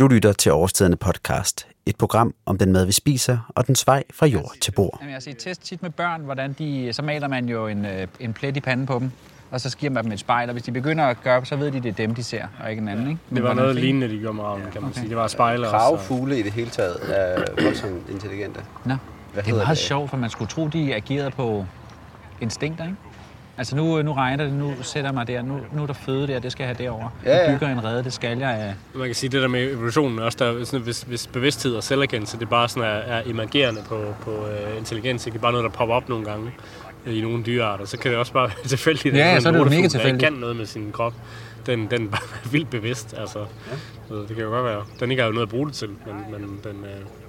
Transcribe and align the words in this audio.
Du 0.00 0.08
lytter 0.08 0.32
til 0.32 0.52
Overstedende 0.52 0.96
podcast, 0.96 1.66
et 1.86 1.96
program 1.96 2.34
om 2.46 2.58
den 2.58 2.72
mad, 2.72 2.86
vi 2.86 2.92
spiser, 2.92 3.38
og 3.48 3.66
dens 3.66 3.86
vej 3.86 4.04
fra 4.14 4.26
jord 4.26 4.52
til 4.60 4.70
bord. 4.72 4.98
Jamen, 5.00 5.14
jeg 5.14 5.22
siger, 5.22 5.34
test 5.34 5.62
tit 5.64 5.82
med 5.82 5.90
børn, 5.90 6.20
hvordan 6.20 6.52
de, 6.58 6.92
så 6.92 7.02
maler 7.02 7.28
man 7.28 7.48
jo 7.48 7.66
en, 7.66 7.84
øh, 7.84 8.06
en 8.20 8.32
plet 8.32 8.56
i 8.56 8.60
panden 8.60 8.86
på 8.86 8.98
dem, 8.98 9.10
og 9.50 9.60
så 9.60 9.76
giver 9.76 9.92
man 9.92 10.04
dem 10.04 10.12
et 10.12 10.18
spejl, 10.20 10.48
og 10.48 10.52
hvis 10.52 10.62
de 10.62 10.72
begynder 10.72 11.04
at 11.04 11.22
gøre, 11.22 11.44
så 11.46 11.56
ved 11.56 11.70
de, 11.70 11.80
det 11.80 11.88
er 11.88 11.92
dem, 11.92 12.14
de 12.14 12.22
ser, 12.22 12.46
og 12.64 12.70
ikke 12.70 12.82
en 12.82 12.88
anden. 12.88 13.08
Ikke? 13.08 13.20
Men 13.28 13.36
Det 13.36 13.44
var 13.44 13.54
noget 13.54 13.74
fint. 13.74 13.84
lignende, 13.84 14.08
de 14.08 14.18
gjorde 14.20 14.36
med 14.36 14.44
ravnen, 14.44 14.66
kan 14.72 14.82
man 14.82 14.94
sige. 14.94 15.08
Det 15.08 15.16
var 15.16 15.26
spejler 15.26 15.68
også. 15.68 15.76
og- 15.76 15.98
Kravfugle 15.98 16.38
i 16.38 16.42
det 16.42 16.52
hele 16.52 16.70
taget 16.70 16.96
er 17.08 17.44
voldsomt 17.62 18.08
intelligente. 18.10 18.60
Nå, 18.84 18.94
Hvad 19.32 19.42
det 19.42 19.50
er 19.50 19.54
meget 19.54 19.68
det? 19.68 19.78
sjovt, 19.78 20.10
for 20.10 20.16
man 20.16 20.30
skulle 20.30 20.48
tro, 20.48 20.68
de 20.68 20.94
agerede 20.94 21.30
på 21.30 21.66
instinkter, 22.40 22.84
ikke? 22.84 22.96
Altså 23.60 23.76
nu, 23.76 24.02
nu 24.02 24.12
regner 24.12 24.44
det, 24.44 24.52
nu 24.52 24.74
sætter 24.82 25.08
jeg 25.10 25.14
mig 25.14 25.26
der, 25.26 25.42
nu, 25.42 25.60
nu 25.72 25.82
er 25.82 25.86
der 25.86 25.94
føde 25.94 26.26
der, 26.26 26.38
det 26.38 26.52
skal 26.52 26.64
jeg 26.64 26.76
have 26.76 26.84
derover. 26.84 27.08
Ja, 27.24 27.36
ja. 27.36 27.52
Nu 27.52 27.58
bygger 27.58 27.72
en 27.72 27.84
rede, 27.84 28.04
det 28.04 28.12
skal 28.12 28.38
jeg. 28.38 28.74
øh. 28.94 28.98
Man 29.00 29.08
kan 29.08 29.14
sige, 29.14 29.30
det 29.30 29.42
der 29.42 29.48
med 29.48 29.72
evolutionen 29.72 30.18
også, 30.18 30.36
der, 30.40 30.60
er 30.60 30.64
sådan, 30.64 30.80
hvis, 30.80 31.02
hvis 31.02 31.26
bevidsthed 31.26 31.74
og 31.74 31.82
selverkendelse, 31.82 32.38
det 32.38 32.48
bare 32.48 32.68
sådan 32.68 32.88
er, 32.88 32.94
er 32.94 33.22
emergerende 33.26 33.80
på, 33.88 34.14
på 34.20 34.30
uh, 34.30 34.78
intelligens, 34.78 35.26
ikke? 35.26 35.34
det 35.34 35.38
er 35.38 35.42
bare 35.42 35.52
noget, 35.52 35.64
der 35.64 35.70
popper 35.70 35.94
op 35.94 36.08
nogle 36.08 36.24
gange 36.24 36.50
øh, 37.06 37.18
i 37.18 37.20
nogle 37.20 37.42
dyrearter, 37.42 37.84
så 37.84 37.98
kan 37.98 38.10
det 38.10 38.18
også 38.18 38.32
bare 38.32 38.48
være 38.48 38.68
tilfældigt. 38.76 39.14
Ja, 39.14 39.20
at 39.20 39.34
ja, 39.34 39.40
så 39.40 39.48
er 39.48 39.52
det 39.52 39.70
mega 39.70 39.88
tilfældigt. 39.88 40.06
ikke 40.06 40.18
kan 40.18 40.32
noget 40.32 40.56
med 40.56 40.66
sin 40.66 40.92
krop, 40.92 41.14
den, 41.66 41.90
den 41.90 42.04
er 42.06 42.10
bare 42.10 42.50
vildt 42.52 42.70
bevidst. 42.70 43.14
Altså. 43.18 43.38
Ja. 44.10 44.14
Det 44.16 44.28
kan 44.28 44.38
jo 44.38 44.50
godt 44.50 44.64
være. 44.64 44.84
Den 45.00 45.10
ikke 45.10 45.22
har 45.22 45.28
jo 45.28 45.34
noget 45.34 45.46
at 45.46 45.50
bruge 45.50 45.66
det 45.66 45.74
til, 45.74 45.88
men, 45.88 46.32
men 46.32 46.60
den, 46.64 46.84
øh, 46.84 47.19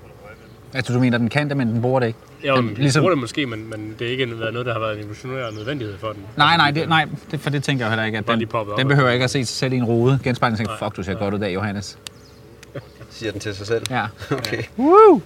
Altså 0.74 0.94
du 0.94 1.00
mener, 1.00 1.18
den 1.18 1.30
kan 1.30 1.50
det, 1.50 1.58
men 1.58 1.68
den 1.68 1.82
bruger 1.82 2.00
det 2.00 2.08
ikke? 2.08 2.20
jo, 2.48 2.56
Den- 2.56 2.68
den, 2.68 2.76
ligesom- 2.78 3.02
bruger 3.02 3.12
det 3.12 3.20
måske, 3.22 3.46
men, 3.46 3.70
men 3.70 3.96
det 4.00 4.08
er 4.08 4.12
ikke 4.12 4.40
været 4.40 4.54
noget, 4.54 4.66
der 4.66 4.74
har 4.74 4.80
været 4.80 4.94
en 4.94 5.00
evolutionær 5.00 5.52
nødvendighed 5.52 5.98
for 5.98 6.12
den. 6.14 6.24
Nej, 6.38 6.58
nej, 6.58 6.72
det, 6.72 6.90
nej 6.90 7.06
det, 7.32 7.40
for 7.40 7.50
det 7.50 7.64
tænker 7.64 7.86
jeg 7.86 7.92
heller 7.92 8.06
ikke. 8.06 8.18
At 8.18 8.28
den, 8.28 8.38
lige 8.38 8.48
poppet 8.48 8.74
op. 8.74 8.80
den 8.80 8.88
behøver 8.88 9.10
ikke 9.10 9.24
at 9.24 9.30
se 9.32 9.46
sig 9.46 9.56
selv 9.58 9.74
i 9.74 9.78
en 9.78 9.84
rode. 9.84 10.20
Genspejling 10.24 10.58
tænker, 10.58 10.72
Nej. 10.74 10.80
fuck, 10.90 10.96
du 10.98 11.04
ser 11.04 11.14
godt 11.14 11.34
ud 11.34 11.40
der, 11.40 11.48
Johannes. 11.48 11.98
Siger 13.10 13.32
den 13.32 13.42
til 13.42 13.56
sig 13.56 13.68
selv. 13.68 13.86
Ja. 13.90 14.06
Okay. 14.32 14.64
Woo! 14.80 15.22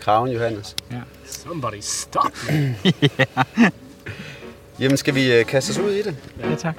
Kraven 0.00 0.30
Johannes. 0.30 0.76
ja. 0.92 0.96
Somebody 1.26 1.80
stop 1.80 2.32
me. 2.50 2.74
Jamen, 4.80 4.96
skal 4.96 5.14
vi 5.14 5.32
øh, 5.34 5.44
kaste 5.46 5.70
os 5.70 5.78
ud 5.78 5.90
i 5.90 6.02
det? 6.02 6.16
Ja, 6.40 6.54
tak. 6.54 6.74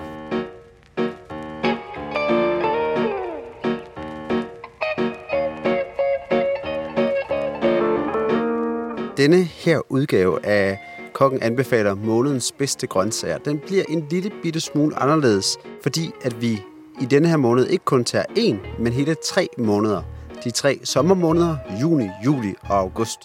Denne 9.26 9.44
her 9.44 9.80
udgave 9.90 10.46
af 10.46 10.80
Kokken 11.14 11.42
anbefaler 11.42 11.96
månedens 11.96 12.52
bedste 12.52 12.88
grøntsager. 12.88 13.38
Den 13.38 13.60
bliver 13.60 13.84
en 13.90 14.08
lille 14.10 14.32
bitte 14.44 14.60
smule 14.60 14.96
anderledes, 14.96 15.58
fordi 15.84 16.12
at 16.22 16.42
vi 16.42 16.62
i 17.02 17.06
denne 17.06 17.28
her 17.28 17.38
måned 17.38 17.68
ikke 17.68 17.86
kun 17.86 18.04
tager 18.04 18.26
en, 18.36 18.60
men 18.80 18.94
hele 18.94 19.16
tre 19.26 19.48
måneder. 19.58 20.02
De 20.44 20.52
tre 20.52 20.80
sommermåneder, 20.84 21.58
juni, 21.82 22.10
juli 22.26 22.54
og 22.62 22.78
august. 22.78 23.20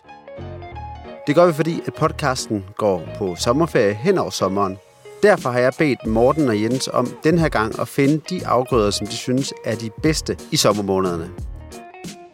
Det 1.27 1.35
gør 1.35 1.47
vi, 1.47 1.53
fordi 1.53 1.83
at 1.87 1.95
podcasten 1.95 2.65
går 2.77 3.03
på 3.19 3.35
sommerferie 3.37 3.95
hen 3.95 4.19
over 4.19 4.31
sommeren. 4.31 4.79
Derfor 5.23 5.51
har 5.51 5.59
jeg 5.59 5.73
bedt 5.79 6.07
Morten 6.07 6.49
og 6.49 6.63
Jens 6.63 6.89
om 6.93 7.09
den 7.25 7.39
her 7.39 7.49
gang 7.49 7.81
at 7.81 7.89
finde 7.89 8.21
de 8.31 8.47
afgrøder, 8.47 8.91
som 8.91 9.07
de 9.07 9.17
synes 9.17 9.55
er 9.65 9.75
de 9.75 9.91
bedste 10.03 10.37
i 10.51 10.57
sommermånederne. 10.57 11.31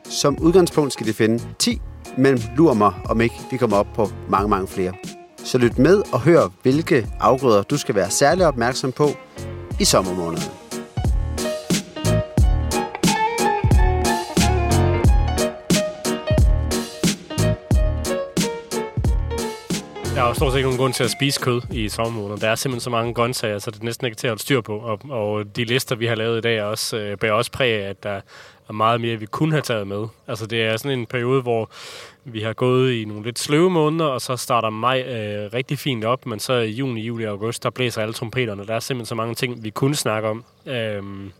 Som 0.04 0.38
udgangspunkt 0.38 0.92
skal 0.92 1.06
de 1.06 1.12
finde 1.12 1.42
10, 1.58 1.80
men 2.16 2.42
lur 2.56 2.74
mig, 2.74 2.92
om 3.08 3.20
ikke 3.20 3.34
vi 3.50 3.56
kommer 3.56 3.76
op 3.76 3.86
på 3.94 4.08
mange, 4.28 4.48
mange 4.48 4.68
flere. 4.68 4.92
Så 5.44 5.58
lyt 5.58 5.78
med 5.78 6.02
og 6.12 6.20
hør, 6.20 6.48
hvilke 6.62 7.06
afgrøder 7.20 7.62
du 7.62 7.76
skal 7.76 7.94
være 7.94 8.10
særlig 8.10 8.46
opmærksom 8.46 8.92
på 8.92 9.08
i 9.80 9.84
sommermånederne. 9.84 10.65
Der 20.16 20.22
er 20.22 20.28
jo 20.28 20.34
stort 20.34 20.52
set 20.52 20.58
ikke 20.58 20.66
nogen 20.66 20.78
grund 20.78 20.92
til 20.92 21.04
at 21.04 21.10
spise 21.10 21.40
kød 21.40 21.60
i 21.72 21.88
sommermåneden. 21.88 22.40
Der 22.40 22.48
er 22.48 22.54
simpelthen 22.54 22.80
så 22.80 22.90
mange 22.90 23.14
grøntsager, 23.14 23.58
så 23.58 23.70
det 23.70 23.80
er 23.80 23.84
næsten 23.84 24.06
ikke 24.06 24.16
til 24.16 24.26
at 24.26 24.30
holde 24.30 24.42
styr 24.42 24.60
på. 24.60 24.78
Og, 24.78 25.00
og 25.08 25.56
de 25.56 25.64
lister, 25.64 25.96
vi 25.96 26.06
har 26.06 26.14
lavet 26.14 26.38
i 26.38 26.40
dag, 26.40 26.56
er 26.56 26.62
også, 26.62 26.96
øh, 26.96 27.18
bærer 27.18 27.32
også 27.32 27.50
præg 27.52 27.82
af, 27.82 27.88
at 27.88 28.02
der 28.02 28.20
er 28.68 28.72
meget 28.72 29.00
mere, 29.00 29.16
vi 29.16 29.26
kunne 29.26 29.52
have 29.52 29.62
taget 29.62 29.86
med. 29.86 30.06
Altså 30.26 30.46
det 30.46 30.62
er 30.62 30.76
sådan 30.76 30.98
en 30.98 31.06
periode, 31.06 31.42
hvor 31.42 31.70
vi 32.24 32.40
har 32.40 32.52
gået 32.52 32.92
i 32.92 33.04
nogle 33.04 33.24
lidt 33.24 33.38
sløve 33.38 33.70
måneder, 33.70 34.04
og 34.04 34.20
så 34.20 34.36
starter 34.36 34.70
maj 34.70 35.00
øh, 35.00 35.52
rigtig 35.54 35.78
fint 35.78 36.04
op, 36.04 36.26
men 36.26 36.38
så 36.38 36.52
i 36.52 36.70
juni, 36.70 37.00
juli 37.00 37.24
og 37.24 37.30
august, 37.30 37.62
der 37.62 37.70
blæser 37.70 38.02
alle 38.02 38.14
trompeterne. 38.14 38.66
Der 38.66 38.74
er 38.74 38.80
simpelthen 38.80 39.06
så 39.06 39.14
mange 39.14 39.34
ting, 39.34 39.64
vi 39.64 39.70
kunne 39.70 39.94
snakke 39.94 40.28
om. 40.28 40.44
Øhm, 40.66 41.32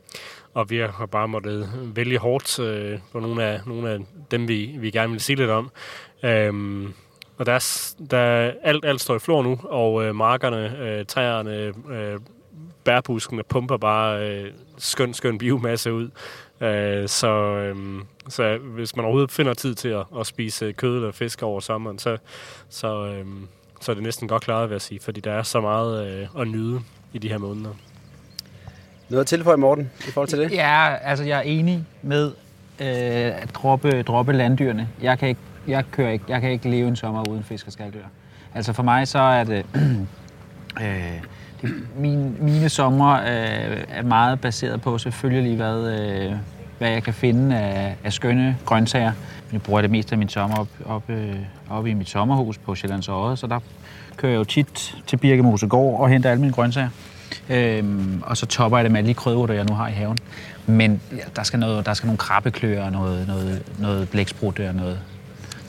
og 0.55 0.71
vi 0.71 0.79
har 0.79 1.09
bare 1.13 1.29
måttet 1.29 1.71
vælge 1.95 2.19
hårdt 2.19 2.59
øh, 2.59 2.99
på 3.13 3.21
nogle 3.21 3.45
af, 3.45 3.61
nogle 3.67 3.91
af 3.91 3.99
dem, 4.31 4.49
vi, 4.49 4.75
vi 4.79 4.91
gerne 4.91 5.13
vil 5.13 5.21
sige 5.21 5.37
lidt 5.37 5.51
om. 5.51 5.71
Øhm, 6.23 6.95
og 7.39 7.47
der, 7.47 7.53
er 7.53 7.85
der 8.11 8.53
alt, 8.63 8.85
alt 8.85 9.01
står 9.01 9.17
i 9.17 9.19
flor 9.19 9.43
nu, 9.43 9.61
og 9.65 10.05
øh, 10.05 10.15
markerne, 10.15 10.79
øh, 10.79 11.07
træerne, 11.07 11.73
øh, 11.91 12.21
bærbuskene 12.85 13.43
pumper 13.43 13.77
bare 13.77 14.29
øh, 14.29 14.53
skøn, 14.79 15.15
skøn 15.15 15.39
biomasse 15.39 15.93
ud. 15.93 16.11
Øh, 16.61 17.09
så, 17.09 17.29
øh, 17.57 17.77
så 18.29 18.59
hvis 18.59 18.97
man 18.97 19.05
overhovedet 19.05 19.33
finder 19.33 19.55
tid 19.55 19.75
til 19.75 19.89
at, 19.89 20.05
at 20.21 20.27
spise 20.27 20.73
kød 20.73 20.97
eller 20.97 21.13
fisk 21.13 21.43
over 21.43 21.61
sommeren, 21.61 21.99
så, 21.99 22.17
så, 22.69 23.07
øh, 23.07 23.27
så 23.81 23.93
er 23.93 23.95
det 23.95 24.03
næsten 24.03 24.29
godt 24.29 24.43
klaret, 24.43 24.69
vil 24.69 24.75
jeg 24.75 24.81
sige, 24.81 25.01
fordi 25.01 25.21
der 25.21 25.33
er 25.33 25.43
så 25.43 25.61
meget 25.61 26.07
øh, 26.07 26.41
at 26.41 26.49
nyde 26.49 26.81
i 27.13 27.19
de 27.19 27.29
her 27.29 27.39
måneder. 27.39 27.71
Noget 29.09 29.21
at 29.21 29.27
tilføje, 29.27 29.57
Morten, 29.57 29.91
i 30.09 30.11
forhold 30.11 30.29
til 30.29 30.39
det? 30.39 30.53
Ja, 30.53 30.95
altså 30.95 31.25
jeg 31.25 31.39
er 31.39 31.43
enig 31.43 31.85
med 32.03 32.27
øh, 32.81 33.43
at 33.43 33.51
droppe, 33.55 34.03
droppe 34.03 34.33
landdyrene. 34.33 34.89
Jeg 35.03 35.19
kan, 35.19 35.29
ikke, 35.29 35.41
jeg, 35.69 35.85
kører 35.91 36.11
ikke, 36.11 36.25
jeg 36.29 36.41
kan 36.41 36.51
ikke 36.51 36.71
leve 36.71 36.89
en 36.89 36.97
sommer 36.97 37.29
uden 37.29 37.45
fisk 37.45 37.67
og 37.67 37.73
skalddyr. 37.73 38.05
Altså 38.55 38.73
for 38.73 38.83
mig 38.83 39.09
så 39.09 39.19
er 39.19 39.45
det... 39.45 39.67
øh, 40.83 41.23
det 41.63 41.75
mine, 41.99 42.35
mine 42.41 42.69
sommer 42.69 43.13
øh, 43.15 43.85
er 43.89 44.03
meget 44.03 44.41
baseret 44.41 44.81
på 44.81 44.99
selvfølgelig, 44.99 45.57
hvad, 45.57 46.01
øh, 46.01 46.33
hvad 46.79 46.91
jeg 46.91 47.03
kan 47.03 47.15
finde 47.15 47.57
af, 47.57 47.97
af 48.05 48.13
skønne 48.13 48.57
grøntsager. 48.65 49.13
Jeg 49.53 49.63
bruger 49.63 49.81
det 49.81 49.91
meste 49.91 50.13
af 50.13 50.19
min 50.19 50.29
sommer 50.29 50.57
op, 50.57 50.69
op, 50.87 51.11
øh, 51.11 51.37
op 51.71 51.87
i 51.87 51.95
mit 51.95 52.09
sommerhus 52.09 52.59
på 52.59 52.75
Sjællands 52.75 53.09
Odde, 53.09 53.37
så 53.37 53.47
der 53.47 53.61
kører 54.17 54.33
jeg 54.33 54.39
jo 54.39 54.45
tit 54.45 54.97
til 55.07 55.17
Birkemosegård 55.17 56.01
og 56.01 56.09
henter 56.09 56.31
alle 56.31 56.41
mine 56.41 56.53
grøntsager. 56.53 56.89
Øhm, 57.51 58.23
og 58.27 58.37
så 58.37 58.47
topper 58.47 58.79
jeg 58.79 58.85
det 58.85 58.93
med 58.93 58.99
alle 58.99 59.09
de 59.09 59.15
krydderurter, 59.15 59.55
jeg 59.55 59.65
nu 59.65 59.75
har 59.75 59.89
i 59.89 59.93
haven. 59.93 60.19
Men 60.67 61.01
ja, 61.13 61.23
der, 61.37 61.43
skal 61.43 61.59
noget, 61.59 61.87
der 61.87 61.95
skal 61.95 62.07
nogle 62.07 62.19
krabbekløer 62.19 62.85
og 62.85 62.93
noget, 62.93 63.27
noget, 63.27 63.63
noget 63.79 64.09
blæksprutte 64.09 64.69
og 64.69 64.75
noget, 64.75 65.01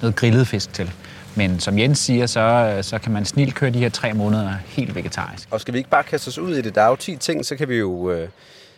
noget 0.02 0.16
grillet 0.16 0.48
fisk 0.48 0.74
til. 0.74 0.92
Men 1.36 1.60
som 1.60 1.80
Jens 1.80 2.00
siger, 2.00 2.26
så, 2.26 2.78
så 2.82 3.00
kan 3.00 3.12
man 3.12 3.26
snilt 3.26 3.56
køre 3.56 3.70
de 3.70 3.80
her 3.80 3.90
tre 3.90 4.14
måneder 4.14 4.54
helt 4.66 4.96
vegetarisk. 4.96 5.48
Og 5.52 5.62
skal 5.62 5.74
vi 5.74 5.78
ikke 5.78 5.90
bare 5.90 6.04
kaste 6.04 6.28
os 6.28 6.38
ud 6.38 6.56
i 6.56 6.62
det? 6.62 6.76
Der 6.76 6.82
er 6.82 6.90
jo 6.90 6.96
10 6.96 7.16
ting, 7.16 7.46
så 7.46 7.56
kan 7.56 7.70
vi 7.70 7.76
jo 7.76 8.12
øh, 8.12 8.30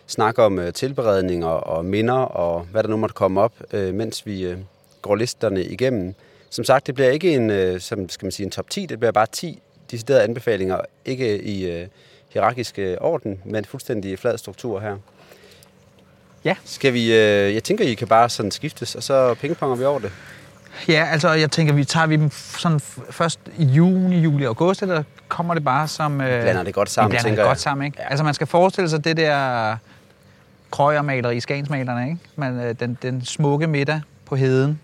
snakke 0.07 0.43
om 0.43 0.59
øh, 0.59 0.73
tilberedning 0.73 1.45
og, 1.45 1.67
og 1.67 1.85
minder 1.85 2.13
og 2.13 2.67
hvad 2.71 2.83
der 2.83 2.89
nu 2.89 2.97
måtte 2.97 3.13
komme 3.13 3.41
op, 3.41 3.53
øh, 3.73 3.93
mens 3.93 4.25
vi 4.25 4.43
øh, 4.43 4.57
går 5.01 5.15
listerne 5.15 5.63
igennem. 5.63 6.15
Som 6.49 6.65
sagt, 6.65 6.87
det 6.87 6.95
bliver 6.95 7.09
ikke 7.09 7.35
en, 7.35 7.49
øh, 7.49 7.79
som 7.81 8.09
skal 8.09 8.25
man 8.25 8.31
sige, 8.31 8.45
en 8.45 8.51
top 8.51 8.69
10, 8.69 8.85
det 8.85 8.99
bliver 8.99 9.11
bare 9.11 9.27
10 9.31 9.61
deciderede 9.91 10.23
anbefalinger, 10.23 10.81
ikke 11.05 11.41
i 11.41 11.71
øh, 11.71 11.87
hierarkisk 12.29 12.79
øh, 12.79 12.97
orden, 13.01 13.41
men 13.45 13.65
fuldstændig 13.65 14.19
flad 14.19 14.37
struktur 14.37 14.79
her. 14.79 14.97
Ja. 16.45 16.55
Skal 16.65 16.93
vi, 16.93 17.05
øh, 17.05 17.53
jeg 17.53 17.63
tænker, 17.63 17.85
I 17.85 17.93
kan 17.93 18.07
bare 18.07 18.29
sådan 18.29 18.51
skiftes, 18.51 18.95
og 18.95 19.03
så 19.03 19.33
pingponger 19.33 19.75
vi 19.75 19.83
over 19.83 19.99
det. 19.99 20.11
Ja, 20.87 21.07
altså 21.11 21.29
jeg 21.31 21.51
tænker, 21.51 21.73
vi 21.73 21.85
tager 21.85 22.07
vi 22.07 22.15
dem 22.15 22.31
sådan 22.31 22.79
først 23.09 23.39
i 23.57 23.65
juni, 23.65 24.19
juli 24.19 24.43
august, 24.45 24.81
eller 24.81 25.03
kommer 25.27 25.53
det 25.53 25.63
bare 25.63 25.87
som... 25.87 26.21
Øh, 26.21 26.41
Blander 26.41 26.63
det 26.63 26.73
godt 26.73 26.89
sammen, 26.89 27.11
vi 27.11 27.13
blander 27.13 27.23
tænker 27.23 27.35
det 27.35 27.45
jeg. 27.45 27.49
godt 27.49 27.59
sammen, 27.59 27.85
ikke? 27.85 27.97
Ja. 28.01 28.09
Altså 28.09 28.23
man 28.23 28.33
skal 28.33 28.47
forestille 28.47 28.89
sig 28.89 29.03
det 29.03 29.17
der 29.17 29.75
krøjermaler 30.71 31.29
i 31.29 31.39
Skagensmalerne, 31.39 32.05
ikke? 32.09 32.19
Men, 32.35 32.59
øh, 32.59 32.75
den, 32.79 32.97
den 33.01 33.25
smukke 33.25 33.67
middag 33.67 34.01
på 34.25 34.35
heden 34.35 34.79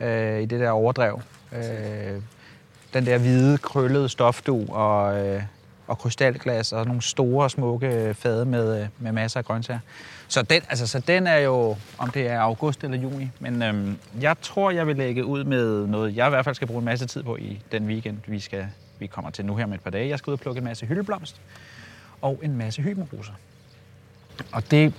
øh, 0.00 0.42
i 0.42 0.46
det 0.46 0.60
der 0.60 0.70
overdrev. 0.70 1.20
Øh, 1.52 1.62
den 2.94 3.06
der 3.06 3.18
hvide, 3.18 3.58
krøllede 3.58 4.08
stofdu 4.08 4.66
og, 4.68 5.26
øh, 5.26 5.42
og 5.86 5.98
krystalglas 5.98 6.72
og 6.72 6.86
nogle 6.86 7.02
store, 7.02 7.50
smukke 7.50 8.14
fade 8.18 8.44
med, 8.44 8.80
øh, 8.80 8.86
med 8.98 9.12
masser 9.12 9.38
af 9.40 9.44
grøntsager. 9.44 9.78
Så 10.34 10.42
den, 10.42 10.62
altså, 10.68 10.86
så 10.86 10.98
den 10.98 11.26
er 11.26 11.36
jo, 11.36 11.76
om 11.98 12.10
det 12.10 12.26
er 12.30 12.40
august 12.40 12.84
eller 12.84 12.98
juni. 12.98 13.30
Men 13.40 13.62
øhm, 13.62 13.98
jeg 14.20 14.36
tror, 14.42 14.70
jeg 14.70 14.86
vil 14.86 14.96
lægge 14.96 15.24
ud 15.24 15.44
med 15.44 15.86
noget, 15.86 16.16
jeg 16.16 16.26
i 16.26 16.30
hvert 16.30 16.44
fald 16.44 16.54
skal 16.54 16.66
bruge 16.66 16.78
en 16.78 16.84
masse 16.84 17.06
tid 17.06 17.22
på 17.22 17.36
i 17.36 17.62
den 17.72 17.86
weekend, 17.86 18.18
vi, 18.26 18.40
skal, 18.40 18.66
vi 18.98 19.06
kommer 19.06 19.30
til 19.30 19.46
nu 19.46 19.56
her 19.56 19.66
med 19.66 19.74
et 19.74 19.80
par 19.80 19.90
dage. 19.90 20.08
Jeg 20.08 20.18
skal 20.18 20.30
ud 20.30 20.32
og 20.32 20.40
plukke 20.40 20.58
en 20.58 20.64
masse 20.64 20.86
hyldeblomst 20.86 21.40
og 22.22 22.40
en 22.42 22.56
masse 22.56 22.82
hybenroser. 22.82 23.32
Og 24.52 24.70
det 24.70 24.94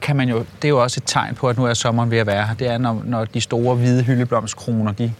kan 0.00 0.16
man 0.16 0.28
jo, 0.28 0.38
det 0.38 0.64
er 0.64 0.68
jo 0.68 0.82
også 0.82 1.00
et 1.00 1.04
tegn 1.06 1.34
på, 1.34 1.48
at 1.48 1.56
nu 1.56 1.64
er 1.64 1.74
sommeren 1.74 2.10
ved 2.10 2.18
at 2.18 2.26
være 2.26 2.46
her. 2.46 2.54
Det 2.54 2.66
er, 2.66 2.78
når, 2.78 3.02
når 3.04 3.24
de 3.24 3.40
store 3.40 3.76
hvide 3.76 4.02
hyldeblomstkroner, 4.02 4.92
de, 4.92 5.12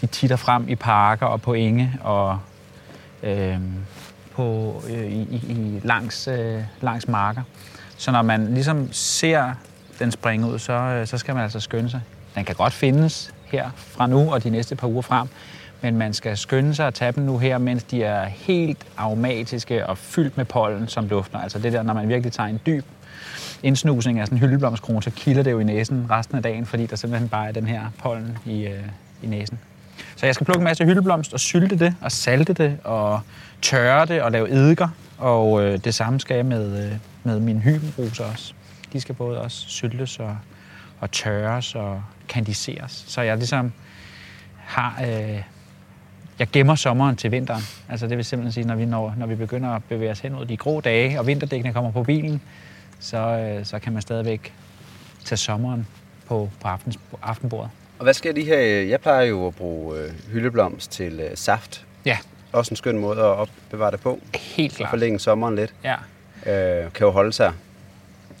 de 0.00 0.06
titter 0.06 0.36
frem 0.36 0.68
i 0.68 0.74
parker 0.74 1.26
og 1.26 1.42
på 1.42 1.54
enge 1.54 1.94
og 2.00 2.38
øhm, 3.22 3.74
på, 4.32 4.82
øh, 4.88 5.06
i, 5.06 5.22
i, 5.22 5.36
i 5.48 5.80
langs, 5.84 6.28
øh, 6.28 6.62
langs 6.80 7.08
marker. 7.08 7.42
Så 7.96 8.12
når 8.12 8.22
man 8.22 8.54
ligesom 8.54 8.88
ser 8.92 9.54
den 9.98 10.10
springe 10.10 10.46
ud, 10.46 10.58
så, 10.58 10.72
øh, 10.72 11.06
så 11.06 11.18
skal 11.18 11.34
man 11.34 11.44
altså 11.44 11.60
skynde 11.60 11.90
sig. 11.90 12.00
Den 12.34 12.44
kan 12.44 12.54
godt 12.54 12.72
findes 12.72 13.34
her 13.44 13.70
fra 13.76 14.06
nu 14.06 14.32
og 14.32 14.44
de 14.44 14.50
næste 14.50 14.76
par 14.76 14.88
uger 14.88 15.02
frem, 15.02 15.28
men 15.80 15.98
man 15.98 16.14
skal 16.14 16.36
skynde 16.36 16.74
sig 16.74 16.86
at 16.86 16.94
tage 16.94 17.12
dem 17.12 17.24
nu 17.24 17.38
her, 17.38 17.58
mens 17.58 17.82
de 17.82 18.02
er 18.02 18.24
helt 18.24 18.78
aromatiske 18.96 19.86
og 19.86 19.98
fyldt 19.98 20.36
med 20.36 20.44
pollen 20.44 20.88
som 20.88 21.08
lufter. 21.08 21.38
Altså 21.38 21.58
det 21.58 21.72
der, 21.72 21.82
når 21.82 21.94
man 21.94 22.08
virkelig 22.08 22.32
tager 22.32 22.48
en 22.48 22.60
dyb 22.66 22.84
indsnusning 23.62 24.20
af 24.20 24.26
sådan 24.26 24.38
en 24.38 24.40
hyldeblomstkrone, 24.40 25.02
så 25.02 25.10
kilder 25.10 25.42
det 25.42 25.50
jo 25.50 25.58
i 25.58 25.64
næsen 25.64 26.06
resten 26.10 26.36
af 26.36 26.42
dagen, 26.42 26.66
fordi 26.66 26.86
der 26.86 26.96
simpelthen 26.96 27.28
bare 27.28 27.48
er 27.48 27.52
den 27.52 27.66
her 27.66 27.80
pollen 27.98 28.38
i, 28.46 28.66
øh, 28.66 28.82
i 29.22 29.26
næsen. 29.26 29.58
Så 30.16 30.26
jeg 30.26 30.34
skal 30.34 30.44
plukke 30.44 30.58
en 30.58 30.64
masse 30.64 30.84
hyldeblomst 30.84 31.32
og 31.32 31.40
sylte 31.40 31.78
det, 31.78 31.94
og 32.00 32.12
salte 32.12 32.52
det, 32.52 32.78
og 32.84 33.20
tørre 33.62 34.06
det, 34.06 34.22
og 34.22 34.32
lave 34.32 34.50
eddiker. 34.50 34.88
Og 35.18 35.62
øh, 35.62 35.78
det 35.84 35.94
samme 35.94 36.20
skal 36.20 36.34
jeg 36.34 36.46
med, 36.46 36.84
øh, 36.84 36.92
med 37.26 37.40
mine 37.40 37.60
hybenroser 37.60 38.24
også. 38.24 38.54
De 38.92 39.00
skal 39.00 39.14
både 39.14 39.40
også 39.40 39.56
syltes 39.68 40.18
og, 40.20 40.36
og 41.00 41.10
tørres 41.10 41.74
og 41.74 42.02
kandiseres. 42.28 43.04
Så 43.08 43.20
jeg 43.20 43.36
ligesom 43.36 43.72
har... 44.56 45.00
Øh, 45.06 45.42
jeg 46.38 46.48
gemmer 46.52 46.74
sommeren 46.74 47.16
til 47.16 47.30
vinteren. 47.30 47.62
Altså 47.88 48.06
det 48.06 48.16
vil 48.16 48.24
simpelthen 48.24 48.52
sige, 48.52 48.66
når 48.66 48.74
vi, 48.74 48.84
når, 48.84 49.14
når 49.16 49.26
vi 49.26 49.34
begynder 49.34 49.68
at 49.70 49.84
bevæge 49.84 50.10
os 50.10 50.20
hen 50.20 50.32
mod 50.32 50.46
de 50.46 50.56
grå 50.56 50.80
dage, 50.80 51.18
og 51.20 51.26
vinterdækkene 51.26 51.72
kommer 51.72 51.90
på 51.90 52.02
bilen, 52.02 52.40
så, 53.00 53.18
øh, 53.18 53.64
så 53.66 53.78
kan 53.78 53.92
man 53.92 54.02
stadigvæk 54.02 54.54
tage 55.24 55.36
sommeren 55.38 55.86
på, 56.26 56.50
på, 56.62 56.68
aftens, 56.68 56.96
på 57.10 57.18
aftenbordet. 57.22 57.70
Og 57.98 58.02
hvad 58.02 58.14
skal 58.14 58.28
jeg 58.28 58.34
lige 58.34 58.56
have? 58.56 58.88
Jeg 58.88 59.00
plejer 59.00 59.22
jo 59.22 59.46
at 59.46 59.54
bruge 59.54 59.98
øh, 59.98 60.10
hyldeblomst 60.32 60.90
til 60.90 61.20
øh, 61.20 61.30
saft. 61.36 61.86
Ja, 62.04 62.18
Også 62.52 62.70
en 62.72 62.76
skøn 62.76 62.98
måde 62.98 63.18
at 63.20 63.24
opbevare 63.26 63.90
det 63.90 64.00
på. 64.00 64.20
helt 64.34 64.72
Og 64.72 64.76
klart. 64.76 64.90
forlænge 64.90 65.18
sommeren 65.18 65.56
lidt. 65.56 65.74
Ja, 65.84 65.94
Øh, 66.46 66.92
kan 66.92 67.06
jo 67.06 67.10
holde 67.10 67.32
sig 67.32 67.52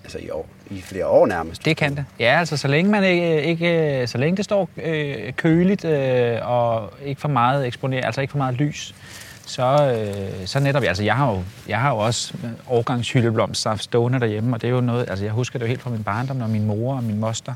altså 0.04 0.18
i, 0.18 0.30
år, 0.30 0.48
i 0.70 0.80
flere 0.80 1.06
år 1.06 1.26
nærmest. 1.26 1.64
det 1.64 1.76
kan 1.76 1.96
det. 1.96 2.04
Ja, 2.20 2.38
altså 2.38 2.56
så 2.56 2.68
længe, 2.68 2.90
man 2.90 3.04
ikke, 3.04 3.42
ikke, 3.42 4.06
så 4.06 4.18
længe 4.18 4.36
det 4.36 4.44
står 4.44 4.68
øh, 4.76 5.32
køligt 5.32 5.84
øh, 5.84 6.38
og 6.42 6.92
ikke 7.04 7.20
for 7.20 7.28
meget 7.28 7.66
eksponeret, 7.66 8.04
altså 8.04 8.20
ikke 8.20 8.30
for 8.30 8.38
meget 8.38 8.54
lys, 8.54 8.94
så, 9.46 9.94
øh, 9.94 10.46
så 10.46 10.60
netop, 10.60 10.82
altså 10.82 11.02
jeg 11.04 11.16
har 11.16 11.32
jo, 11.32 11.42
jeg 11.68 11.80
har 11.80 11.90
jo 11.90 11.96
også 11.96 12.34
årgangshyldeblomstsaft 12.68 13.82
stående 13.82 14.20
derhjemme, 14.20 14.56
og 14.56 14.62
det 14.62 14.68
er 14.68 14.72
jo 14.72 14.80
noget, 14.80 15.10
altså 15.10 15.24
jeg 15.24 15.32
husker 15.32 15.58
det 15.58 15.66
jo 15.66 15.68
helt 15.68 15.82
fra 15.82 15.90
min 15.90 16.04
barndom, 16.04 16.36
når 16.36 16.46
min 16.46 16.64
mor 16.66 16.96
og 16.96 17.04
min 17.04 17.18
moster 17.18 17.54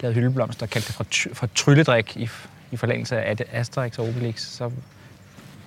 lavede 0.00 0.14
hyldeblomster 0.14 0.66
kaldte 0.66 0.86
det 0.88 0.94
for, 0.96 1.04
ty- 1.04 1.28
for 1.32 1.48
trylledrik 1.54 2.16
i, 2.16 2.28
i 2.70 2.76
forlængelse 2.76 3.16
af 3.20 3.36
Asterix 3.52 3.98
og 3.98 4.08
Obelix, 4.08 4.40
så 4.40 4.70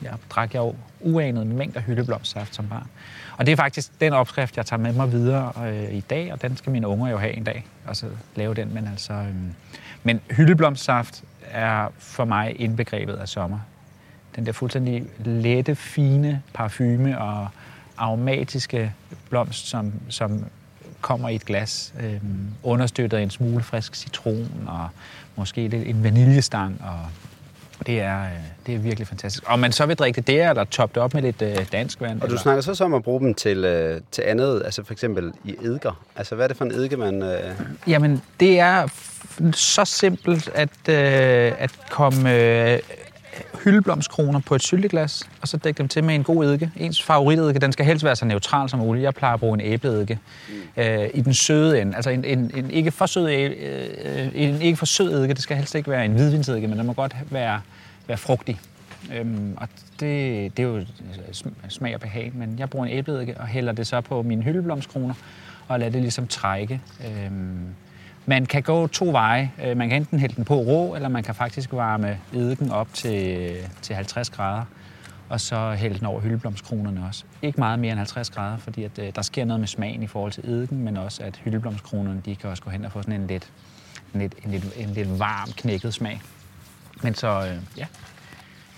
ja, 0.04 0.10
drak 0.30 0.54
jeg 0.54 0.60
jo 0.60 0.75
uanede 1.00 1.46
mængder 1.46 1.82
hyldeblomstsaft 1.82 2.56
som 2.56 2.68
barn. 2.68 2.88
Og 3.39 3.45
det 3.45 3.51
er 3.51 3.56
faktisk 3.56 4.01
den 4.01 4.13
opskrift, 4.13 4.57
jeg 4.57 4.65
tager 4.65 4.81
med 4.81 4.94
mig 4.94 5.12
videre 5.12 5.53
øh, 5.68 5.94
i 5.94 6.00
dag, 6.00 6.33
og 6.33 6.41
den 6.41 6.57
skal 6.57 6.71
mine 6.71 6.88
unger 6.88 7.09
jo 7.09 7.18
have 7.18 7.33
en 7.33 7.44
dag, 7.44 7.65
og 7.86 7.95
så 7.95 8.06
lave 8.36 8.53
den. 8.53 8.74
Men, 8.74 8.88
altså, 8.88 9.13
øh, 9.13 9.36
men 10.03 10.21
hyldeblomstsaft 10.31 11.24
er 11.51 11.88
for 11.97 12.25
mig 12.25 12.62
indbegrebet 12.62 13.13
af 13.13 13.30
sommer. 13.30 13.59
Den 14.36 14.45
der 14.45 14.51
fuldstændig 14.51 15.06
lette, 15.25 15.75
fine 15.75 16.41
parfume 16.53 17.21
og 17.21 17.47
aromatiske 17.97 18.94
blomst, 19.30 19.68
som, 19.68 19.94
som 20.09 20.45
kommer 21.01 21.30
i 21.30 21.36
et 21.36 21.45
glas, 21.45 21.94
øh, 22.00 22.21
understøttet 22.63 23.18
af 23.18 23.21
en 23.21 23.30
smule 23.30 23.63
frisk 23.63 23.95
citron 23.95 24.68
og 24.68 24.89
måske 25.36 25.68
lidt 25.68 25.88
en 25.88 26.03
vaniljestang 26.03 26.81
og 26.81 27.00
det 27.86 28.00
er, 28.00 28.22
øh, 28.22 28.30
det 28.66 28.76
er 28.76 28.80
virkelig 28.80 29.08
fantastisk. 29.08 29.44
Og 29.48 29.60
man 29.60 29.72
så 29.72 29.86
vil 29.86 29.96
drikke 29.96 30.18
det 30.22 30.28
der, 30.28 30.50
eller 30.50 30.64
toppe 30.64 30.96
det 30.96 31.04
op 31.04 31.14
med 31.14 31.22
lidt 31.22 31.42
øh, 31.42 31.58
dansk 31.72 32.02
vand. 32.02 32.22
Og 32.22 32.22
du 32.22 32.26
eller... 32.26 32.42
snakker 32.42 32.62
så 32.74 32.84
om 32.84 32.94
at 32.94 33.04
bruge 33.04 33.20
dem 33.20 33.34
til, 33.34 33.66
øh, 33.66 34.02
til 34.12 34.22
andet, 34.22 34.62
altså 34.66 34.84
for 34.84 34.94
eksempel 34.94 35.34
i 35.44 35.56
eddker. 35.64 36.06
Altså 36.16 36.36
hvad 36.36 36.46
er 36.46 36.48
det 36.48 36.58
for 36.58 36.66
en 36.66 36.72
eddike, 36.72 36.98
man... 36.98 37.24
Øh... 37.24 37.40
Jamen, 37.88 38.22
det 38.40 38.60
er 38.60 38.88
så 39.54 39.86
simpelt 39.86 40.50
at, 40.56 40.70
øh, 40.90 41.54
at 41.60 41.72
komme 41.90 42.36
øh, 42.36 42.80
hyldeblomstkroner 43.63 44.39
på 44.39 44.56
et 44.56 44.62
sylteglas, 44.63 45.30
og 45.41 45.47
så 45.47 45.57
dække 45.57 45.77
dem 45.77 45.88
til 45.88 46.03
med 46.03 46.15
en 46.15 46.24
god 46.24 46.45
eddike. 46.45 46.71
Ens 46.77 47.03
favoriteddike, 47.03 47.59
den 47.59 47.71
skal 47.71 47.86
helst 47.86 48.06
være 48.06 48.15
så 48.15 48.25
neutral 48.25 48.69
som 48.69 48.80
muligt. 48.80 49.03
Jeg 49.03 49.13
plejer 49.13 49.33
at 49.33 49.39
bruge 49.39 49.53
en 49.53 49.62
æbleeddike 49.62 50.19
øh, 50.77 51.09
i 51.13 51.21
den 51.21 51.33
søde 51.33 51.81
ende. 51.81 51.95
Altså 51.95 52.09
en, 52.09 52.25
en, 52.25 52.51
en 52.56 52.71
ikke 52.71 52.91
for 52.91 53.06
sød, 53.06 53.30
øh, 53.30 54.27
en 54.36 54.62
ikke 54.62 54.77
for 54.77 54.86
sød 54.86 55.13
eddike, 55.13 55.33
det 55.33 55.44
skal 55.44 55.57
helst 55.57 55.75
ikke 55.75 55.91
være 55.91 56.06
en 56.06 56.12
hvidvinseddike, 56.12 56.68
men 56.68 56.77
den 56.77 56.86
må 56.86 56.94
godt 56.94 57.15
være, 57.30 57.62
være 58.07 58.18
frugtig. 58.18 58.59
Øhm, 59.13 59.53
og 59.57 59.68
det, 60.00 60.57
det 60.57 60.63
er 60.63 60.68
jo 60.68 60.81
sm- 61.31 61.69
smag 61.69 61.95
og 61.95 62.01
behag, 62.01 62.31
men 62.36 62.56
jeg 62.59 62.69
bruger 62.69 62.86
en 62.86 62.91
æbleeddike 62.91 63.38
og 63.38 63.47
hælder 63.47 63.71
det 63.74 63.88
så 63.88 64.01
på 64.01 64.21
mine 64.21 64.44
hyldeblomstkroner 64.44 65.13
og 65.68 65.80
lader 65.80 65.91
det 65.91 66.01
ligesom 66.01 66.27
trække. 66.27 66.81
Øhm, 67.07 67.68
man 68.30 68.46
kan 68.46 68.64
gå 68.64 68.88
to 68.88 69.10
veje. 69.12 69.52
Øh, 69.64 69.78
man 69.78 69.90
kan 69.90 70.02
enten 70.02 70.20
hælde 70.20 70.36
den 70.36 70.46
på 70.46 70.56
rå, 70.56 70.96
eller 70.96 71.10
man 71.10 71.24
kan 71.24 71.36
faktisk 71.36 71.74
varme 71.74 72.20
eddiken 72.34 72.72
op 72.72 72.94
til, 72.94 73.56
til 73.81 73.96
50 73.96 74.30
grader, 74.30 74.64
og 75.30 75.42
så 75.42 75.72
hælde 75.72 75.98
den 75.98 76.06
over 76.06 76.22
hyldeblomstkronerne 76.22 77.06
også. 77.08 77.24
Ikke 77.42 77.60
meget 77.60 77.80
mere 77.80 77.92
end 77.92 77.98
50 77.98 78.30
grader, 78.30 78.58
fordi 78.58 78.84
at, 78.84 79.00
øh, 79.00 79.12
der 79.16 79.22
sker 79.22 79.46
noget 79.46 79.60
med 79.60 79.68
smagen 79.68 80.04
i 80.04 80.08
forhold 80.08 80.31
til 80.31 80.50
eddiken, 80.50 80.84
men 80.84 80.98
også 80.98 81.24
at 81.24 81.36
hyldeblomstkronerne 81.44 82.22
de 82.26 82.36
kan 82.36 82.50
også 82.50 82.64
gå 82.64 82.70
hen 82.70 82.86
og 82.86 82.92
få 82.92 83.02
sådan 83.02 83.22
en 83.22 83.28
lidt, 83.28 83.50
en 84.14 84.20
lidt, 84.20 84.36
en 84.46 84.52
lidt, 84.52 84.66
en 84.78 84.90
lidt 84.90 85.20
varm, 85.20 85.50
knækket 85.58 85.94
smag. 85.94 86.22
Men 87.04 87.16
så, 87.16 87.28
øh, 87.28 87.58
ja. 87.78 87.86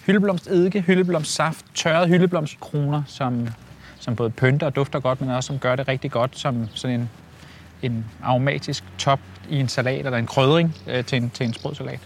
Hyldeblomsteddike, 0.05 0.81
hyldeblomstsaft, 0.81 1.65
tørrede 1.75 2.07
hyldeblomstkroner, 2.07 3.03
som, 3.05 3.47
som 3.99 4.15
både 4.15 4.29
pynter 4.29 4.65
og 4.67 4.75
dufter 4.75 4.99
godt, 4.99 5.21
men 5.21 5.29
også 5.29 5.47
som 5.47 5.59
gør 5.59 5.75
det 5.75 5.87
rigtig 5.87 6.11
godt 6.11 6.39
som 6.39 6.67
sådan 6.73 6.99
en, 6.99 7.09
en 7.81 8.05
aromatisk 8.23 8.83
top 8.97 9.19
i 9.51 9.59
en 9.59 9.67
salat 9.67 10.05
eller 10.05 10.17
en 10.17 10.27
krydring 10.27 10.75
øh, 10.87 11.05
til, 11.05 11.17
en, 11.17 11.29
til 11.33 11.45
en 11.45 11.53
sprød 11.53 11.75
salat. 11.75 11.99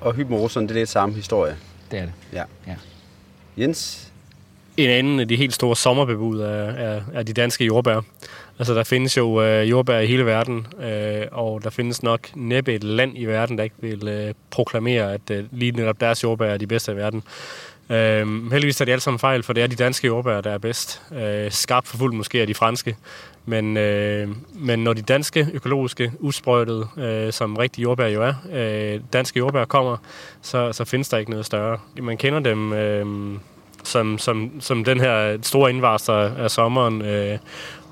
Og 0.00 0.14
hybenroserne, 0.14 0.68
det 0.68 0.74
er 0.74 0.78
lidt 0.78 0.88
samme 0.88 1.14
historie. 1.14 1.56
Det 1.90 1.98
er 1.98 2.04
det. 2.04 2.12
Ja. 2.32 2.42
Ja. 2.66 2.74
Jens, 3.56 4.08
En 4.76 4.90
anden 4.90 5.20
af 5.20 5.28
de 5.28 5.36
helt 5.36 5.54
store 5.54 5.76
sommerbebud 5.76 6.40
er, 6.40 6.64
er, 6.64 7.00
er 7.14 7.22
de 7.22 7.32
danske 7.32 7.64
jordbær. 7.64 8.00
Altså, 8.58 8.74
der 8.74 8.84
findes 8.84 9.16
jo 9.16 9.42
øh, 9.42 9.70
jordbær 9.70 9.98
i 9.98 10.06
hele 10.06 10.26
verden, 10.26 10.66
øh, 10.80 11.26
og 11.32 11.64
der 11.64 11.70
findes 11.70 12.02
nok 12.02 12.20
næppe 12.34 12.74
et 12.74 12.84
land 12.84 13.12
i 13.18 13.24
verden, 13.24 13.58
der 13.58 13.64
ikke 13.64 13.76
vil 13.80 14.08
øh, 14.08 14.34
proklamere, 14.50 15.12
at 15.12 15.30
øh, 15.30 15.44
lige 15.50 15.72
netop 15.72 16.00
deres 16.00 16.22
jordbær 16.22 16.52
er 16.52 16.56
de 16.56 16.66
bedste 16.66 16.92
i 16.92 16.96
verden. 16.96 17.22
Øh, 17.90 18.52
heldigvis 18.52 18.80
er 18.80 18.84
de 18.84 18.92
alle 18.92 19.02
sammen 19.02 19.18
fejl, 19.18 19.42
for 19.42 19.52
det 19.52 19.62
er 19.62 19.66
de 19.66 19.76
danske 19.76 20.06
jordbær, 20.06 20.40
der 20.40 20.50
er 20.50 20.58
bedst. 20.58 21.02
Øh, 21.12 21.52
skarpt 21.52 21.88
forfulgt 21.88 22.16
måske 22.16 22.42
er 22.42 22.46
de 22.46 22.54
franske. 22.54 22.96
Men, 23.48 23.76
øh, 23.76 24.28
men 24.54 24.78
når 24.78 24.92
de 24.92 25.02
danske, 25.02 25.48
økologiske, 25.54 26.12
usprøjtede, 26.20 26.86
øh, 26.98 27.32
som 27.32 27.56
rigtige 27.56 27.82
jordbær 27.82 28.06
jo 28.06 28.22
er, 28.22 28.34
øh, 28.52 29.00
danske 29.12 29.38
jordbær 29.38 29.64
kommer, 29.64 29.96
så, 30.42 30.72
så 30.72 30.84
findes 30.84 31.08
der 31.08 31.18
ikke 31.18 31.30
noget 31.30 31.46
større. 31.46 31.78
Man 32.02 32.16
kender 32.16 32.40
dem... 32.40 32.72
Øh, 32.72 33.06
som, 33.84 34.18
som, 34.18 34.50
som 34.60 34.84
den 34.84 35.00
her 35.00 35.38
store 35.42 35.70
indvarsler 35.70 36.14
af 36.14 36.50
sommeren. 36.50 37.02
Øh, 37.02 37.38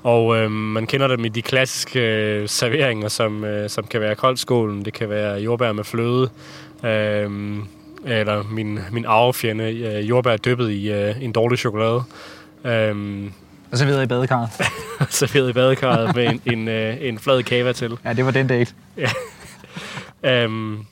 og 0.03 0.37
øh, 0.37 0.51
man 0.51 0.87
kender 0.87 1.07
dem 1.07 1.25
i 1.25 1.29
de 1.29 1.41
klassiske 1.41 1.99
øh, 1.99 2.49
serveringer, 2.49 3.07
som, 3.07 3.43
øh, 3.43 3.69
som 3.69 3.87
kan 3.87 4.01
være 4.01 4.15
koldskålen, 4.15 4.85
det 4.85 4.93
kan 4.93 5.09
være 5.09 5.41
jordbær 5.41 5.71
med 5.71 5.83
fløde, 5.83 6.29
øh, 6.83 7.57
eller 8.05 8.43
min, 8.51 8.79
min 8.91 9.05
arvefjende, 9.05 9.63
øh, 9.63 10.09
jordbær 10.09 10.37
dyppet 10.37 10.69
i 10.69 10.91
øh, 10.91 11.23
en 11.23 11.31
dårlig 11.31 11.59
chokolade. 11.59 12.03
Øh, 12.65 13.23
og 13.71 13.77
så 13.77 13.85
videre 13.85 14.03
i 14.03 14.07
badekarret. 14.07 14.49
serveret 15.09 15.49
i 15.49 15.53
badekarret 15.53 16.15
med 16.15 16.27
en, 16.27 16.41
en, 16.45 16.67
øh, 16.67 16.97
en 17.01 17.19
flad 17.19 17.43
kava 17.43 17.73
til. 17.73 17.97
Ja, 18.05 18.13
det 18.13 18.25
var 18.25 18.31
den 18.31 18.47
date. 18.47 18.73
Øhm, 20.23 20.85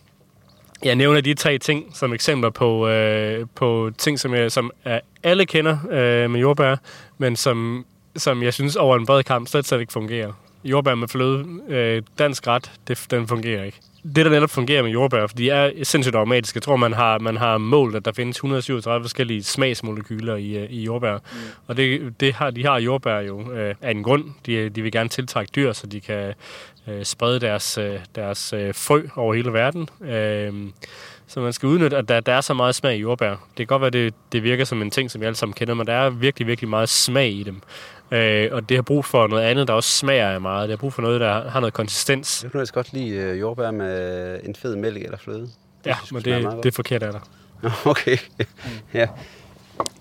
jeg 0.83 0.95
nævner 0.95 1.21
de 1.21 1.33
tre 1.33 1.57
ting 1.57 1.85
som 1.93 2.13
eksempler 2.13 2.49
på, 2.49 2.87
øh, 2.87 3.47
på 3.55 3.91
ting, 3.97 4.19
som, 4.19 4.33
jeg, 4.33 4.51
som 4.51 4.71
er, 4.83 4.99
alle 5.23 5.45
kender 5.45 5.77
øh, 5.91 6.31
med 6.31 6.39
jordbær, 6.39 6.75
men 7.17 7.35
som, 7.35 7.85
som 8.15 8.43
jeg 8.43 8.53
synes 8.53 8.75
over 8.75 8.95
en 8.95 9.05
bred 9.05 9.23
kamp 9.23 9.47
slet, 9.47 9.65
slet 9.65 9.79
ikke 9.79 9.93
fungerer. 9.93 10.31
Jordbær 10.63 10.95
med 10.95 11.07
fløde, 11.07 11.45
øh, 11.69 12.01
dansk 12.19 12.47
ret, 12.47 12.71
det, 12.87 13.05
den 13.11 13.27
fungerer 13.27 13.63
ikke. 13.63 13.79
Det, 14.05 14.25
der 14.25 14.29
netop 14.29 14.49
fungerer 14.49 14.83
med 14.83 14.91
jordbær, 14.91 15.27
for 15.27 15.35
de 15.35 15.49
er 15.49 15.71
sindssygt 15.83 16.15
aromatiske. 16.15 16.57
Jeg 16.57 16.63
tror, 16.63 16.75
man 16.75 16.93
har, 16.93 17.19
man 17.19 17.37
har 17.37 17.57
målt, 17.57 17.95
at 17.95 18.05
der 18.05 18.11
findes 18.11 18.37
137 18.37 19.03
forskellige 19.03 19.43
smagsmolekyler 19.43 20.35
i, 20.35 20.57
øh, 20.57 20.69
i 20.69 20.83
jordbær. 20.83 21.13
Mm. 21.13 21.37
Og 21.67 21.77
det, 21.77 22.13
det 22.19 22.33
har, 22.33 22.51
de 22.51 22.65
har 22.65 22.79
jordbær 22.79 23.19
jo 23.19 23.51
øh, 23.51 23.75
af 23.81 23.91
en 23.91 24.03
grund. 24.03 24.25
De, 24.45 24.69
de 24.69 24.81
vil 24.81 24.91
gerne 24.91 25.09
tiltrække 25.09 25.51
dyr, 25.55 25.73
så 25.73 25.87
de 25.87 26.01
kan 26.01 26.33
øh, 26.87 27.03
sprede 27.03 27.39
deres, 27.39 27.77
øh, 27.77 27.99
deres 28.15 28.53
øh, 28.53 28.75
frø 28.75 29.01
over 29.15 29.33
hele 29.33 29.53
verden. 29.53 29.89
Øh, 30.01 30.53
så 31.27 31.39
man 31.39 31.53
skal 31.53 31.67
udnytte, 31.67 31.97
at 31.97 32.09
der, 32.09 32.19
der 32.19 32.33
er 32.33 32.41
så 32.41 32.53
meget 32.53 32.75
smag 32.75 32.97
i 32.97 32.99
jordbær. 32.99 33.29
Det 33.29 33.57
kan 33.57 33.67
godt 33.67 33.81
være, 33.81 33.89
det, 33.89 34.13
det 34.31 34.43
virker 34.43 34.63
som 34.63 34.81
en 34.81 34.91
ting, 34.91 35.11
som 35.11 35.21
vi 35.21 35.25
alle 35.25 35.35
sammen 35.35 35.53
kender, 35.53 35.73
men 35.73 35.87
der 35.87 35.93
er 35.93 36.09
virkelig, 36.09 36.47
virkelig 36.47 36.69
meget 36.69 36.89
smag 36.89 37.31
i 37.31 37.43
dem. 37.43 37.61
Øh, 38.11 38.49
og 38.51 38.69
det 38.69 38.77
har 38.77 38.81
brug 38.81 39.05
for 39.05 39.27
noget 39.27 39.43
andet, 39.43 39.67
der 39.67 39.73
også 39.73 39.89
smager 39.89 40.29
af 40.29 40.41
meget. 40.41 40.69
Det 40.69 40.77
har 40.77 40.81
brug 40.81 40.93
for 40.93 41.01
noget, 41.01 41.21
der 41.21 41.49
har 41.49 41.59
noget 41.59 41.73
konsistens. 41.73 42.43
jeg 42.43 42.51
kunne 42.51 42.59
ellers 42.59 42.71
godt 42.71 42.93
lide 42.93 43.09
øh, 43.09 43.39
jordbær 43.39 43.71
med 43.71 44.39
en 44.43 44.55
fed 44.55 44.75
mælk 44.75 45.03
eller 45.03 45.17
fløde. 45.17 45.49
Ja, 45.85 45.95
synes, 45.95 46.11
men 46.11 46.21
det, 46.23 46.63
det 46.63 46.69
er 46.69 46.75
forkert 46.75 47.03
af 47.03 47.11
dig. 47.11 47.21
Okay. 47.85 48.17
ja. 48.93 49.07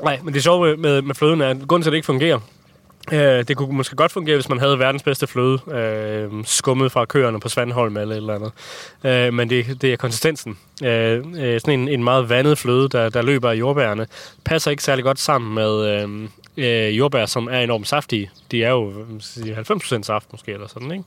Nej, 0.03 0.21
men 0.25 0.35
det 0.35 0.43
sjove 0.43 0.77
med, 0.77 1.03
med 1.03 1.15
fløden 1.15 1.41
er, 1.41 1.49
at 1.49 1.57
grunden 1.69 1.83
til, 1.83 1.91
at 1.91 1.93
det 1.93 1.97
ikke 1.97 2.07
fungerer, 2.07 2.41
Øh, 3.13 3.45
det 3.49 3.57
kunne 3.57 3.77
måske 3.77 3.97
godt 3.97 4.13
fungere, 4.13 4.37
hvis 4.37 4.49
man 4.49 4.59
havde 4.59 4.79
verdens 4.79 5.03
bedste 5.03 5.27
fløde, 5.27 5.59
øh, 5.71 6.45
skummet 6.45 6.93
fra 6.93 7.05
køerne 7.05 7.41
på 7.41 7.49
Svandholm 7.49 7.97
eller 7.97 8.15
et 8.15 8.17
eller 8.17 8.35
andet. 8.35 8.53
Øh, 9.05 9.35
men 9.35 9.51
det, 9.51 9.83
det 9.83 9.93
er 9.93 9.97
konsistensen. 9.97 10.59
Øh, 10.85 11.25
øh, 11.37 11.61
sådan 11.61 11.81
en, 11.81 11.89
en 11.89 12.05
meget 12.05 12.29
vandet 12.29 12.59
fløde, 12.59 12.89
der, 12.89 13.09
der 13.09 13.23
løber 13.23 13.51
af 13.51 13.55
jordbærne, 13.55 14.07
passer 14.45 14.71
ikke 14.71 14.83
særlig 14.83 15.05
godt 15.05 15.19
sammen 15.19 15.55
med 15.55 16.03
øh, 16.03 16.29
øh, 16.57 16.99
jordbær, 16.99 17.27
som 17.27 17.49
er 17.51 17.61
enormt 17.61 17.89
saftige. 17.89 18.31
De 18.51 18.65
er 18.65 18.71
jo 18.71 18.93
90% 19.19 20.03
saft 20.03 20.33
måske, 20.33 20.53
eller 20.53 20.67
sådan, 20.67 20.93
ikke? 20.93 21.05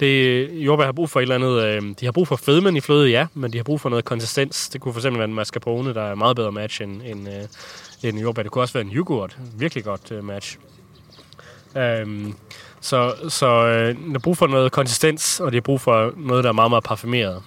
Det, 0.00 0.50
jordbær 0.64 0.84
har 0.84 0.92
brug 0.92 1.10
for 1.10 1.20
et 1.20 1.22
eller 1.22 1.34
andet... 1.34 1.62
Øh, 1.62 1.82
de 2.00 2.04
har 2.04 2.12
brug 2.12 2.28
for 2.28 2.36
fedmen 2.36 2.76
i 2.76 2.80
fløde, 2.80 3.10
ja, 3.10 3.26
men 3.34 3.52
de 3.52 3.58
har 3.58 3.64
brug 3.64 3.80
for 3.80 3.88
noget 3.88 4.04
konsistens. 4.04 4.68
Det 4.68 4.80
kunne 4.80 4.94
fx 4.94 5.04
være 5.04 5.24
en 5.24 5.34
mascarpone, 5.34 5.94
der 5.94 6.02
er 6.02 6.14
meget 6.14 6.36
bedre 6.36 6.52
match 6.52 6.82
end, 6.82 7.02
end, 7.02 7.28
øh, 7.28 8.08
end 8.10 8.18
jordbær. 8.18 8.42
Det 8.42 8.52
kunne 8.52 8.62
også 8.62 8.74
være 8.74 8.84
en 8.84 8.92
yoghurt. 8.92 9.36
Virkelig 9.58 9.84
godt 9.84 10.12
øh, 10.12 10.24
match. 10.24 10.58
Øhm, 11.76 12.34
så 12.80 13.14
så 13.28 13.46
øh, 13.46 13.94
de 13.94 14.12
har 14.12 14.18
brug 14.18 14.36
for 14.36 14.46
noget 14.46 14.72
konsistens, 14.72 15.40
og 15.40 15.52
det 15.52 15.56
har 15.56 15.62
brug 15.62 15.80
for 15.80 16.12
noget, 16.16 16.44
der 16.44 16.50
er 16.50 16.54
meget, 16.54 16.70
meget 16.70 16.84
parfumeret. 16.84 17.42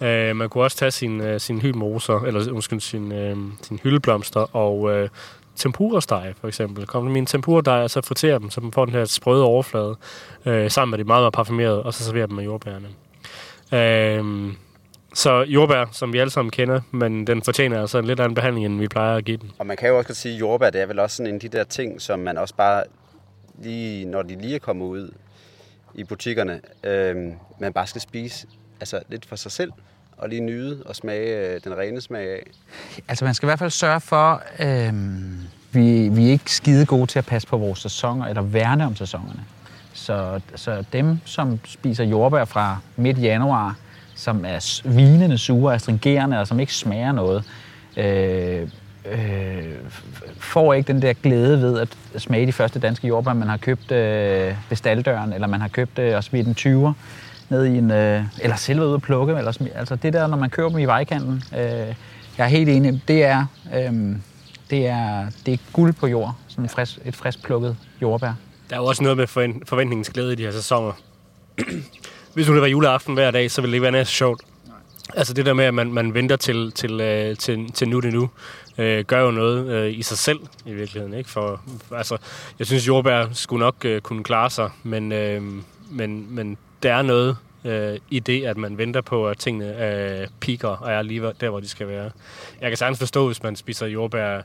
Øh, 0.00 0.36
man 0.36 0.48
kunne 0.48 0.64
også 0.64 0.76
tage 0.76 0.90
sin, 0.90 1.20
øh, 1.20 1.40
sin 1.40 1.60
hyldmoser, 1.60 2.20
eller 2.20 2.52
undskyld, 2.52 2.80
sin, 2.80 3.12
øh, 3.12 3.36
sin 3.62 3.80
hyldeblomster 3.82 4.56
og 4.56 4.90
øh, 4.92 5.08
tempurasteg, 5.60 6.34
for 6.40 6.48
eksempel. 6.48 6.86
Kom 6.86 7.04
med 7.04 7.12
min 7.12 7.26
tempura 7.26 7.82
og 7.82 7.90
så 7.90 8.00
fritere 8.00 8.38
dem, 8.38 8.50
så 8.50 8.60
man 8.60 8.72
får 8.72 8.84
den 8.84 8.94
her 8.94 9.04
sprøde 9.04 9.44
overflade, 9.44 9.96
øh, 10.46 10.70
sammen 10.70 10.90
med 10.90 10.98
det 10.98 11.06
meget, 11.06 11.22
meget 11.22 11.32
parfumeret, 11.32 11.82
og 11.82 11.94
så 11.94 12.04
serverer 12.04 12.26
dem 12.26 12.36
med 12.36 12.44
jordbærne. 12.44 12.88
Øh, 13.72 14.52
så 15.14 15.42
jordbær, 15.42 15.84
som 15.92 16.12
vi 16.12 16.18
alle 16.18 16.30
sammen 16.30 16.50
kender, 16.50 16.80
men 16.90 17.26
den 17.26 17.42
fortjener 17.42 17.80
altså 17.80 17.98
en 17.98 18.04
lidt 18.04 18.20
anden 18.20 18.34
behandling, 18.34 18.66
end 18.66 18.80
vi 18.80 18.88
plejer 18.88 19.16
at 19.16 19.24
give 19.24 19.36
den. 19.36 19.50
Og 19.58 19.66
man 19.66 19.76
kan 19.76 19.88
jo 19.88 19.98
også 19.98 20.14
sige, 20.14 20.34
at 20.34 20.40
jordbær, 20.40 20.70
det 20.70 20.80
er 20.80 20.86
vel 20.86 20.98
også 20.98 21.16
sådan 21.16 21.28
en 21.28 21.34
af 21.34 21.40
de 21.40 21.48
der 21.48 21.64
ting, 21.64 22.02
som 22.02 22.18
man 22.18 22.38
også 22.38 22.54
bare 22.54 22.84
lige, 23.58 24.04
når 24.04 24.22
de 24.22 24.40
lige 24.40 24.54
er 24.54 24.58
kommet 24.58 24.86
ud 24.86 25.12
i 25.94 26.04
butikkerne, 26.04 26.60
øh, 26.84 27.16
man 27.58 27.72
bare 27.72 27.86
skal 27.86 28.00
spise 28.00 28.46
altså 28.80 29.00
lidt 29.08 29.26
for 29.26 29.36
sig 29.36 29.52
selv, 29.52 29.72
og 30.20 30.28
lige 30.28 30.40
nyde 30.40 30.82
og 30.86 30.96
smage 30.96 31.54
øh, 31.54 31.60
den 31.64 31.78
rene 31.78 32.00
smag 32.00 32.28
af. 32.28 32.42
Altså 33.08 33.24
man 33.24 33.34
skal 33.34 33.46
i 33.46 33.48
hvert 33.48 33.58
fald 33.58 33.70
sørge 33.70 34.00
for, 34.00 34.42
øh, 34.58 34.92
vi, 35.72 36.08
vi 36.08 36.26
er 36.26 36.30
ikke 36.30 36.52
skide 36.52 36.86
gode 36.86 37.06
til 37.06 37.18
at 37.18 37.26
passe 37.26 37.48
på 37.48 37.56
vores 37.56 37.78
sæsoner, 37.78 38.26
eller 38.26 38.42
værne 38.42 38.86
om 38.86 38.96
sæsonerne. 38.96 39.44
Så, 39.92 40.40
så 40.54 40.84
dem, 40.92 41.18
som 41.24 41.58
spiser 41.64 42.04
jordbær 42.04 42.44
fra 42.44 42.78
midt 42.96 43.22
januar, 43.22 43.76
som 44.14 44.44
er 44.44 44.80
vinende 44.84 45.38
sure, 45.38 45.74
astringerende 45.74 46.40
og 46.40 46.46
som 46.46 46.60
ikke 46.60 46.74
smager 46.74 47.12
noget, 47.12 47.44
øh, 47.96 48.68
øh, 49.12 49.74
får 50.38 50.74
ikke 50.74 50.92
den 50.92 51.02
der 51.02 51.12
glæde 51.12 51.62
ved 51.62 51.80
at 51.80 51.88
smage 52.16 52.46
de 52.46 52.52
første 52.52 52.78
danske 52.78 53.06
jordbær, 53.06 53.32
man 53.32 53.48
har 53.48 53.56
købt 53.56 53.92
øh, 53.92 54.54
ved 54.68 54.76
staldøren, 54.76 55.32
eller 55.32 55.46
man 55.46 55.60
har 55.60 55.68
købt 55.68 55.98
øh, 55.98 56.16
og 56.16 56.24
smidt 56.24 56.46
en 56.46 56.54
20'er 56.58 56.92
ned 57.50 57.64
i 57.64 57.78
en, 57.78 57.90
øh, 57.90 58.24
eller 58.42 58.56
selv 58.56 58.80
ude 58.80 58.94
at 58.94 59.02
plukke. 59.02 59.34
Eller 59.34 59.68
altså 59.74 59.96
det 59.96 60.12
der, 60.12 60.26
når 60.26 60.36
man 60.36 60.50
køber 60.50 60.68
dem 60.68 60.78
i 60.78 60.84
vejkanten, 60.84 61.42
øh, 61.52 61.94
jeg 62.38 62.44
er 62.44 62.46
helt 62.46 62.68
enig, 62.68 63.02
det 63.08 63.24
er, 63.24 63.46
øh, 63.74 64.16
det 64.70 64.86
er, 64.86 65.26
det 65.46 65.54
er 65.54 65.58
guld 65.72 65.92
på 65.92 66.06
jord, 66.06 66.36
sådan 66.48 66.64
et 66.64 66.70
frisk, 66.70 66.98
et 67.04 67.16
frisk 67.16 67.42
plukket 67.42 67.76
jordbær. 68.02 68.32
Der 68.70 68.76
er 68.76 68.80
jo 68.80 68.86
også 68.86 69.02
noget 69.02 69.16
med 69.16 69.26
forventningens 69.66 70.10
glæde 70.10 70.32
i 70.32 70.36
de 70.36 70.42
her 70.42 70.52
sæsoner. 70.52 70.92
Hvis 72.34 72.48
nu 72.48 72.54
det 72.54 72.62
var 72.62 72.68
juleaften 72.68 73.14
hver 73.14 73.30
dag, 73.30 73.50
så 73.50 73.60
ville 73.60 73.72
det 73.72 73.76
ikke 73.76 73.82
være 73.82 73.92
næsten 73.92 74.12
sjovt. 74.12 74.40
Altså 75.14 75.34
det 75.34 75.46
der 75.46 75.52
med, 75.52 75.64
at 75.64 75.74
man, 75.74 75.92
man 75.92 76.14
venter 76.14 76.36
til, 76.36 76.72
til, 76.72 77.00
øh, 77.00 77.36
til, 77.36 77.72
til 77.72 77.88
nu 77.88 78.00
det 78.00 78.12
nu, 78.12 78.30
øh, 78.78 79.04
gør 79.04 79.20
jo 79.20 79.30
noget 79.30 79.68
øh, 79.68 79.98
i 79.98 80.02
sig 80.02 80.18
selv 80.18 80.38
i 80.66 80.72
virkeligheden. 80.72 81.14
Ikke? 81.14 81.30
For, 81.30 81.60
altså, 81.96 82.16
jeg 82.58 82.66
synes, 82.66 82.88
jordbær 82.88 83.26
skulle 83.32 83.60
nok 83.60 83.84
øh, 83.84 84.00
kunne 84.00 84.24
klare 84.24 84.50
sig, 84.50 84.70
men, 84.82 85.12
øh, 85.12 85.42
men, 85.90 86.26
men 86.34 86.58
der 86.82 86.94
er 86.94 87.02
noget 87.02 87.36
øh, 87.64 87.98
i 88.10 88.18
det, 88.18 88.44
at 88.44 88.56
man 88.56 88.78
venter 88.78 89.00
på, 89.00 89.28
at 89.28 89.38
tingene 89.38 89.86
øh, 89.86 90.28
piker 90.40 90.68
og 90.68 90.92
er 90.92 91.02
lige 91.02 91.32
der, 91.40 91.48
hvor 91.48 91.60
de 91.60 91.68
skal 91.68 91.88
være. 91.88 92.10
Jeg 92.60 92.70
kan 92.70 92.76
sagtens 92.76 92.98
forstå, 92.98 93.26
hvis 93.26 93.42
man 93.42 93.56
spiser 93.56 93.86
jordbær 93.86 94.42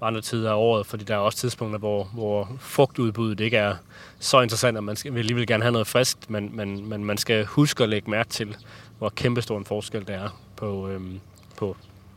andre 0.00 0.20
tider 0.20 0.50
af 0.50 0.54
året, 0.54 0.86
fordi 0.86 1.04
der 1.04 1.14
er 1.14 1.18
også 1.18 1.38
tidspunkter, 1.38 1.78
hvor, 1.78 2.04
hvor 2.04 2.56
frugtudbuddet 2.60 3.40
ikke 3.40 3.56
er 3.56 3.74
så 4.18 4.40
interessant, 4.40 4.76
at 4.76 4.84
man 4.84 4.96
skal, 4.96 5.14
vil 5.14 5.18
alligevel 5.18 5.46
gerne 5.46 5.62
have 5.62 5.72
noget 5.72 5.86
friskt, 5.86 6.30
men, 6.30 6.56
men, 6.56 6.88
men 6.88 7.04
man 7.04 7.18
skal 7.18 7.44
huske 7.44 7.82
at 7.82 7.88
lægge 7.88 8.10
mærke 8.10 8.28
til, 8.28 8.56
hvor 8.98 9.08
kæmpestor 9.08 9.58
en 9.58 9.64
forskel 9.64 10.06
der 10.06 10.14
er 10.14 10.40
på, 10.56 10.88
øhm, 10.88 11.20
på 11.56 11.76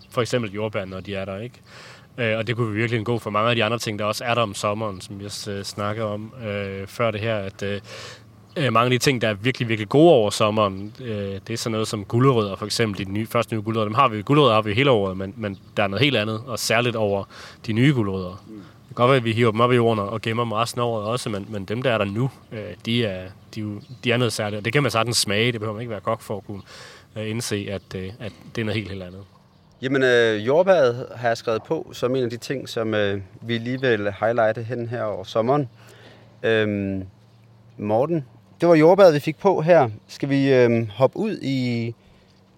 for 0.09 0.21
eksempel 0.21 0.51
jordbær, 0.51 0.85
når 0.85 0.99
de 0.99 1.15
er 1.15 1.25
der, 1.25 1.38
ikke? 1.38 1.61
Øh, 2.17 2.38
og 2.38 2.47
det 2.47 2.55
kunne 2.55 2.71
vi 2.71 2.79
virkelig 2.79 3.05
gå 3.05 3.19
for 3.19 3.29
mange 3.29 3.49
af 3.49 3.55
de 3.55 3.63
andre 3.63 3.79
ting, 3.79 3.99
der 3.99 4.05
også 4.05 4.23
er 4.23 4.33
der 4.33 4.41
om 4.41 4.53
sommeren, 4.53 5.01
som 5.01 5.21
jeg 5.21 5.31
øh, 5.97 6.11
om 6.11 6.33
øh, 6.47 6.88
før 6.88 7.11
det 7.11 7.21
her, 7.21 7.38
at 7.38 7.63
øh, 7.63 7.81
øh, 8.57 8.73
mange 8.73 8.85
af 8.85 8.89
de 8.89 8.97
ting, 8.97 9.21
der 9.21 9.27
er 9.27 9.33
virkelig, 9.33 9.67
virkelig 9.67 9.89
gode 9.89 10.11
over 10.11 10.29
sommeren, 10.29 10.93
øh, 11.01 11.39
det 11.47 11.49
er 11.49 11.57
sådan 11.57 11.71
noget 11.71 11.87
som 11.87 12.05
guldrødder, 12.05 12.55
for 12.55 12.65
eksempel 12.65 13.05
de 13.05 13.11
nye, 13.11 13.25
første 13.25 13.55
nye 13.55 13.61
guldrødder. 13.61 13.87
Dem 13.87 13.95
har 13.95 14.07
vi, 14.07 14.21
guldrødder 14.21 14.53
har 14.53 14.61
vi 14.61 14.73
hele 14.73 14.91
året, 14.91 15.17
men, 15.17 15.33
men 15.37 15.57
der 15.77 15.83
er 15.83 15.87
noget 15.87 16.03
helt 16.03 16.17
andet, 16.17 16.41
og 16.47 16.59
særligt 16.59 16.95
over 16.95 17.23
de 17.67 17.73
nye 17.73 17.93
guldrødder. 17.93 18.43
Mm. 18.47 18.55
Det 18.55 18.95
kan 18.95 19.03
godt 19.03 19.09
være, 19.09 19.17
at 19.17 19.23
vi 19.23 19.33
hiver 19.33 19.51
dem 19.51 19.59
op 19.59 19.71
i 19.71 19.75
jorden 19.75 19.99
og 19.99 20.21
gemmer 20.21 20.43
dem 20.43 20.51
resten 20.51 20.81
af 20.81 20.85
året 20.85 21.05
også, 21.05 21.29
men, 21.29 21.45
men 21.49 21.65
dem, 21.65 21.81
der 21.81 21.91
er 21.91 21.97
der 21.97 22.05
nu, 22.05 22.29
øh, 22.51 22.59
de, 22.85 23.05
er, 23.05 23.29
de, 23.55 23.81
de 24.03 24.11
er 24.11 24.17
noget 24.17 24.33
særligt. 24.33 24.57
Og 24.57 24.65
det 24.65 24.73
kan 24.73 24.83
man 24.83 24.91
sagtens 24.91 25.17
smage, 25.17 25.51
det 25.51 25.59
behøver 25.59 25.73
man 25.73 25.81
ikke 25.81 25.91
være 25.91 26.01
kok 26.01 26.21
for 26.21 26.37
at 26.37 26.45
kunne 26.45 26.61
øh, 27.17 27.29
indse, 27.29 27.67
at, 27.71 27.95
øh, 27.95 28.11
at 28.19 28.31
det 28.55 28.61
er 28.61 28.65
noget 28.65 28.75
helt, 28.75 28.89
helt 28.89 29.03
andet. 29.03 29.21
Jamen, 29.81 30.03
øh, 30.03 30.47
jordbæret 30.47 31.07
har 31.15 31.27
jeg 31.27 31.37
skrevet 31.37 31.63
på 31.63 31.89
som 31.93 32.15
en 32.15 32.23
af 32.23 32.29
de 32.29 32.37
ting, 32.37 32.69
som 32.69 32.93
øh, 32.93 33.21
vi 33.41 33.57
lige 33.57 33.81
vil 33.81 34.13
highlighte 34.19 34.63
hen 34.63 34.89
her 34.89 35.03
over 35.03 35.23
sommeren. 35.23 35.69
Øhm, 36.43 37.03
Morten, 37.77 38.25
det 38.61 38.69
var 38.69 38.75
jordbæret, 38.75 39.13
vi 39.13 39.19
fik 39.19 39.37
på 39.37 39.61
her. 39.61 39.89
Skal 40.07 40.29
vi 40.29 40.53
øh, 40.53 40.89
hoppe 40.89 41.17
ud 41.17 41.37
i 41.41 41.95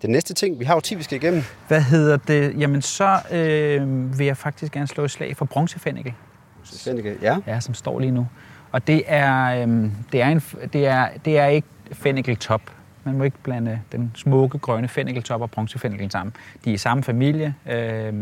den 0.01 0.10
næste 0.10 0.34
ting? 0.34 0.60
Vi 0.60 0.65
har 0.65 0.74
jo 0.74 0.79
10, 0.79 0.96
vi 0.96 1.03
skal 1.03 1.24
igennem. 1.24 1.43
Hvad 1.67 1.81
hedder 1.81 2.17
det? 2.17 2.60
Jamen, 2.60 2.81
så 2.81 3.20
øh, 3.31 4.20
vil 4.20 4.25
jeg 4.25 4.38
faktisk 4.38 4.72
gerne 4.72 4.88
slå 4.88 5.03
et 5.03 5.12
slag 5.12 5.38
for 5.38 5.46
bronzefændikel. 5.46 6.13
Bronzefændikel, 6.55 7.17
ja. 7.22 7.38
Ja, 7.48 7.60
som 7.60 7.74
står 7.74 8.00
lige 8.00 8.12
nu. 8.12 8.27
Og 8.72 8.88
det 8.88 9.03
er, 9.08 9.46
øh, 9.46 9.89
det 10.12 10.22
er, 10.22 10.27
en, 10.27 10.41
det 10.74 10.88
er, 10.88 11.08
det 11.25 11.38
er 11.38 11.46
ikke 11.46 11.67
fennikeltop. 11.93 12.62
Man 13.03 13.17
må 13.17 13.24
ikke 13.24 13.38
blande 13.43 13.79
den 13.91 14.12
smukke 14.15 14.58
grønne 14.58 14.88
fennikeltop 14.88 15.41
og 15.41 15.51
bronzefændikel 15.51 16.12
sammen. 16.12 16.36
De 16.65 16.70
er 16.70 16.74
i 16.74 16.77
samme 16.77 17.03
familie, 17.03 17.55
øh, 17.72 18.13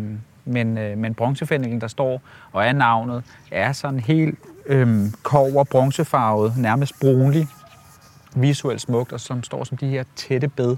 men, 0.46 0.78
øh, 0.78 0.98
men 0.98 1.14
bronzefændikel, 1.14 1.82
der 1.82 1.88
står 1.88 2.22
og 2.52 2.66
er 2.66 2.74
navnet, 2.74 3.24
er 3.52 3.72
sådan 3.72 4.00
helt 4.00 4.40
øh, 4.66 5.06
kover 5.24 5.64
bronzefarvet, 5.64 6.58
nærmest 6.58 7.00
brunlig, 7.02 7.48
visuelt 8.36 8.82
smukt, 8.82 9.14
og 9.14 9.20
som 9.20 9.44
står 9.44 9.64
som 9.64 9.78
de 9.78 9.88
her 9.88 10.04
tætte 10.16 10.48
bed 10.48 10.78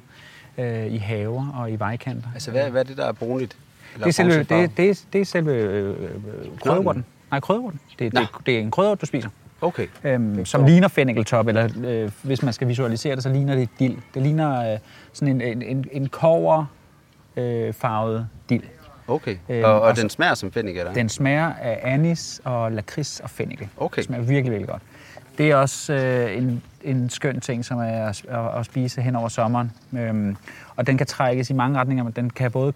øh, 0.58 0.94
i 0.94 0.98
haver 0.98 1.54
og 1.56 1.72
i 1.72 1.76
vejkanter. 1.76 2.28
Altså, 2.34 2.52
hvad, 2.52 2.70
hvad 2.70 2.82
er 2.82 2.86
det, 2.86 2.98
der 2.98 3.06
er 3.06 3.12
brunligt? 3.12 3.58
Det 3.98 4.08
er 4.08 4.12
selve, 4.12 4.44
det, 4.44 4.78
det, 4.78 5.06
det 5.14 5.22
er 5.22 5.26
selve 5.26 5.54
øh, 5.54 6.10
krødderurten. 6.64 7.06
Nej, 7.32 7.40
krødderurten. 7.40 7.80
Det, 8.00 8.12
det, 8.12 8.28
det 8.46 8.56
er 8.56 8.60
en 8.60 8.72
krødder, 8.72 8.96
du 8.96 9.06
spiser. 9.06 9.30
Okay. 9.62 9.88
Øhm, 10.04 10.46
som 10.46 10.66
ligner 10.66 10.88
fennikeltop, 10.88 11.48
eller 11.48 11.70
øh, 11.86 12.12
hvis 12.22 12.44
man 12.44 12.54
skal 12.54 12.68
visualisere 12.68 13.16
det, 13.16 13.24
så 13.24 13.30
ligner 13.30 13.56
det 13.56 13.70
dild. 13.80 13.98
Det 14.14 14.22
ligner 14.22 14.74
øh, 14.74 14.80
sådan 15.14 15.42
en, 15.42 15.42
en, 15.42 15.62
en, 15.62 15.86
en 15.92 16.10
kover 16.10 16.66
øh, 17.36 17.74
farvet 17.74 18.28
dild. 18.50 18.64
Okay. 19.08 19.38
Øhm, 19.50 19.64
og, 19.64 19.74
og, 19.74 19.82
og 19.82 19.98
den 19.98 20.10
smager 20.10 20.34
som 20.34 20.52
fennikel, 20.52 20.80
eller? 20.80 20.94
Den 20.94 21.10
smager 21.10 21.54
af 21.54 21.80
anis 21.84 22.42
og 22.44 22.72
lakrids 22.72 23.20
og 23.20 23.30
fennikel. 23.30 23.68
Okay. 23.78 23.98
Det 23.98 24.06
smager 24.06 24.24
virkelig, 24.24 24.52
virkelig 24.52 24.70
godt. 24.70 24.82
Det 25.42 25.52
er 25.52 25.56
også 25.56 25.94
øh, 25.94 26.38
en, 26.38 26.64
en 26.84 27.10
skøn 27.10 27.40
ting, 27.40 27.66
som 27.66 27.80
er 27.80 27.84
at, 27.84 28.26
at, 28.60 28.66
spise 28.66 29.02
hen 29.02 29.16
over 29.16 29.30
sommeren. 29.30 29.72
Øhm, 29.94 30.38
og 30.76 30.88
den 30.88 30.98
kan 30.98 31.08
trækkes 31.08 31.50
i 31.50 31.54
mange 31.54 31.80
retninger, 31.80 32.04
men 32.04 32.14
den 32.14 32.30
kan 32.30 32.52
både 32.52 32.74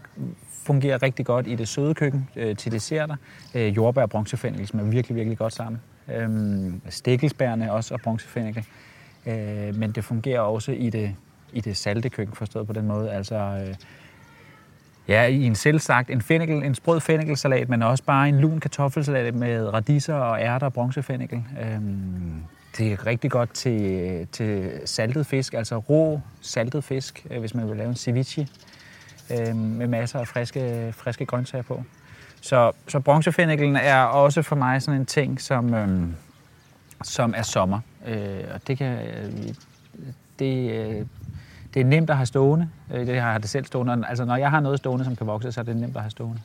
fungere 0.63 0.97
rigtig 0.97 1.25
godt 1.25 1.47
i 1.47 1.55
det 1.55 1.67
søde 1.67 1.93
køkken 1.93 2.29
øh, 2.35 2.55
til 2.55 2.71
desserter. 2.71 3.15
Øh, 3.55 3.75
jordbær 3.75 4.01
og 4.01 4.09
bronzefænkel 4.09 4.67
som 4.67 4.79
er 4.79 4.83
virkelig, 4.83 5.15
virkelig 5.15 5.37
godt 5.37 5.53
sammen. 5.53 5.81
Øhm, 6.15 6.81
stikkelsbærne 6.89 7.71
også 7.71 7.93
og 7.93 8.01
bronzefænkel. 8.01 8.65
Øh, 9.25 9.75
men 9.75 9.91
det 9.91 10.03
fungerer 10.03 10.39
også 10.39 10.71
i 10.71 10.89
det, 10.89 11.15
i 11.53 11.61
det 11.61 11.77
salte 11.77 12.09
køkken, 12.09 12.35
forstået 12.35 12.67
på 12.67 12.73
den 12.73 12.87
måde. 12.87 13.11
Altså, 13.11 13.35
øh, 13.35 13.75
ja, 15.07 15.25
i 15.25 15.43
en 15.43 15.55
selvsagt 15.55 16.09
en, 16.09 16.21
fennikel, 16.21 16.63
en 16.63 16.75
sprød 16.75 16.99
fennikelsalat, 16.99 17.69
men 17.69 17.81
også 17.81 18.03
bare 18.03 18.29
en 18.29 18.39
lun 18.39 18.59
kartoffelsalat 18.59 19.35
med 19.35 19.73
radiser 19.73 20.15
og 20.15 20.39
ærter 20.41 20.67
og 20.67 20.73
bronzefennikel. 20.73 21.43
Øhm, 21.61 22.43
det 22.77 22.91
er 22.91 23.05
rigtig 23.05 23.31
godt 23.31 23.53
til, 23.53 24.27
til 24.31 24.81
saltet 24.85 25.25
fisk, 25.25 25.53
altså 25.53 25.77
rå 25.77 26.21
saltet 26.41 26.83
fisk, 26.83 27.25
øh, 27.31 27.39
hvis 27.39 27.53
man 27.53 27.69
vil 27.69 27.77
lave 27.77 27.89
en 27.89 27.95
ceviche 27.95 28.47
øh, 29.31 29.55
med 29.55 29.87
masser 29.87 30.19
af 30.19 30.27
friske, 30.27 30.93
friske 30.97 31.25
grøntsager 31.25 31.63
på. 31.63 31.83
Så, 32.41 32.71
så 32.87 32.99
bronzefennikelen 32.99 33.75
er 33.75 34.01
også 34.03 34.41
for 34.41 34.55
mig 34.55 34.81
sådan 34.81 34.99
en 34.99 35.05
ting, 35.05 35.41
som, 35.41 35.73
øh, 35.73 36.07
som 37.03 37.33
er 37.37 37.41
sommer. 37.41 37.79
Øh, 38.07 38.43
og 38.53 38.67
det 38.67 38.77
kan... 38.77 39.07
Øh, 39.07 39.53
det, 40.39 40.71
øh, 40.71 41.05
det 41.73 41.81
er 41.81 41.85
nemt 41.85 42.09
at 42.09 42.15
have 42.15 42.25
stående. 42.25 42.69
Øh, 42.93 43.07
det 43.07 43.21
har 43.21 43.31
jeg 43.31 43.41
det 43.41 43.49
selv 43.49 43.65
stående. 43.65 44.05
Altså, 44.07 44.25
når 44.25 44.35
jeg 44.35 44.49
har 44.49 44.59
noget 44.59 44.79
stående, 44.79 45.05
som 45.05 45.15
kan 45.15 45.27
vokse, 45.27 45.51
så 45.51 45.59
er 45.59 45.63
det 45.63 45.75
nemt 45.75 45.95
at 45.95 46.01
have 46.01 46.11
stående. 46.11 46.41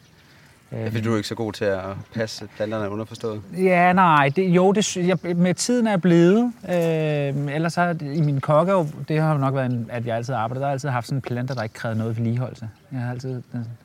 Ja, 0.73 0.87
fordi 0.87 1.01
du 1.01 1.13
er 1.13 1.17
ikke 1.17 1.29
så 1.29 1.35
god 1.35 1.53
til 1.53 1.65
at 1.65 1.81
passe 2.15 2.49
planterne 2.57 2.91
underforstået. 2.91 3.43
Ja, 3.59 3.93
nej. 3.93 4.31
Det, 4.37 4.49
jo, 4.49 4.73
det, 4.73 4.97
jeg, 4.97 5.19
med 5.37 5.55
tiden 5.55 5.87
er 5.87 5.91
jeg 5.91 6.01
blevet. 6.01 6.53
Øh, 6.69 7.55
ellers 7.55 7.75
har 7.75 7.97
i 8.01 8.21
min 8.21 8.41
kokke, 8.41 8.73
det 9.09 9.21
har 9.21 9.39
nok 9.39 9.55
været, 9.55 9.87
at 9.91 10.07
jeg 10.07 10.17
altid 10.17 10.35
arbejder. 10.35 10.61
Der 10.61 10.67
har 10.67 10.73
altid 10.73 10.89
haft 10.89 11.07
sådan 11.07 11.21
planter, 11.21 11.55
der 11.55 11.63
ikke 11.63 11.75
krævede 11.75 11.99
noget 11.99 12.17
vedligeholdelse. 12.17 12.69
Jeg 12.93 13.01
har 13.01 13.11
altid, 13.11 13.43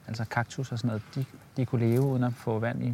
altså 0.08 0.26
kaktus 0.26 0.72
og 0.72 0.78
sådan 0.78 0.88
noget, 0.88 1.02
de, 1.16 1.26
de 1.58 1.66
kunne 1.66 1.90
leve 1.90 2.02
uden 2.02 2.24
at 2.24 2.34
få 2.38 2.60
vand 2.60 2.84
i. 2.84 2.94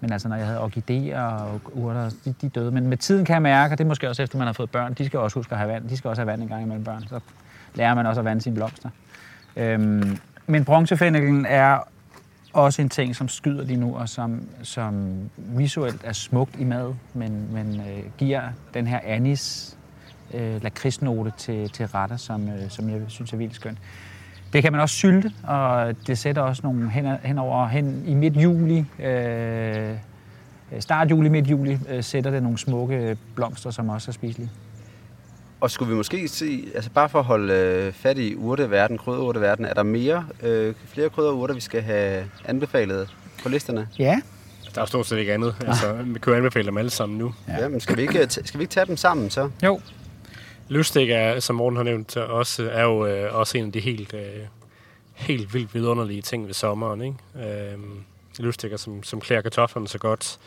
Men 0.00 0.12
altså, 0.12 0.28
når 0.28 0.36
jeg 0.36 0.46
havde 0.46 0.60
orkideer 0.60 1.22
og 1.22 1.60
urter, 1.72 2.10
de, 2.24 2.34
de 2.40 2.48
døde. 2.48 2.70
Men 2.70 2.86
med 2.86 2.96
tiden 2.96 3.24
kan 3.24 3.34
jeg 3.34 3.42
mærke, 3.42 3.74
og 3.74 3.78
det 3.78 3.84
er 3.84 3.88
måske 3.88 4.08
også 4.08 4.22
efter, 4.22 4.38
man 4.38 4.46
har 4.46 4.52
fået 4.52 4.70
børn, 4.70 4.94
de 4.94 5.06
skal 5.06 5.18
også 5.18 5.38
huske 5.38 5.52
at 5.52 5.58
have 5.58 5.72
vand. 5.72 5.88
De 5.88 5.96
skal 5.96 6.08
også 6.08 6.22
have 6.22 6.26
vand 6.26 6.42
en 6.42 6.48
gang 6.48 6.62
imellem 6.62 6.84
børn. 6.84 7.04
Så 7.08 7.20
lærer 7.74 7.94
man 7.94 8.06
også 8.06 8.20
at 8.20 8.24
vande 8.24 8.42
sine 8.42 8.54
blomster. 8.54 8.88
Øhm, 9.56 10.18
men 10.46 10.64
bronzefændelen 10.64 11.46
er 11.46 11.78
også 12.58 12.82
en 12.82 12.88
ting, 12.88 13.16
som 13.16 13.28
skyder 13.28 13.64
lige 13.64 13.80
nu, 13.80 13.96
og 13.96 14.08
som, 14.08 14.48
som 14.62 15.16
visuelt 15.36 16.00
er 16.04 16.12
smukt 16.12 16.56
i 16.58 16.64
mad, 16.64 16.94
men, 17.14 17.48
men 17.52 17.80
øh, 17.80 18.02
giver 18.18 18.42
den 18.74 18.86
her 18.86 19.00
anis 19.04 19.76
øh, 20.34 20.62
lakridsnote 20.62 21.32
til, 21.36 21.70
til 21.70 21.86
retter, 21.86 22.16
som, 22.16 22.48
øh, 22.48 22.70
som 22.70 22.90
jeg 22.90 23.00
synes 23.08 23.32
er 23.32 23.36
vildt 23.36 23.54
skønt. 23.54 23.78
Det 24.52 24.62
kan 24.62 24.72
man 24.72 24.80
også 24.80 24.94
sylte, 24.94 25.32
og 25.42 25.94
det 26.06 26.18
sætter 26.18 26.42
også 26.42 26.62
nogle 26.64 26.90
hen, 26.90 27.06
henover 27.06 27.66
hen 27.66 28.04
i 28.06 28.14
midt 28.14 28.36
juli, 28.36 28.84
øh, 28.98 29.96
start 30.80 31.10
juli, 31.10 31.28
midt 31.28 31.46
juli, 31.46 31.78
øh, 31.88 32.04
sætter 32.04 32.30
det 32.30 32.42
nogle 32.42 32.58
smukke 32.58 33.16
blomster, 33.34 33.70
som 33.70 33.88
også 33.88 34.10
er 34.10 34.12
spiselige. 34.12 34.50
Og 35.60 35.70
skulle 35.70 35.90
vi 35.90 35.96
måske 35.96 36.28
se, 36.28 36.68
altså 36.74 36.90
bare 36.90 37.08
for 37.08 37.18
at 37.18 37.24
holde 37.24 37.52
øh, 37.54 37.92
fat 37.92 38.18
i 38.18 38.34
urteverden, 38.36 38.98
krydderurteverden, 38.98 39.64
er 39.64 39.74
der 39.74 39.82
mere, 39.82 40.26
øh, 40.42 40.74
flere 40.86 41.10
krydderurter, 41.10 41.54
vi 41.54 41.60
skal 41.60 41.82
have 41.82 42.30
anbefalet 42.44 43.14
på 43.42 43.48
listerne? 43.48 43.88
Ja, 43.98 44.20
Der 44.74 44.80
er 44.82 44.86
stort 44.86 45.06
set 45.06 45.18
ikke 45.18 45.34
andet. 45.34 45.54
Altså, 45.66 45.92
vi 45.92 46.18
kan 46.18 46.32
jo 46.32 46.36
anbefale 46.36 46.66
dem 46.66 46.78
alle 46.78 46.90
sammen 46.90 47.18
nu. 47.18 47.34
Ja, 47.48 47.62
ja 47.62 47.68
men 47.68 47.80
skal 47.80 47.96
vi, 47.96 48.02
ikke, 48.02 48.26
skal 48.30 48.58
vi 48.58 48.62
ikke 48.62 48.72
tage 48.72 48.86
dem 48.86 48.96
sammen 48.96 49.30
så? 49.30 49.50
jo. 49.64 49.80
Løstik 50.68 51.10
er, 51.10 51.40
som 51.40 51.56
Morten 51.56 51.76
har 51.76 51.84
nævnt, 51.84 52.16
også, 52.16 52.68
er 52.72 52.82
jo 52.82 53.06
øh, 53.06 53.34
også 53.34 53.58
en 53.58 53.66
af 53.66 53.72
de 53.72 53.80
helt, 53.80 54.14
øh, 54.14 54.20
helt 55.14 55.54
vildt 55.54 55.74
vidunderlige 55.74 56.22
ting 56.22 56.46
ved 56.46 56.54
sommeren. 56.54 57.02
Ikke? 57.02 57.70
Øh, 57.72 57.78
løstikker, 58.38 58.76
som, 58.76 59.02
som 59.02 59.20
klæder 59.20 59.42
kartoflerne 59.42 59.88
så 59.88 59.98
godt, 59.98 60.38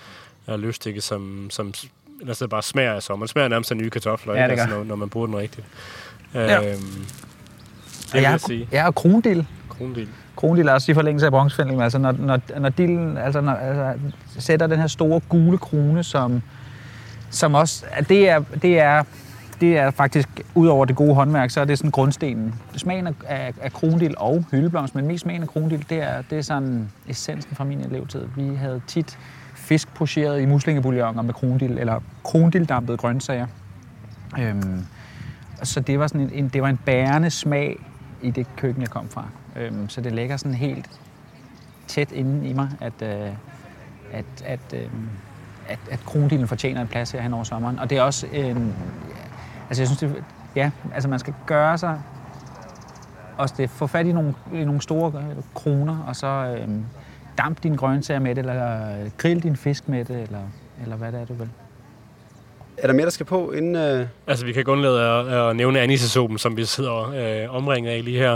og 0.45 0.59
løstikker, 0.59 1.01
som, 1.01 1.47
som 1.49 1.73
eller 2.21 2.33
så 2.33 2.47
bare 2.47 2.61
smager 2.63 2.93
af 2.93 3.03
sommer. 3.03 3.25
Det 3.25 3.31
smager 3.31 3.47
nærmest 3.47 3.71
af 3.71 3.77
nye 3.77 3.89
kartofler, 3.89 4.33
Ja, 4.33 4.43
ikke? 4.43 4.55
det. 4.55 4.61
Altså, 4.61 4.75
når, 4.77 4.83
når 4.83 4.95
man 4.95 5.09
bruger 5.09 5.27
den 5.27 5.37
rigtigt. 5.37 5.67
Ja. 6.33 6.41
Det 6.41 6.77
Og 8.13 8.21
jeg, 8.21 8.23
jeg 8.31 8.39
sige. 8.39 8.67
jeg 8.71 8.83
har 8.83 8.91
krondil. 8.91 9.45
Kronbil. 9.69 10.07
Krondild 10.35 10.67
er 10.67 10.73
også 10.73 10.91
i 10.91 10.95
forlængelse 10.95 11.25
af 11.25 11.31
bronzefældning. 11.31 11.81
Altså 11.81 11.97
når, 11.97 12.11
når, 12.11 12.39
når 12.59 12.69
dillen 12.69 13.17
altså 13.17 13.41
når, 13.41 13.51
altså, 13.51 13.93
sætter 14.39 14.67
den 14.67 14.79
her 14.79 14.87
store 14.87 15.19
gule 15.29 15.57
krone, 15.57 16.03
som, 16.03 16.41
som 17.29 17.53
også, 17.53 17.85
det 18.09 18.29
er, 18.29 18.43
det 18.61 18.79
er, 18.79 19.03
det 19.61 19.77
er 19.77 19.91
faktisk, 19.91 20.27
ud 20.55 20.67
over 20.67 20.85
det 20.85 20.95
gode 20.95 21.15
håndværk, 21.15 21.49
så 21.49 21.61
er 21.61 21.65
det 21.65 21.77
sådan 21.77 21.91
grundstenen. 21.91 22.55
Smagen 22.77 23.07
af, 23.07 23.13
af, 23.27 23.53
af 23.61 23.73
krondild 23.73 24.15
og 24.17 24.45
hyldeblomst, 24.51 24.95
men 24.95 25.07
mest 25.07 25.21
smagen 25.21 25.41
af 25.41 25.47
krondild, 25.47 25.83
det 25.89 25.97
er, 26.03 26.21
det 26.29 26.37
er 26.37 26.41
sådan 26.41 26.91
essensen 27.07 27.55
fra 27.55 27.63
min 27.63 27.79
elevtid. 27.81 28.25
Vi 28.35 28.55
havde 28.55 28.81
tit 28.87 29.17
fisk 29.71 29.93
pocheret 29.93 30.41
i 30.41 30.45
muslingebouilloner 30.45 31.21
med 31.21 31.33
krondil, 31.33 31.77
eller 31.77 31.99
krondildampede 32.23 32.97
grøntsager. 32.97 33.47
Øhm, 34.39 34.85
så 35.63 35.79
det 35.79 35.99
var, 35.99 36.07
sådan 36.07 36.21
en, 36.21 36.29
en, 36.33 36.47
det 36.49 36.61
var 36.61 36.69
en 36.69 36.77
bærende 36.77 37.29
smag 37.29 37.77
i 38.21 38.31
det 38.31 38.47
køkken, 38.55 38.81
jeg 38.81 38.89
kom 38.89 39.09
fra. 39.09 39.25
Øhm, 39.55 39.89
så 39.89 40.01
det 40.01 40.11
ligger 40.11 40.37
sådan 40.37 40.53
helt 40.53 40.89
tæt 41.87 42.11
inde 42.11 42.47
i 42.47 42.53
mig, 42.53 42.69
at, 42.81 42.93
øh, 43.01 43.31
at, 44.11 44.25
at, 44.45 44.59
øh, 44.73 44.89
at, 45.67 45.79
at 45.91 45.99
krondilen 46.05 46.47
fortjener 46.47 46.81
en 46.81 46.87
plads 46.87 47.11
her 47.11 47.21
hen 47.21 47.33
over 47.33 47.43
sommeren. 47.43 47.79
Og 47.79 47.89
det 47.89 47.97
er 47.97 48.01
også 48.01 48.27
en... 48.33 48.73
Altså 49.69 49.81
jeg 49.81 49.87
synes, 49.87 49.99
det, 49.99 50.23
ja, 50.55 50.71
altså 50.93 51.09
man 51.09 51.19
skal 51.19 51.33
gøre 51.45 51.77
sig 51.77 52.01
også 53.37 53.55
det, 53.57 53.69
få 53.69 53.87
fat 53.87 54.05
i 54.05 54.11
nogle, 54.11 54.33
i 54.53 54.63
nogle 54.63 54.81
store 54.81 55.25
kroner, 55.53 55.97
og 56.07 56.15
så 56.15 56.27
øh, 56.27 56.69
damp 57.43 57.63
dine 57.63 57.77
grøntsager 57.77 58.19
med 58.19 58.35
det, 58.35 58.39
eller 58.39 59.09
grill 59.17 59.43
din 59.43 59.55
fisk 59.55 59.87
med 59.87 60.05
det, 60.05 60.21
eller, 60.21 60.41
eller 60.83 60.95
hvad 60.95 61.11
det 61.11 61.21
er, 61.21 61.25
du 61.25 61.33
vil. 61.33 61.49
Er 62.77 62.87
der 62.87 62.93
mere, 62.93 63.05
der 63.05 63.11
skal 63.11 63.25
på 63.25 63.51
inden... 63.51 63.75
Øh... 63.75 64.07
Altså, 64.27 64.45
vi 64.45 64.53
kan 64.53 64.63
kun 64.63 64.81
lade 64.81 65.01
at, 65.01 65.49
at 65.49 65.55
nævne 65.55 65.79
anisesopen, 65.79 66.37
som 66.37 66.57
vi 66.57 66.65
sidder 66.65 67.43
øh, 67.43 67.55
omringet 67.55 67.91
af 67.91 68.05
lige 68.05 68.17
her. 68.17 68.33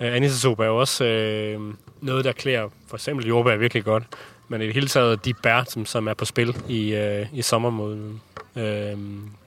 Øh, 0.00 0.16
anisesop 0.16 0.58
er 0.60 0.64
jo 0.64 0.76
også 0.76 1.04
øh, 1.04 1.60
noget, 2.00 2.24
der 2.24 2.32
klæder 2.32 2.68
for 2.88 2.96
eksempel 2.96 3.26
jordbær 3.26 3.56
virkelig 3.56 3.84
godt. 3.84 4.04
Men 4.48 4.60
i 4.60 4.66
det 4.66 4.74
hele 4.74 4.88
taget 4.88 5.24
de 5.24 5.34
bær, 5.34 5.64
som, 5.68 5.86
som 5.86 6.08
er 6.08 6.14
på 6.14 6.24
spil 6.24 6.56
i, 6.68 6.94
øh, 6.94 7.26
i 7.32 7.42
sommermåden. 7.42 8.20
Øh, 8.56 8.98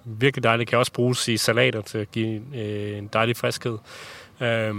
virkelig 0.06 0.44
dejligt. 0.44 0.70
Kan 0.70 0.80
også 0.80 0.94
bruges 0.94 1.28
i 1.28 1.38
salater 1.38 1.82
til 1.82 1.98
at 1.98 2.12
give 2.12 2.42
øh, 2.56 2.98
en 2.98 3.10
dejlig 3.14 3.38
friskhed. 3.38 3.78
Øh, 4.42 4.74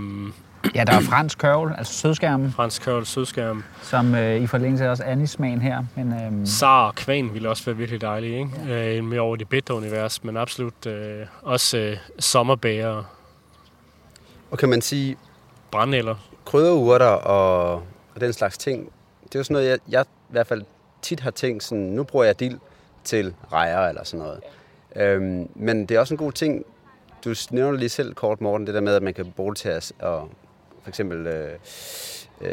Ja, 0.75 0.85
der 0.85 0.93
er 0.93 1.01
fransk 1.01 1.39
kørvel, 1.39 1.75
altså 1.79 1.93
sødskærmen, 1.95 2.53
fransk 2.53 2.83
kørvel, 2.83 3.07
sødskærm. 3.07 3.65
som 3.83 4.15
øh, 4.15 4.43
i 4.43 4.47
forlængelse 4.47 4.85
af 4.85 4.89
også 4.91 5.05
anismagen 5.05 5.61
her. 5.61 5.85
Men, 5.97 6.13
øh, 6.13 6.47
Sar 6.47 6.87
og 6.87 6.95
kvan 6.95 7.35
ville 7.35 7.49
også 7.49 7.65
være 7.65 7.77
virkelig 7.77 8.01
dejligt, 8.01 8.33
ikke? 8.35 8.97
Øh, 8.99 9.05
mere 9.05 9.21
over 9.21 9.37
det 9.37 9.49
bitre 9.49 9.75
univers, 9.75 10.25
men 10.25 10.37
absolut 10.37 10.87
øh, 10.87 11.27
også 11.43 11.79
øh, 11.79 11.97
sommerbæger, 12.19 13.03
Og 14.51 14.59
kan 14.59 14.69
man 14.69 14.81
sige, 14.83 15.17
brændenælder. 15.71 16.15
krydderurter 16.45 17.07
og, 17.07 17.73
og 18.15 18.21
den 18.21 18.33
slags 18.33 18.59
ting, 18.59 18.93
det 19.25 19.35
er 19.35 19.39
jo 19.39 19.45
sådan 19.45 19.55
noget, 19.55 19.69
jeg, 19.69 19.79
jeg 19.89 20.05
i 20.05 20.33
hvert 20.33 20.47
fald 20.47 20.63
tit 21.03 21.21
har 21.21 21.31
tænkt 21.31 21.65
sådan, 21.65 21.85
nu 21.85 22.03
bruger 22.05 22.25
jeg 22.25 22.41
dild 22.41 22.59
til 23.05 23.35
rejer 23.53 23.89
eller 23.89 24.05
sådan 24.05 24.27
noget. 24.27 24.41
Øhm, 24.97 25.49
men 25.55 25.87
det 25.87 25.95
er 25.95 26.01
også 26.01 26.15
en 26.15 26.19
god 26.19 26.33
ting, 26.33 26.65
du 27.25 27.35
nævner 27.51 27.79
lige 27.79 27.89
selv 27.89 28.15
kort, 28.15 28.41
Morten, 28.41 28.67
det 28.67 28.75
der 28.75 28.81
med, 28.81 28.95
at 28.95 29.03
man 29.03 29.15
kan 29.15 29.33
bruge 29.37 29.55
det 29.55 29.59
til 29.59 29.69
at, 29.69 29.93
og 29.99 30.31
for 30.89 30.91
eksempel, 30.91 31.27
øh, 31.27 31.49
øh, 32.41 32.51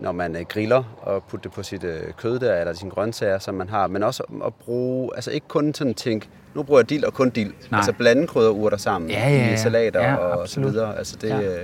når 0.00 0.12
man 0.12 0.36
øh, 0.36 0.42
griller 0.48 0.82
og 1.02 1.22
putte 1.28 1.44
det 1.44 1.52
på 1.52 1.62
sit 1.62 1.84
øh, 1.84 2.00
kød 2.16 2.38
der, 2.38 2.54
eller 2.60 2.74
sine 2.74 2.90
grøntsager, 2.90 3.38
som 3.38 3.54
man 3.54 3.68
har, 3.68 3.86
men 3.86 4.02
også 4.02 4.22
at 4.46 4.54
bruge, 4.54 5.10
altså 5.14 5.30
ikke 5.30 5.48
kun 5.48 5.74
sådan 5.74 5.94
tænke, 5.94 6.28
nu 6.54 6.62
bruger 6.62 6.80
jeg 6.80 6.90
dild 6.90 7.04
og 7.04 7.14
kun 7.14 7.30
dild. 7.30 7.52
Nej. 7.70 7.78
Altså 7.78 7.92
blande 7.92 8.26
krydderurter 8.26 8.76
sammen 8.76 9.10
Ja, 9.10 9.28
ja, 9.28 9.36
ja. 9.36 9.54
i 9.54 9.56
salater 9.56 10.00
Ja, 10.02 10.14
og 10.14 10.48
så 10.48 10.60
videre. 10.60 10.98
Altså 10.98 11.16
det, 11.20 11.28
Ja. 11.28 11.40
ja. 11.40 11.58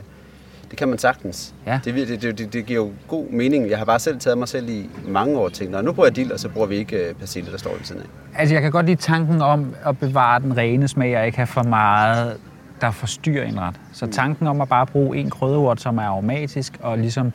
det 0.70 0.78
kan 0.78 0.88
man 0.88 0.98
sagtens. 0.98 1.54
Ja. 1.66 1.80
Det, 1.84 1.94
det, 1.94 2.22
det, 2.38 2.52
det, 2.52 2.66
giver 2.66 2.80
jo 2.84 2.92
god 3.08 3.26
mening. 3.30 3.70
Jeg 3.70 3.78
har 3.78 3.84
bare 3.84 3.98
selv 3.98 4.20
taget 4.20 4.38
mig 4.38 4.48
selv 4.48 4.68
i 4.68 4.90
mange 5.06 5.38
år 5.38 5.70
"Nå, 5.70 5.80
nu 5.80 5.92
bruger 5.92 6.06
jeg 6.08 6.16
dild, 6.16 6.30
og 6.32 6.40
så 6.40 6.48
bruger 6.48 6.66
vi 6.66 6.76
ikke 6.76 7.08
øh, 7.08 7.14
persille, 7.14 7.52
der 7.52 7.58
står 7.58 7.70
ved 7.76 7.84
siden 7.84 8.02
af. 8.02 8.40
Altså, 8.40 8.54
jeg 8.54 8.62
kan 8.62 8.72
godt 8.72 8.86
lide 8.86 9.00
tanken 9.00 9.42
om 9.42 9.74
at 9.86 9.98
bevare 9.98 10.40
den 10.40 10.56
rene 10.56 10.88
smag, 10.88 11.18
og 11.18 11.26
ikke 11.26 11.38
have 11.38 11.46
for 11.46 11.62
meget, 11.62 12.36
der 12.80 12.90
forstyrrer 12.90 13.44
en 13.44 13.60
ret. 13.60 13.74
Så 13.92 14.06
tanken 14.06 14.46
om 14.46 14.60
at 14.60 14.68
bare 14.68 14.86
bruge 14.86 15.16
en 15.16 15.30
krydderurt, 15.30 15.80
som 15.80 15.98
er 15.98 16.02
aromatisk, 16.02 16.78
og 16.80 16.98
ligesom 16.98 17.32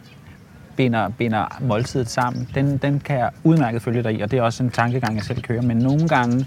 binder, 0.75 1.09
binder 1.09 1.57
måltidet 1.61 2.09
sammen, 2.09 2.49
den, 2.55 2.77
den 2.77 2.99
kan 2.99 3.17
jeg 3.17 3.29
udmærket 3.43 3.81
følge 3.81 4.03
dig 4.03 4.13
i, 4.13 4.21
og 4.21 4.31
det 4.31 4.39
er 4.39 4.43
også 4.43 4.63
en 4.63 4.69
tankegang, 4.69 5.15
jeg 5.15 5.23
selv 5.23 5.41
kører. 5.41 5.61
Men 5.61 5.77
nogle 5.77 6.07
gange, 6.07 6.45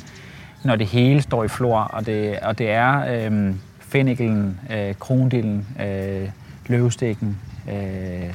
når 0.64 0.76
det 0.76 0.87
hele 0.87 1.22
står 1.22 1.44
i 1.44 1.48
flor, 1.48 1.78
og 1.78 2.06
det, 2.06 2.38
og 2.38 2.59
det 2.59 2.70
er 2.70 3.24
øhm, 3.26 3.61
fennikelen, 3.78 4.61
øh, 4.70 4.94
krondillen, 4.94 5.66
øh, 5.87 6.28
løvstikken, 6.66 7.38
øh, 7.72 8.35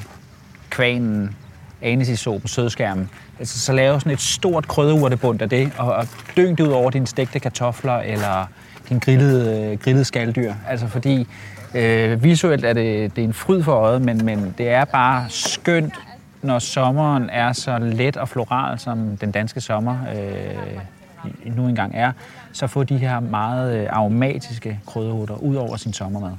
kvanen, 0.70 1.36
anisisopen, 1.82 2.48
sødskærmen. 2.48 3.10
Altså, 3.40 3.60
så 3.60 3.74
lave 3.74 4.00
sådan 4.00 4.12
et 4.12 4.22
stort 4.22 4.68
krydderurtebund 4.68 5.42
af 5.42 5.50
det, 5.50 5.72
og, 5.78 5.94
og 5.94 6.08
dyng 6.38 6.58
det 6.58 6.68
ud 6.68 6.72
over 6.72 6.90
dine 6.90 7.08
stegte 7.08 7.40
kartofler 7.40 7.98
eller 7.98 8.48
en 8.92 9.00
grillede, 9.00 9.72
øh, 9.72 9.80
grillede 9.80 10.06
skalddyr. 10.06 10.54
Altså 10.68 10.88
fordi 10.88 11.28
øh, 11.76 12.24
visuelt 12.24 12.66
er 12.66 12.74
det, 12.74 13.16
det 13.16 13.22
er 13.22 13.26
en 13.26 13.34
fryd 13.34 13.64
for 13.64 13.72
øjet, 13.72 14.02
men, 14.02 14.26
men 14.26 14.56
det 14.58 14.70
er 14.70 14.86
bare 14.86 15.26
skønt, 15.30 15.94
når 16.42 16.60
sommeren 16.60 17.30
er 17.30 17.54
så 17.54 17.78
let 17.78 18.18
og 18.18 18.30
floral, 18.30 18.80
som 18.80 19.18
den 19.18 19.32
danske 19.32 19.62
sommer 19.62 19.98
øh, 20.16 21.56
nu 21.56 21.68
engang 21.68 21.92
er, 21.96 22.12
så 22.52 22.68
få 22.68 22.84
de 22.84 22.98
her 22.98 23.20
meget 23.20 23.82
øh, 23.82 23.88
aromatiske 23.90 24.80
krydderhutter 24.86 25.36
ud 25.36 25.56
over 25.56 25.78
sin 25.78 25.94
sommermad. 25.94 26.32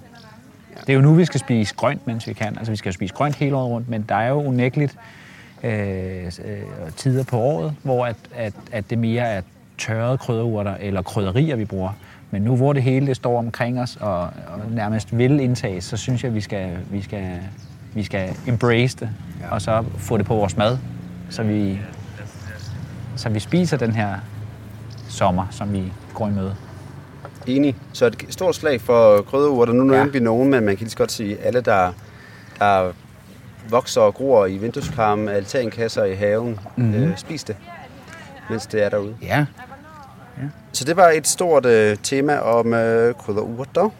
Det 0.81 0.89
er 0.89 0.95
jo 0.95 1.01
nu, 1.01 1.15
vi 1.15 1.25
skal 1.25 1.41
spise 1.41 1.75
grønt, 1.75 2.07
mens 2.07 2.27
vi 2.27 2.33
kan. 2.33 2.57
Altså, 2.59 2.73
vi 2.73 2.77
skal 2.77 2.89
jo 2.89 2.93
spise 2.93 3.15
grønt 3.15 3.37
hele 3.37 3.57
året 3.57 3.71
rundt, 3.71 3.89
men 3.89 4.05
der 4.09 4.15
er 4.15 4.29
jo 4.29 4.43
unægteligt 4.43 4.97
øh, 5.63 6.25
øh, 6.25 6.31
tider 6.97 7.25
på 7.25 7.39
året, 7.39 7.75
hvor 7.83 8.07
at, 8.07 8.17
at, 8.35 8.55
at 8.73 8.91
det 8.91 8.99
mere 8.99 9.23
er 9.23 9.41
tørrede 9.79 10.19
krydderurter 10.19 10.75
eller 10.81 11.03
krydderier, 11.03 11.57
vi 11.57 11.65
bruger. 11.65 11.91
Men 12.31 12.43
nu, 12.43 12.57
hvor 12.57 12.73
det 12.73 12.83
hele 12.83 13.07
det 13.07 13.17
står 13.17 13.39
omkring 13.39 13.81
os 13.81 13.97
og, 14.01 14.21
og 14.21 14.31
nærmest 14.71 15.19
vil 15.19 15.41
indtages, 15.41 15.85
så 15.85 15.97
synes 15.97 16.23
jeg, 16.23 16.29
at 16.29 16.35
vi 16.35 16.41
skal, 16.41 16.71
vi 16.91 17.03
skal, 17.03 17.39
vi 17.95 18.03
skal 18.05 18.29
embrace 18.47 18.97
det, 19.01 19.11
og 19.51 19.63
så 19.63 19.85
få 19.97 20.17
det 20.19 20.27
på 20.27 20.35
vores 20.35 20.57
mad, 20.57 20.79
så 21.31 21.43
vi, 21.43 21.79
så 23.17 23.29
vi 23.29 23.39
spiser 23.41 23.77
den 23.77 23.93
her 23.93 24.15
sommer, 25.09 25.47
som 25.51 25.73
vi 25.73 25.93
går 26.15 26.29
i 26.29 26.31
møde. 26.31 26.55
Enig. 27.47 27.77
Så 27.93 28.07
et 28.07 28.27
stort 28.29 28.55
slag 28.55 28.81
for 28.81 29.23
krydderurter. 29.23 29.73
Nu 29.73 29.93
Ja. 29.93 29.99
nævnte 29.99 30.13
vi 30.13 30.25
nogen, 30.25 30.51
men 30.51 30.65
man 30.65 30.77
kan 30.77 30.85
lige 30.85 30.91
så 30.91 30.97
godt 30.97 31.13
sige, 31.13 31.39
alle, 31.39 31.61
der, 31.61 31.93
der 32.59 32.93
vokser 33.71 34.01
og 34.01 34.15
gror 34.15 34.47
i 34.47 34.57
vindueskarmen, 34.57 35.29
altankasser 35.29 36.05
i 36.05 36.15
haven. 36.15 36.59
Mm-hmm. 36.77 36.95
Øh, 36.95 37.17
spis 37.17 37.45
det, 37.45 37.57
mens 38.51 38.67
det 38.67 38.83
er 38.83 38.89
derude. 38.89 39.17
Ja. 39.23 39.47
Så 40.73 40.85
det 40.85 40.97
var 40.97 41.09
et 41.09 41.27
stort 41.27 41.67
øh, 41.67 41.97
tema 42.03 42.39
om 42.39 42.75
øh, 42.75 43.15
krydderurter. 43.15 43.91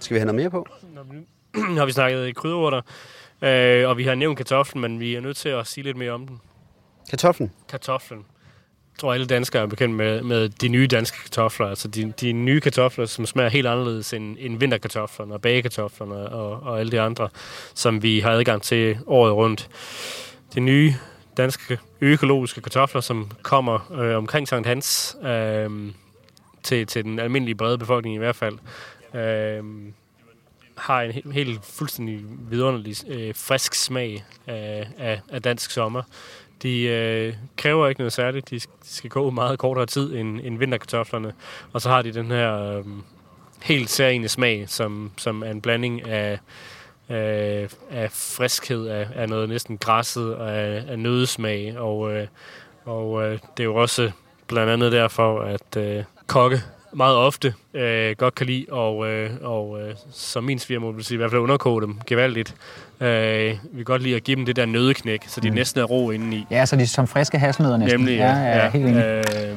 Skal 0.00 0.14
vi 0.14 0.18
have 0.18 0.26
noget 0.26 0.40
mere 0.42 0.50
på? 0.50 0.66
Nu 1.54 1.74
har 1.74 1.86
vi 1.86 1.92
snakket 1.92 2.36
krydderurter, 2.36 2.80
øh, 3.42 3.88
og 3.88 3.98
vi 3.98 4.04
har 4.04 4.14
nævnt 4.14 4.36
kartoflen, 4.36 4.80
men 4.80 5.00
vi 5.00 5.14
er 5.14 5.20
nødt 5.20 5.36
til 5.36 5.48
at 5.48 5.66
sige 5.66 5.84
lidt 5.84 5.96
mere 5.96 6.10
om 6.10 6.26
den. 6.26 6.40
Kartoflen. 7.10 7.52
Kartoflen. 7.68 8.18
Jeg 8.92 9.00
tror, 9.00 9.14
alle 9.14 9.26
danskere 9.26 9.62
er 9.62 9.66
bekendt 9.66 9.94
med, 9.94 10.22
med 10.22 10.48
de 10.48 10.68
nye 10.68 10.86
danske 10.86 11.18
kartofler. 11.22 11.66
Altså 11.66 11.88
de, 11.88 12.12
de 12.20 12.32
nye 12.32 12.60
kartofler, 12.60 13.06
som 13.06 13.26
smager 13.26 13.50
helt 13.50 13.66
anderledes 13.66 14.12
end, 14.12 14.36
end 14.40 14.58
vinterkartoflerne 14.58 15.34
og 15.34 15.40
bagekartoflerne 15.40 16.28
og, 16.28 16.62
og 16.62 16.80
alle 16.80 16.92
de 16.92 17.00
andre, 17.00 17.28
som 17.74 18.02
vi 18.02 18.20
har 18.20 18.30
adgang 18.30 18.62
til 18.62 18.98
året 19.06 19.32
rundt. 19.32 19.68
De 20.54 20.60
nye 20.60 20.94
danske 21.36 21.78
økologiske 22.00 22.60
kartofler, 22.60 23.00
som 23.00 23.30
kommer 23.42 23.92
øh, 23.92 24.16
omkring 24.16 24.48
Sankt 24.48 24.68
Hans 24.68 25.16
øh, 25.22 25.70
til, 26.62 26.86
til 26.86 27.04
den 27.04 27.18
almindelige 27.18 27.54
brede 27.54 27.78
befolkning 27.78 28.14
i 28.14 28.18
hvert 28.18 28.36
fald, 28.36 28.58
øh, 29.14 29.64
har 30.76 31.02
en 31.02 31.12
helt, 31.12 31.32
helt 31.32 31.64
fuldstændig 31.64 32.20
vidunderlig 32.50 32.96
øh, 33.08 33.34
frisk 33.34 33.74
smag 33.74 34.24
øh, 34.48 34.54
af, 34.98 35.20
af 35.28 35.42
dansk 35.42 35.70
sommer. 35.70 36.02
De 36.62 36.82
øh, 36.82 37.34
kræver 37.56 37.88
ikke 37.88 38.00
noget 38.00 38.12
særligt. 38.12 38.50
De 38.50 38.60
skal 38.82 39.10
gå 39.10 39.30
meget 39.30 39.58
kortere 39.58 39.86
tid 39.86 40.14
end, 40.14 40.40
end 40.40 40.58
vinterkartoflerne. 40.58 41.32
Og 41.72 41.80
så 41.80 41.88
har 41.88 42.02
de 42.02 42.12
den 42.12 42.26
her 42.26 42.78
øh, 42.78 42.84
helt 43.62 43.90
særlige 43.90 44.28
smag, 44.28 44.64
som, 44.68 45.10
som 45.16 45.42
er 45.42 45.50
en 45.50 45.60
blanding 45.60 46.08
af, 46.08 46.38
af, 47.08 47.68
af 47.90 48.10
friskhed, 48.10 48.86
af, 48.86 49.06
af 49.14 49.28
noget 49.28 49.48
næsten 49.48 49.78
græsset, 49.78 50.32
af, 50.32 50.84
af 50.88 50.98
nødesmag. 50.98 51.78
Og, 51.78 52.12
øh, 52.12 52.26
og 52.84 53.22
øh, 53.22 53.32
det 53.32 53.60
er 53.60 53.64
jo 53.64 53.74
også 53.74 54.10
blandt 54.46 54.72
andet 54.72 54.92
derfor, 54.92 55.40
at 55.40 55.76
øh, 55.76 56.04
kokke 56.26 56.60
meget 56.92 57.16
ofte 57.16 57.54
øh, 57.74 58.16
godt 58.16 58.34
kan 58.34 58.46
lide, 58.46 58.66
og, 58.70 59.08
øh, 59.08 59.30
og 59.42 59.80
øh, 59.80 59.94
som 60.12 60.44
min 60.44 60.58
svigermor 60.58 60.92
vil 60.92 61.04
sige, 61.04 61.16
i 61.16 61.18
hvert 61.18 61.30
fald 61.30 61.40
underkoge 61.40 61.82
dem 61.82 62.00
gevaldigt. 62.06 62.54
Øh, 63.00 63.08
vi 63.08 63.76
kan 63.76 63.84
godt 63.84 64.02
lide 64.02 64.16
at 64.16 64.24
give 64.24 64.36
dem 64.36 64.46
det 64.46 64.56
der 64.56 64.66
nødeknæk, 64.66 65.24
så 65.28 65.40
de 65.40 65.48
mm. 65.48 65.54
næsten 65.54 65.80
er 65.80 65.84
ro 65.84 66.10
indeni. 66.10 66.46
Ja, 66.50 66.66
så 66.66 66.76
de 66.76 66.82
er 66.82 66.86
som 66.86 67.06
friske 67.06 67.38
hasselnødder 67.38 67.76
næsten. 67.76 68.00
Nemlig, 68.00 68.16
ja. 68.16 68.32
ja, 68.32 68.56
ja 68.56 68.70
helt 68.70 68.86
enig. 68.86 69.04
Øh, 69.04 69.56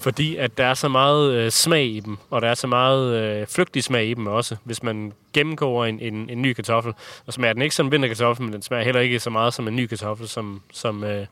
fordi 0.00 0.36
at 0.36 0.58
der 0.58 0.64
er 0.66 0.74
så 0.74 0.88
meget 0.88 1.32
øh, 1.32 1.50
smag 1.50 1.84
i 1.86 2.00
dem, 2.00 2.16
og 2.30 2.42
der 2.42 2.48
er 2.48 2.54
så 2.54 2.66
meget 2.66 3.14
øh, 3.14 3.46
flygtig 3.46 3.84
smag 3.84 4.06
i 4.06 4.14
dem 4.14 4.26
også. 4.26 4.56
Hvis 4.64 4.82
man 4.82 5.12
gennemkoger 5.32 5.84
en, 5.86 6.00
en, 6.00 6.30
en 6.30 6.42
ny 6.42 6.52
kartoffel, 6.52 6.92
og 7.26 7.32
smager 7.32 7.52
den 7.52 7.62
ikke 7.62 7.74
som 7.74 7.86
en 7.86 7.92
vinterkartoffel, 7.92 8.44
men 8.44 8.52
den 8.52 8.62
smager 8.62 8.84
heller 8.84 9.00
ikke 9.00 9.20
så 9.20 9.30
meget 9.30 9.54
som 9.54 9.68
en 9.68 9.76
ny 9.76 9.86
kartoffel, 9.86 10.28
som, 10.28 10.60
som, 10.72 11.04
øh, 11.04 11.26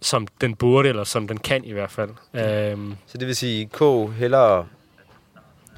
som 0.00 0.26
den 0.40 0.54
burde, 0.54 0.88
eller 0.88 1.04
som 1.04 1.28
den 1.28 1.38
kan 1.38 1.64
i 1.64 1.72
hvert 1.72 1.90
fald. 1.90 2.10
Øhm, 2.34 2.94
Så 3.06 3.18
det 3.18 3.26
vil 3.26 3.36
sige, 3.36 3.66
kog 3.66 4.12
hellere 4.12 4.64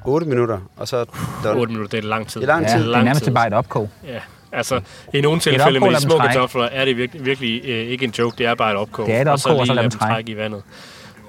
8 0.05 0.27
minutter, 0.27 0.59
og 0.77 0.87
så... 0.87 1.05
done. 1.43 1.59
8 1.59 1.73
minutter, 1.73 1.97
det 1.97 2.05
er 2.05 2.09
lang 2.09 2.27
tid. 2.27 2.41
Det 2.41 2.49
er 2.49 2.53
lang 2.53 2.65
Ja, 2.65 2.77
tid. 2.77 2.87
det 2.87 2.95
er 2.95 3.01
nærmest 3.03 3.33
bare 3.33 3.47
et 3.47 3.53
opkog. 3.53 3.89
Ja, 4.07 4.19
altså 4.51 4.81
i 5.13 5.21
nogle 5.21 5.39
tilfælde 5.39 5.77
opkog, 5.77 5.81
med 5.91 5.95
de 5.97 6.01
små 6.01 6.17
kartofler 6.17 6.63
er 6.63 6.85
det 6.85 6.97
virkelig, 6.97 7.25
virkelig 7.25 7.61
øh, 7.65 7.87
ikke 7.87 8.05
en 8.05 8.11
joke, 8.11 8.37
det 8.37 8.45
er 8.45 8.55
bare 8.55 8.71
et 8.71 8.77
opkog. 8.77 9.07
Det 9.07 9.15
er 9.15 9.21
et 9.21 9.27
og 9.27 9.39
så 9.39 9.49
opkog, 9.49 9.59
og 9.61 9.67
så 9.67 9.73
lige 9.73 9.75
lad 9.75 9.83
lade 9.83 9.91
dem 9.91 9.99
dem 9.99 10.07
trække 10.09 10.31
i 10.31 10.37
vandet. 10.37 10.63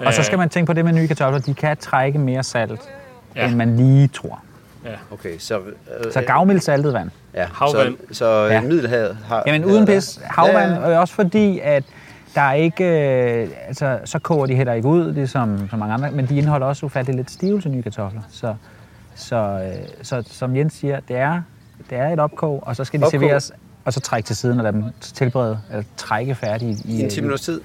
Og 0.07 0.15
så 0.15 0.23
skal 0.23 0.39
man 0.39 0.49
tænke 0.49 0.67
på 0.67 0.73
det 0.73 0.85
med 0.85 0.93
nye 0.93 1.09
kartofler. 1.09 1.39
De 1.41 1.55
kan 1.55 1.77
trække 1.77 2.19
mere 2.19 2.43
salt, 2.43 2.81
Ja. 3.37 3.41
ja. 3.43 3.49
end 3.49 3.57
man 3.57 3.77
lige 3.77 4.09
tror. 4.09 4.43
Okay, 5.13 5.39
så... 5.39 5.59
Øh, 5.59 6.13
Så 6.13 6.23
gavmild 6.27 6.61
saltet 6.61 6.93
vand. 6.93 7.11
ja, 7.35 7.47
Havvand. 7.53 7.97
Så, 8.09 8.15
så 8.15 8.27
ja. 8.27 8.53
Ja. 8.53 8.61
Middelhavet 8.61 9.17
har... 9.29 9.43
Jamen 9.47 9.65
uden 9.65 9.87
pis. 9.87 10.21
Havvand, 10.25 10.73
Ja, 10.73 10.81
ja, 10.81 10.91
ja. 10.91 10.99
også 10.99 11.15
fordi, 11.15 11.61
at 11.63 11.85
der 12.35 12.41
er 12.41 12.53
ikke... 12.53 12.85
Øh, 12.85 13.49
altså, 13.67 13.99
så 14.05 14.19
koger 14.19 14.47
de 14.47 14.55
heller 14.55 14.73
ikke 14.73 14.89
ud, 14.89 15.13
det 15.13 15.31
som, 15.31 15.69
som 15.71 15.79
mange 15.79 15.95
andre, 15.95 16.11
men 16.11 16.27
de 16.27 16.37
indeholder 16.39 16.67
også 16.67 16.87
ufattelig 16.87 17.17
lidt 17.17 17.31
stivelse 17.31 17.69
nye 17.69 17.83
kartofler. 17.83 18.21
Så, 18.31 18.55
så, 19.15 19.37
øh, 19.37 19.87
så 20.03 20.23
som 20.27 20.57
Jens 20.57 20.73
siger, 20.73 21.01
det 21.09 21.17
er, 21.17 21.43
det 21.91 21.99
er 21.99 22.09
et 22.09 22.19
opkog, 22.21 22.63
og 22.67 22.77
så 22.77 22.85
skal 22.85 23.01
de 23.01 23.05
Opkog. 23.05 23.21
serveres, 23.21 23.53
og 23.85 23.93
så 23.93 24.01
trække 24.01 24.27
til 24.27 24.37
siden 24.37 24.59
og 24.59 24.63
lade 24.65 24.73
dem 24.77 24.85
tilberede, 25.01 25.59
eller 25.71 25.85
trække 25.97 26.35
færdigt 26.35 26.81
i, 26.85 26.97
I 26.99 27.03
en 27.03 27.11
10 27.11 27.21
minutters 27.21 27.41
tid 27.41 27.61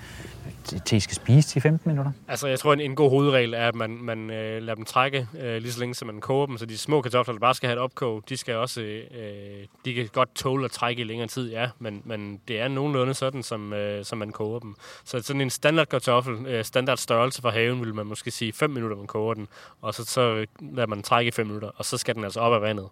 te 0.85 1.01
skal 1.01 1.15
spise 1.15 1.49
til 1.49 1.61
15 1.61 1.91
minutter. 1.91 2.11
Altså, 2.27 2.47
jeg 2.47 2.59
tror, 2.59 2.73
en, 2.73 2.79
en 2.79 2.95
god 2.95 3.09
hovedregel 3.09 3.53
er, 3.53 3.67
at 3.67 3.75
man, 3.75 3.89
man 4.01 4.29
øh, 4.29 4.61
lader 4.61 4.75
dem 4.75 4.85
trække 4.85 5.27
øh, 5.39 5.61
lige 5.61 5.71
så 5.71 5.79
længe, 5.79 5.95
som 5.95 6.05
man 6.05 6.21
koger 6.21 6.45
dem. 6.45 6.57
Så 6.57 6.65
de 6.65 6.77
små 6.77 7.01
kartofler, 7.01 7.33
der 7.33 7.39
bare 7.39 7.53
skal 7.53 7.67
have 7.67 7.75
et 7.75 7.81
opkog, 7.81 8.23
de 8.29 8.37
skal 8.37 8.55
også, 8.55 8.81
øh, 8.81 9.65
de 9.85 9.93
kan 9.93 10.09
godt 10.13 10.35
tåle 10.35 10.65
at 10.65 10.71
trække 10.71 11.01
i 11.01 11.03
længere 11.03 11.27
tid, 11.27 11.51
ja. 11.51 11.69
Men, 11.79 12.01
men 12.05 12.41
det 12.47 12.59
er 12.59 12.67
nogenlunde 12.67 13.13
sådan, 13.13 13.43
som, 13.43 13.73
øh, 13.73 14.05
som 14.05 14.17
man 14.17 14.31
koger 14.31 14.59
dem. 14.59 14.75
Så 15.03 15.21
sådan 15.21 15.41
en 15.41 15.49
standard 15.49 15.87
kartoffel, 15.87 16.45
øh, 16.47 16.65
standard 16.65 16.97
størrelse 16.97 17.41
for 17.41 17.49
haven, 17.49 17.81
vil 17.81 17.95
man 17.95 18.05
måske 18.05 18.31
sige 18.31 18.53
5 18.53 18.69
minutter, 18.69 18.97
man 18.97 19.07
koger 19.07 19.33
den. 19.33 19.47
Og 19.81 19.93
så, 19.93 20.05
så 20.05 20.45
lader 20.59 20.87
man 20.87 21.03
trække 21.03 21.29
i 21.29 21.31
5 21.31 21.47
minutter, 21.47 21.69
og 21.75 21.85
så 21.85 21.97
skal 21.97 22.15
den 22.15 22.23
altså 22.23 22.39
op 22.39 22.53
af 22.53 22.61
vandet. 22.61 22.87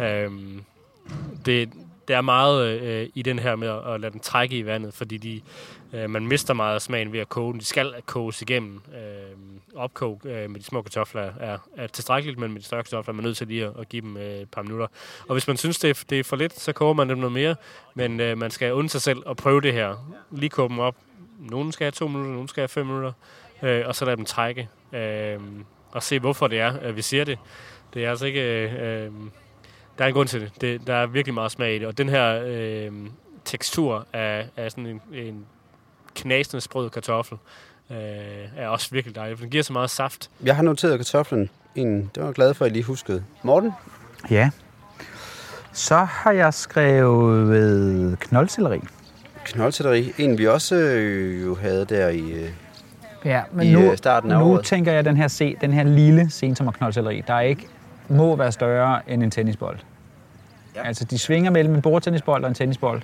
Øh, 0.00 0.30
det, 1.46 1.72
det 2.08 2.16
er 2.16 2.20
meget 2.20 2.80
øh, 2.80 3.08
i 3.14 3.22
den 3.22 3.38
her 3.38 3.56
med 3.56 3.68
at, 3.68 3.94
at 3.94 4.00
lade 4.00 4.12
den 4.12 4.20
trække 4.20 4.58
i 4.58 4.66
vandet, 4.66 4.94
fordi 4.94 5.16
de, 5.16 5.40
øh, 5.96 6.10
man 6.10 6.26
mister 6.26 6.54
meget 6.54 6.74
af 6.74 6.82
smagen 6.82 7.12
ved 7.12 7.20
at 7.20 7.28
koge 7.28 7.52
den. 7.52 7.60
De 7.60 7.64
skal 7.64 7.94
koges 8.06 8.42
igennem. 8.42 8.80
Øh, 8.94 9.36
opkog 9.74 10.20
øh, 10.24 10.50
med 10.50 10.60
de 10.60 10.64
små 10.64 10.82
kartofler 10.82 11.22
er, 11.40 11.58
er 11.76 11.86
tilstrækkeligt, 11.86 12.38
men 12.38 12.52
med 12.52 12.60
de 12.60 12.66
større 12.66 12.82
kartofler 12.82 13.12
er 13.12 13.16
man 13.16 13.24
nødt 13.24 13.36
til 13.36 13.46
lige 13.46 13.64
at, 13.64 13.72
at 13.80 13.88
give 13.88 14.02
dem 14.02 14.16
øh, 14.16 14.24
et 14.24 14.50
par 14.50 14.62
minutter. 14.62 14.86
Og 15.28 15.34
hvis 15.34 15.46
man 15.46 15.56
synes, 15.56 15.78
det 15.78 15.90
er, 15.90 16.04
det 16.10 16.20
er 16.20 16.24
for 16.24 16.36
lidt, 16.36 16.60
så 16.60 16.72
koger 16.72 16.94
man 16.94 17.08
dem 17.08 17.18
noget 17.18 17.32
mere, 17.32 17.56
men 17.94 18.20
øh, 18.20 18.38
man 18.38 18.50
skal 18.50 18.72
undre 18.72 18.88
sig 18.88 19.02
selv 19.02 19.22
at 19.26 19.36
prøve 19.36 19.60
det 19.60 19.72
her. 19.72 20.14
Lige 20.30 20.50
koge 20.50 20.68
dem 20.68 20.78
op. 20.78 20.96
Nogle 21.38 21.72
skal 21.72 21.84
have 21.84 21.92
to 21.92 22.08
minutter, 22.08 22.32
nogle 22.32 22.48
skal 22.48 22.60
have 22.60 22.68
fem 22.68 22.86
minutter, 22.86 23.12
øh, 23.62 23.82
og 23.86 23.94
så 23.94 24.04
lade 24.04 24.16
dem 24.16 24.24
trække. 24.24 24.68
Øh, 24.92 25.38
og 25.90 26.02
se, 26.02 26.18
hvorfor 26.18 26.46
det 26.46 26.60
er, 26.60 26.72
at 26.72 26.96
vi 26.96 27.02
siger 27.02 27.24
det. 27.24 27.38
Det 27.94 28.04
er 28.04 28.10
altså 28.10 28.26
ikke... 28.26 28.40
Øh, 28.40 29.04
øh 29.04 29.12
der 29.98 30.04
er 30.04 30.08
en 30.08 30.14
grund 30.14 30.28
til 30.28 30.40
det. 30.40 30.60
det. 30.60 30.86
Der 30.86 30.94
er 30.94 31.06
virkelig 31.06 31.34
meget 31.34 31.52
smag 31.52 31.74
i 31.74 31.78
det. 31.78 31.86
Og 31.86 31.98
den 31.98 32.08
her 32.08 32.42
øh, 32.46 32.92
tekstur 33.44 34.06
af, 34.12 34.48
af 34.56 34.70
sådan 34.70 34.86
en, 34.86 35.02
en 35.12 35.46
knasende 36.16 36.60
sprød 36.60 36.90
kartoffel 36.90 37.38
øh, 37.90 37.96
er 38.56 38.68
også 38.68 38.88
virkelig 38.92 39.16
dejlig. 39.16 39.38
For 39.38 39.42
den 39.44 39.50
giver 39.50 39.62
så 39.62 39.72
meget 39.72 39.90
saft. 39.90 40.30
Jeg 40.44 40.56
har 40.56 40.62
noteret 40.62 40.98
kartoflen. 40.98 41.50
En, 41.74 42.00
det 42.00 42.10
var 42.16 42.24
jeg 42.24 42.34
glad 42.34 42.54
for, 42.54 42.64
at 42.64 42.70
I 42.70 42.74
lige 42.74 42.82
huskede. 42.84 43.24
Morten? 43.42 43.72
Ja. 44.30 44.50
Så 45.72 45.96
har 45.96 46.32
jeg 46.32 46.54
skrevet 46.54 48.18
knoldselleri. 48.20 48.80
Knoldselleri. 49.44 50.12
En, 50.18 50.38
vi 50.38 50.46
også 50.46 50.74
øh, 50.74 51.42
jo 51.42 51.54
havde 51.54 51.84
der 51.84 52.08
i... 52.08 52.30
Øh, 52.30 52.50
Ja, 53.24 53.42
men 53.52 53.66
I, 53.66 53.72
nu, 53.72 53.80
øh, 53.80 53.96
starten 53.96 54.30
af 54.30 54.38
nu 54.38 54.44
året. 54.44 54.64
tænker 54.64 54.92
jeg, 54.92 54.98
at 54.98 55.04
den 55.04 55.16
her, 55.16 55.28
se, 55.28 55.56
den 55.60 55.72
her 55.72 55.82
lille 55.82 56.30
sensommerknoldselleri, 56.30 57.22
der 57.26 57.40
ikke 57.40 57.66
må 58.08 58.36
være 58.36 58.52
større 58.52 59.10
end 59.10 59.22
en 59.22 59.30
tennisbold. 59.30 59.78
Ja. 60.74 60.86
Altså, 60.86 61.04
de 61.04 61.18
svinger 61.18 61.50
mellem 61.50 61.74
en 61.74 61.82
bordtennisbold 61.82 62.42
og 62.44 62.48
en 62.48 62.54
tennisbold. 62.54 63.02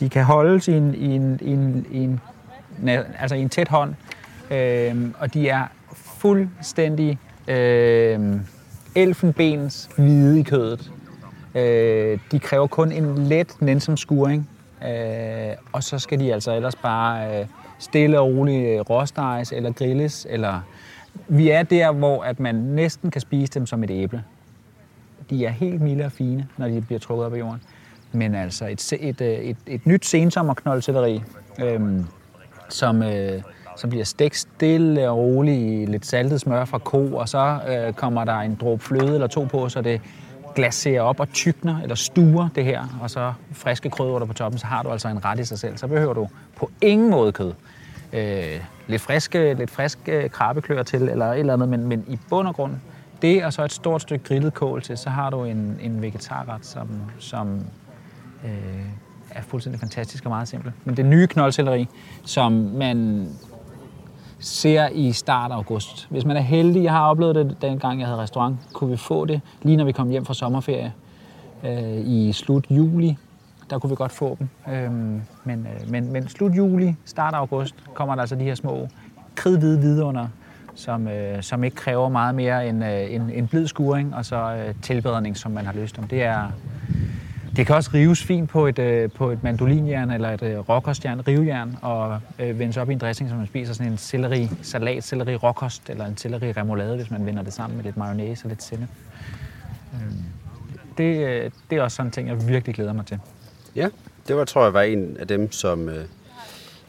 De 0.00 0.08
kan 0.08 0.24
holdes 0.24 0.68
i 0.68 0.72
en, 0.72 0.94
i 0.94 1.04
en, 1.14 1.38
i 1.42 1.50
en, 1.50 1.86
i 1.90 1.98
en, 1.98 2.20
altså 3.18 3.36
i 3.36 3.40
en 3.40 3.48
tæt 3.48 3.68
hånd, 3.68 3.94
øh, 4.50 4.96
og 5.18 5.34
de 5.34 5.48
er 5.48 5.64
fuldstændig 5.92 7.18
øh, 7.48 8.40
elfenbens 8.94 9.88
hvide 9.96 10.40
i 10.40 10.42
kødet. 10.42 10.92
Øh, 11.54 12.18
de 12.32 12.38
kræver 12.38 12.66
kun 12.66 12.92
en 12.92 13.18
let 13.18 13.56
nænsom 13.60 13.96
skuring, 13.96 14.48
øh, 14.88 15.54
og 15.72 15.82
så 15.82 15.98
skal 15.98 16.20
de 16.20 16.34
altså 16.34 16.56
ellers 16.56 16.76
bare 16.76 17.40
øh, 17.40 17.46
stille 17.78 18.20
og 18.20 18.26
roligt 18.26 18.68
øh, 18.68 18.80
råsteges 18.80 19.52
eller 19.52 19.72
grilles. 19.72 20.26
Eller... 20.30 20.60
Vi 21.28 21.50
er 21.50 21.62
der, 21.62 21.92
hvor 21.92 22.22
at 22.22 22.40
man 22.40 22.54
næsten 22.54 23.10
kan 23.10 23.20
spise 23.20 23.52
dem 23.52 23.66
som 23.66 23.84
et 23.84 23.90
æble. 23.90 24.24
De 25.30 25.44
er 25.44 25.50
helt 25.50 25.80
milde 25.80 26.04
og 26.04 26.12
fine, 26.12 26.48
når 26.56 26.68
de 26.68 26.80
bliver 26.80 26.98
trukket 26.98 27.26
op 27.26 27.34
af 27.34 27.38
jorden. 27.38 27.60
Men 28.12 28.34
altså 28.34 28.66
et, 28.66 28.92
et, 28.92 29.20
et, 29.20 29.50
et, 29.50 29.56
et 29.66 29.86
nyt 29.86 30.06
sensommerknoldselleri, 30.06 31.22
øhm, 31.60 32.06
som, 32.68 33.02
øh, 33.02 33.42
som 33.76 33.90
bliver 33.90 34.04
stegt 34.04 34.36
stille 34.36 35.10
og 35.10 35.18
roligt 35.18 35.58
i 35.58 35.92
lidt 35.92 36.06
saltet 36.06 36.40
smør 36.40 36.64
fra 36.64 36.78
ko, 36.78 37.14
og 37.14 37.28
så 37.28 37.58
øh, 37.68 37.92
kommer 37.92 38.24
der 38.24 38.34
en 38.34 38.54
dråbe 38.60 38.84
fløde 38.84 39.14
eller 39.14 39.26
to 39.26 39.44
på, 39.44 39.68
så 39.68 39.80
det 39.82 40.00
glaserer 40.54 41.02
op 41.02 41.20
og 41.20 41.28
tykner 41.32 41.80
eller 41.82 41.94
stuer 41.94 42.48
det 42.54 42.64
her, 42.64 42.98
og 43.02 43.10
så 43.10 43.32
friske 43.52 43.90
krydderurter 43.90 44.26
på 44.26 44.32
toppen, 44.32 44.58
så 44.58 44.66
har 44.66 44.82
du 44.82 44.90
altså 44.90 45.08
en 45.08 45.24
ret 45.24 45.40
i 45.40 45.44
sig 45.44 45.58
selv. 45.58 45.76
Så 45.76 45.86
behøver 45.86 46.14
du 46.14 46.28
på 46.56 46.70
ingen 46.80 47.10
måde 47.10 47.32
kød. 47.32 47.52
Øh, 48.12 48.60
lidt 48.86 49.02
friske, 49.02 49.54
lidt 49.54 49.70
friske 49.70 50.12
øh, 50.12 50.30
krabbeklør 50.30 50.82
til, 50.82 51.02
eller 51.02 51.26
et 51.26 51.38
eller 51.38 51.52
andet, 51.52 51.68
men, 51.68 51.86
men 51.86 52.04
i 52.08 52.18
bund 52.28 52.48
og 52.48 52.54
grund, 52.54 52.72
det 53.22 53.44
og 53.44 53.52
så 53.52 53.64
et 53.64 53.72
stort 53.72 54.02
stykke 54.02 54.24
grillet 54.24 54.54
kål 54.54 54.82
til, 54.82 54.98
så 54.98 55.10
har 55.10 55.30
du 55.30 55.44
en, 55.44 55.78
en 55.82 56.02
vegetarret, 56.02 56.66
som, 56.66 56.88
som 57.18 57.60
øh, 58.44 58.50
er 59.30 59.42
fuldstændig 59.42 59.80
fantastisk 59.80 60.24
og 60.24 60.30
meget 60.30 60.48
simpel. 60.48 60.72
Men 60.84 60.96
det 60.96 61.06
nye 61.06 61.26
knoldselleri, 61.26 61.88
som 62.24 62.52
man 62.52 63.28
ser 64.38 64.88
i 64.88 65.12
start 65.12 65.50
af 65.50 65.54
august. 65.54 66.06
Hvis 66.10 66.24
man 66.24 66.36
er 66.36 66.40
heldig, 66.40 66.84
jeg 66.84 66.92
har 66.92 67.10
oplevet 67.10 67.34
det 67.34 67.56
dengang, 67.62 68.00
jeg 68.00 68.08
havde 68.08 68.20
restaurant, 68.20 68.58
kunne 68.72 68.90
vi 68.90 68.96
få 68.96 69.24
det 69.24 69.40
lige 69.62 69.76
når 69.76 69.84
vi 69.84 69.92
kom 69.92 70.08
hjem 70.08 70.24
fra 70.24 70.34
sommerferie 70.34 70.92
øh, 71.64 72.06
i 72.06 72.32
slut 72.32 72.66
juli 72.70 73.16
der 73.70 73.78
kunne 73.78 73.90
vi 73.90 73.96
godt 73.96 74.12
få 74.12 74.36
dem. 74.38 74.48
Øhm, 74.74 75.22
men, 75.44 75.66
øh, 75.66 75.90
men, 75.90 76.12
men 76.12 76.28
slut 76.28 76.56
juli, 76.56 76.96
start 77.04 77.34
august, 77.34 77.74
kommer 77.94 78.14
der 78.14 78.20
altså 78.20 78.36
de 78.36 78.44
her 78.44 78.54
små 78.54 78.88
kridhvide 79.34 79.80
vidunder, 79.80 80.26
som, 80.74 81.08
øh, 81.08 81.42
som 81.42 81.64
ikke 81.64 81.76
kræver 81.76 82.08
meget 82.08 82.34
mere 82.34 82.68
end 82.68 82.84
øh, 82.84 83.14
en, 83.14 83.30
en 83.30 83.48
blid 83.48 83.66
skuring 83.66 84.14
og 84.14 84.24
så 84.24 84.36
øh, 84.36 84.74
tilbedring, 84.82 85.36
som 85.36 85.52
man 85.52 85.66
har 85.66 85.72
lyst 85.72 85.98
om. 85.98 86.04
Det 86.04 86.22
er, 86.22 86.52
det 87.58 87.66
kan 87.66 87.76
også 87.76 87.90
rives 87.94 88.22
fint 88.22 88.50
på 88.50 88.66
et, 88.66 88.78
øh, 88.78 89.10
på 89.10 89.30
et 89.30 89.42
mandolinjern 89.42 90.10
eller 90.10 90.30
et 90.30 90.42
øh, 90.42 90.58
rockerstjern, 90.58 91.28
rivejern, 91.28 91.76
og 91.82 92.20
øh, 92.38 92.58
vendes 92.58 92.76
op 92.76 92.90
i 92.90 92.92
en 92.92 92.98
dressing, 92.98 93.28
som 93.28 93.38
man 93.38 93.46
spiser 93.46 93.72
sådan 93.72 93.92
en 93.92 93.98
selleri 93.98 94.48
salat, 94.62 95.04
selleri 95.04 95.36
rockost 95.36 95.90
eller 95.90 96.06
en 96.06 96.16
selleri 96.16 96.52
remoulade, 96.52 96.96
hvis 96.96 97.10
man 97.10 97.26
vender 97.26 97.42
det 97.42 97.52
sammen 97.52 97.76
med 97.76 97.84
lidt 97.84 97.96
mayonnaise 97.96 98.44
og 98.44 98.48
lidt 98.48 98.62
sennep. 98.62 98.88
Øh, 99.94 100.12
det, 100.98 101.26
øh, 101.26 101.50
det 101.70 101.78
er 101.78 101.82
også 101.82 101.96
sådan 101.96 102.08
en 102.08 102.12
ting, 102.12 102.28
jeg 102.28 102.48
virkelig 102.48 102.74
glæder 102.74 102.92
mig 102.92 103.06
til. 103.06 103.18
Ja, 103.76 103.88
det 104.28 104.36
var, 104.36 104.44
tror 104.44 104.64
jeg, 104.64 104.74
var 104.74 104.82
en 104.82 105.16
af 105.20 105.28
dem, 105.28 105.52
som 105.52 105.88
øh, 105.88 105.94
jeg 105.94 106.04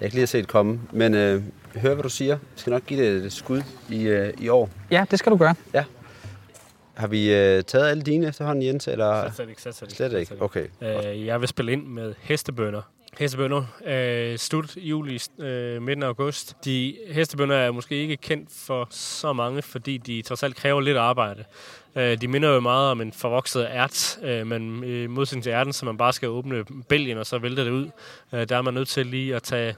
ikke 0.02 0.16
lige 0.16 0.22
har 0.22 0.28
set 0.28 0.48
komme. 0.48 0.80
Men 0.92 1.14
øh, 1.14 1.44
hør, 1.76 1.94
hvad 1.94 2.04
du 2.04 2.10
siger. 2.10 2.34
Jeg 2.34 2.40
skal 2.56 2.72
nok 2.72 2.86
give 2.86 3.04
det 3.04 3.26
et 3.26 3.34
skud 3.34 3.62
i, 3.90 4.04
øh, 4.04 4.34
i 4.38 4.50
år. 4.50 4.70
Ja, 4.92 5.06
det 5.12 5.20
skal 5.20 5.32
du 5.32 5.38
gøre. 5.38 5.56
Ja. 5.74 5.84
Har 7.00 7.08
vi 7.08 7.34
øh, 7.34 7.64
taget 7.64 7.90
alle 7.90 8.04
dine 8.04 8.28
efterhånden, 8.28 8.66
Jens? 8.66 8.88
Eller? 8.88 9.32
Slet 9.32 9.50
ikke, 9.50 9.62
slet, 9.62 9.76
slet, 9.76 9.92
Slet 9.92 10.14
ikke? 10.14 10.36
Okay. 10.40 10.68
Øh, 10.82 11.26
jeg 11.26 11.42
vil 11.42 11.48
spille 11.48 11.72
ind 11.72 11.88
med 11.88 12.14
hestebønder. 12.22 12.82
Hestebønder, 13.20 13.66
øh, 13.86 14.38
slut 14.38 14.78
juli, 14.78 15.22
øh, 15.40 15.82
midten 15.82 16.04
af 16.04 16.08
august. 16.08 16.56
De 16.66 16.98
hestebønder 17.12 17.56
er 17.56 17.72
måske 17.72 17.96
ikke 17.96 18.18
kendt 18.18 18.50
for 18.52 18.88
så 18.92 19.34
mange, 19.34 19.62
fordi 19.62 19.98
de 19.98 20.22
trods 20.22 20.44
alt 20.44 20.56
kræver 20.56 20.82
lidt 20.82 20.98
arbejde. 20.98 21.44
Øh, 21.96 22.22
de 22.22 22.28
minder 22.28 22.50
jo 22.50 22.60
meget 22.60 22.92
om 22.92 23.02
en 23.02 23.14
forvokset 23.14 23.68
ært, 23.72 24.20
øh, 24.24 24.48
men 24.48 24.84
i 24.84 25.08
modsætning 25.08 25.44
til 25.44 25.52
ærten, 25.52 25.74
så 25.74 25.86
man 25.86 25.98
bare 25.98 26.14
skal 26.14 26.30
åbne 26.30 26.66
bælgen, 26.90 27.18
og 27.18 27.26
så 27.26 27.38
vælter 27.38 27.64
det 27.64 27.72
ud. 27.72 27.90
Øh, 28.34 28.50
der 28.50 28.58
er 28.58 28.62
man 28.62 28.74
nødt 28.74 28.88
til 28.88 29.06
lige 29.06 29.36
at 29.36 29.44
tage 29.44 29.76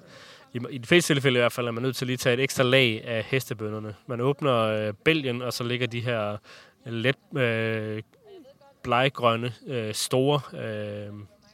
i, 0.53 0.59
i 0.69 0.77
de 0.77 0.87
fleste 0.87 1.13
tilfælde 1.13 1.37
i 1.37 1.41
hvert 1.41 1.51
fald, 1.51 1.67
er 1.67 1.71
man 1.71 1.83
nødt 1.83 1.95
til 1.95 2.07
lige 2.07 2.13
at 2.13 2.19
tage 2.19 2.33
et 2.33 2.39
ekstra 2.39 2.63
lag 2.63 3.03
af 3.07 3.23
hestebønderne. 3.23 3.95
Man 4.07 4.21
åbner 4.21 4.57
øh, 4.57 4.93
bælgen, 5.03 5.41
og 5.41 5.53
så 5.53 5.63
ligger 5.63 5.87
de 5.87 5.99
her 5.99 6.37
let 6.85 7.17
øh, 7.37 8.01
bleggrønne, 8.83 9.53
øh, 9.67 9.93
store, 9.93 10.41
øh, 10.59 11.13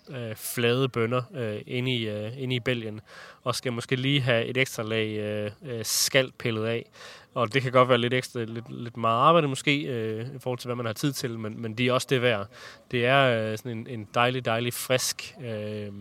øh, 0.09 0.35
flade 0.35 0.89
bønner 0.89 1.21
øh, 1.35 1.61
inde, 1.67 1.95
i, 1.95 2.09
øh, 2.09 2.41
inde 2.41 2.55
i 2.55 2.59
bælgen, 2.59 3.01
og 3.43 3.55
skal 3.55 3.73
måske 3.73 3.95
lige 3.95 4.21
have 4.21 4.45
et 4.45 4.57
ekstra 4.57 4.83
lag 4.83 5.07
øh, 5.07 5.51
øh, 5.65 5.85
skal 5.85 6.31
pillet 6.39 6.65
af. 6.65 6.89
Og 7.33 7.53
det 7.53 7.61
kan 7.61 7.71
godt 7.71 7.89
være 7.89 7.97
lidt 7.97 8.13
ekstra, 8.13 8.39
lidt, 8.43 8.71
lidt 8.71 8.97
meget 8.97 9.17
arbejde 9.17 9.47
måske, 9.47 9.81
øh, 9.81 10.25
i 10.35 10.39
forhold 10.39 10.59
til, 10.59 10.67
hvad 10.67 10.75
man 10.75 10.85
har 10.85 10.93
tid 10.93 11.13
til, 11.13 11.39
men, 11.39 11.61
men 11.61 11.73
det 11.73 11.87
er 11.87 11.93
også 11.93 12.07
det 12.09 12.21
værd. 12.21 12.47
Det 12.91 13.05
er 13.05 13.51
øh, 13.51 13.57
sådan 13.57 13.71
en, 13.71 13.87
en 13.87 14.07
dejlig, 14.13 14.45
dejlig 14.45 14.73
frisk 14.73 15.35
øh, 15.43 15.91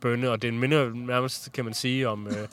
bønne, 0.00 0.30
og 0.30 0.42
det 0.42 0.54
minder 0.54 0.90
nærmest, 0.94 1.52
kan 1.52 1.64
man 1.64 1.74
sige, 1.74 2.08
om 2.08 2.26
øh, 2.26 2.48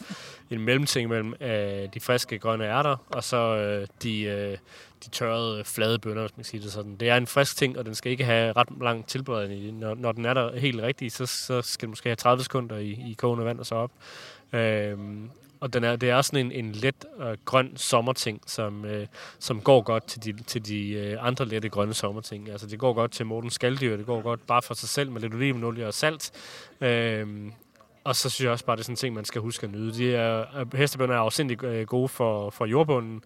en 0.50 0.62
mellemting 0.62 1.10
mellem 1.10 1.34
øh, 1.42 1.90
de 1.94 2.00
friske 2.00 2.40
grønne 2.40 2.66
ærter, 2.66 2.96
og 3.10 3.24
så 3.24 3.38
øh, 3.38 3.88
de, 4.04 4.22
øh, 4.22 4.58
de 5.06 5.10
tørrede 5.10 5.60
øh, 5.60 5.66
flade 5.66 6.00
bønner, 6.00 6.22
hvis 6.22 6.38
man 6.38 6.44
siger 6.44 6.62
det 6.62 6.72
sådan. 6.72 6.96
Det 6.96 7.10
er 7.10 7.18
en 7.18 7.28
frisk 7.28 7.58
ting, 7.58 7.78
og 7.78 7.86
den 7.86 7.96
skal 7.96 8.12
ikke 8.12 8.24
have 8.26 8.54
ret 8.54 8.68
lang 8.82 9.08
tilberedning. 9.08 9.80
Når, 9.80 9.96
når 9.96 10.12
den 10.12 10.26
er 10.26 10.34
der 10.34 10.60
helt 10.60 10.82
rigtig, 10.82 11.12
så, 11.12 11.26
så 11.26 11.62
skal 11.62 11.86
den 11.86 11.92
måske 11.92 12.10
have 12.10 12.16
30 12.16 12.44
sekunder 12.44 12.78
i, 12.78 12.90
i 12.90 13.16
kogende 13.18 13.46
vand 13.46 13.60
og 13.60 13.66
så 13.66 13.76
op. 13.76 13.92
Øh, 14.54 14.98
og 15.60 15.74
den 15.74 15.84
er, 15.84 15.96
det 15.96 16.10
er 16.10 16.22
sådan 16.22 16.46
en, 16.46 16.66
en 16.66 16.72
let 16.72 17.06
øh, 17.20 17.38
grøn 17.46 17.78
sommerting, 17.78 18.42
som, 18.46 18.86
øh, 18.86 19.08
som 19.40 19.62
går 19.62 19.82
godt 19.82 20.08
til 20.08 20.24
de, 20.24 20.44
til 20.44 20.66
de 20.66 20.90
øh, 20.90 21.18
andre 21.20 21.46
lette 21.46 21.70
grønne 21.70 21.94
sommerting. 21.94 22.50
Altså 22.50 22.68
det 22.68 22.80
går 22.80 22.94
godt 22.94 23.12
til 23.12 23.26
Morten 23.26 23.50
Skaldyr, 23.50 23.98
det 23.98 24.06
går 24.06 24.22
godt 24.22 24.48
bare 24.48 24.62
for 24.62 24.74
sig 24.74 24.90
selv 24.90 25.12
med 25.12 25.22
lidt 25.22 25.34
olivenolie 25.34 25.88
og 25.88 25.94
salt. 25.94 26.32
Øh, 26.82 27.52
og 28.08 28.16
så 28.16 28.30
synes 28.30 28.44
jeg 28.44 28.52
også 28.52 28.66
bare, 28.66 28.76
det 28.76 28.82
er 28.82 28.84
sådan 28.84 28.94
en 28.94 28.98
ting, 28.98 29.16
man 29.16 29.26
skal 29.26 29.42
huske 29.42 29.64
at 29.64 29.72
nyde. 29.72 29.94
De 29.94 30.16
er, 30.16 30.46
øh, 30.60 30.74
hestebønder 30.74 31.16
er 31.16 31.20
afsindig 31.20 31.64
øh, 31.64 31.88
gode 31.88 32.08
for, 32.08 32.50
for 32.50 32.66
jordbunden, 32.66 33.24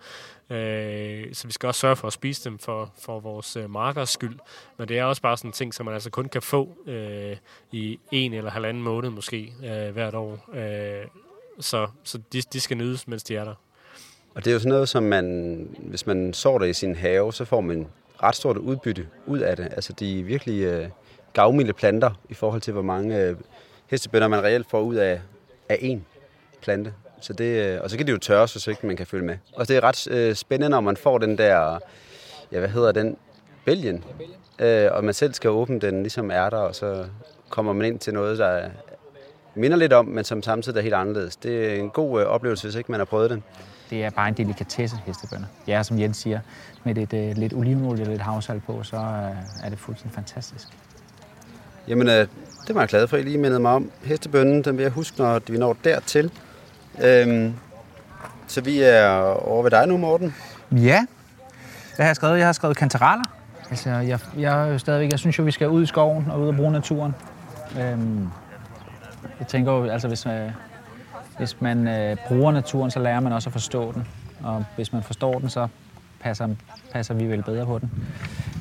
øh, 0.49 1.33
så 1.33 1.47
vi 1.47 1.53
skal 1.53 1.67
også 1.67 1.79
sørge 1.79 1.95
for 1.95 2.07
at 2.07 2.13
spise 2.13 2.49
dem 2.49 2.59
for, 2.59 2.93
for 2.99 3.19
vores 3.19 3.55
øh, 3.55 3.69
markers 3.69 4.09
skyld. 4.09 4.39
Men 4.77 4.87
det 4.87 4.97
er 4.97 5.03
også 5.03 5.21
bare 5.21 5.37
sådan 5.37 5.49
en 5.49 5.53
ting, 5.53 5.73
som 5.73 5.85
man 5.85 5.93
altså 5.93 6.09
kun 6.09 6.29
kan 6.29 6.41
få 6.41 6.77
øh, 6.85 7.37
i 7.71 7.99
en 8.11 8.33
eller 8.33 8.51
halvanden 8.51 8.83
måned 8.83 9.09
måske 9.09 9.53
øh, 9.63 9.93
hvert 9.93 10.15
år. 10.15 10.49
Øh, 10.53 11.05
så 11.62 11.88
så 12.04 12.19
de, 12.34 12.41
de 12.54 12.60
skal 12.60 12.78
nydes, 12.78 13.08
mens 13.08 13.24
de 13.24 13.36
er 13.36 13.43
der. 13.43 13.56
Og 14.36 14.45
det 14.45 14.52
er 14.52 14.54
jo 14.54 14.60
sådan 14.60 14.69
noget, 14.69 14.89
som 14.89 15.04
man, 15.04 15.76
hvis 15.80 16.08
man 16.08 16.34
sår 16.34 16.58
det 16.58 16.67
i 16.67 16.74
sin 16.74 16.95
have, 16.95 17.34
så 17.34 17.45
får 17.45 17.62
man 17.62 17.88
ret 18.24 18.36
stort 18.36 18.58
udbytte 18.58 19.08
ud 19.26 19.39
af 19.39 19.58
det. 19.58 19.65
Altså 19.71 19.93
de 19.93 20.19
er 20.19 20.24
virkelig 20.24 20.63
øh, 20.63 20.89
gavmilde 21.34 21.74
planter 21.74 22.12
i 22.30 22.34
forhold 22.34 22.62
til, 22.62 22.74
hvor 22.74 22.82
mange 22.82 23.19
øh, 23.19 23.36
hestebønder 23.88 24.28
man 24.28 24.43
reelt 24.43 24.69
får 24.69 24.82
ud 24.82 24.95
af, 24.95 25.21
af 25.69 25.76
én 25.76 26.00
plante. 26.62 26.93
Så 27.21 27.34
det, 27.34 27.74
øh, 27.74 27.82
og 27.82 27.89
så 27.89 27.97
kan 27.97 28.08
det 28.08 28.13
jo 28.13 28.17
tørres, 28.17 28.52
så 28.52 28.69
ikke 28.69 28.88
man 28.88 28.95
kan 28.95 29.08
følge 29.08 29.26
med. 29.26 29.38
Og 29.54 29.67
det 29.67 29.78
er 29.78 29.84
ret 29.84 30.08
øh, 30.08 30.36
spændende, 30.36 30.69
når 30.69 30.82
man 30.82 30.97
får 30.97 31.17
den 31.17 31.38
der, 31.38 31.80
ja 32.52 32.60
hvad 32.60 32.69
hedder 32.69 32.91
den, 32.91 33.17
bælgen. 33.65 34.04
Øh, 34.60 34.89
og 34.91 35.04
man 35.04 35.13
selv 35.13 35.34
skal 35.34 35.50
åbne 35.50 35.80
den 35.80 36.02
ligesom 36.02 36.32
ærter, 36.32 36.58
og 36.58 36.76
så 36.76 37.06
kommer 37.50 37.74
man 37.74 37.86
ind 37.86 38.00
til 38.00 38.13
noget, 38.13 38.38
der 38.38 38.69
minder 39.55 39.77
lidt 39.77 39.93
om, 39.93 40.05
men 40.05 40.23
som 40.23 40.43
samtidig 40.43 40.77
er 40.77 40.81
helt 40.81 40.93
anderledes. 40.93 41.35
Det 41.35 41.73
er 41.73 41.79
en 41.79 41.89
god 41.89 42.21
øh, 42.21 42.27
oplevelse, 42.27 42.67
hvis 42.67 42.75
ikke 42.75 42.91
man 42.91 42.99
har 42.99 43.05
prøvet 43.05 43.29
det. 43.29 43.41
Det 43.89 44.03
er 44.03 44.09
bare 44.09 44.27
en 44.27 44.33
delikatesse, 44.33 44.97
hestebønder. 45.05 45.47
Ja, 45.67 45.83
som 45.83 45.99
Jens 45.99 46.17
siger, 46.17 46.39
med 46.83 46.95
lidt, 46.95 47.13
øh, 47.13 47.37
lidt 47.37 47.53
olivenolie 47.53 48.03
og 48.03 48.09
lidt 48.09 48.21
havsalt 48.21 48.65
på, 48.65 48.83
så 48.83 48.95
øh, 48.95 49.65
er 49.65 49.69
det 49.69 49.79
fuldstændig 49.79 50.15
fantastisk. 50.15 50.67
Jamen, 51.87 52.07
øh, 52.07 52.27
det 52.67 52.75
var 52.75 52.81
jeg 52.81 52.89
glad 52.89 53.07
for, 53.07 53.17
at 53.17 53.23
I 53.23 53.25
lige 53.25 53.37
mindede 53.37 53.59
mig 53.59 53.71
om. 53.71 53.91
Hestebønnen, 54.03 54.63
den 54.63 54.77
vil 54.77 54.83
jeg 54.83 54.91
huske, 54.91 55.17
når 55.17 55.41
vi 55.47 55.57
når 55.57 55.77
dertil. 55.83 56.31
Øhm, 57.03 57.53
så 58.47 58.61
vi 58.61 58.81
er 58.81 59.09
over 59.47 59.63
ved 59.63 59.71
dig 59.71 59.87
nu, 59.87 59.97
Morten. 59.97 60.35
Ja, 60.71 61.05
hvad 61.95 62.05
har 62.05 62.09
jeg 62.09 62.15
skrevet? 62.15 62.37
Jeg 62.37 62.45
har 62.45 62.53
skrevet 62.53 62.77
kantereller. 62.77 63.25
Altså, 63.69 63.89
jeg, 63.89 64.19
jeg, 64.37 64.79
stadigvæk, 64.79 65.11
jeg 65.11 65.19
synes 65.19 65.39
jo, 65.39 65.43
vi 65.43 65.51
skal 65.51 65.69
ud 65.69 65.83
i 65.83 65.85
skoven 65.85 66.31
og 66.31 66.41
ud 66.41 66.47
og 66.47 66.55
bruge 66.55 66.71
naturen. 66.71 67.15
Øhm, 67.79 68.27
jeg 69.39 69.47
tænker 69.47 69.71
jo, 69.71 69.86
altså 69.86 70.07
hvis, 70.07 70.25
øh, 70.25 70.51
hvis 71.38 71.62
man 71.62 71.88
øh, 71.88 72.17
bruger 72.27 72.51
naturen, 72.51 72.91
så 72.91 72.99
lærer 72.99 73.19
man 73.19 73.34
også 73.34 73.49
at 73.49 73.53
forstå 73.53 73.91
den. 73.91 74.07
Og 74.43 74.65
hvis 74.75 74.93
man 74.93 75.03
forstår 75.03 75.39
den, 75.39 75.49
så 75.49 75.67
passer, 76.19 76.47
passer 76.91 77.13
vi 77.13 77.25
vel 77.25 77.43
bedre 77.43 77.65
på 77.65 77.79
den. 77.79 77.91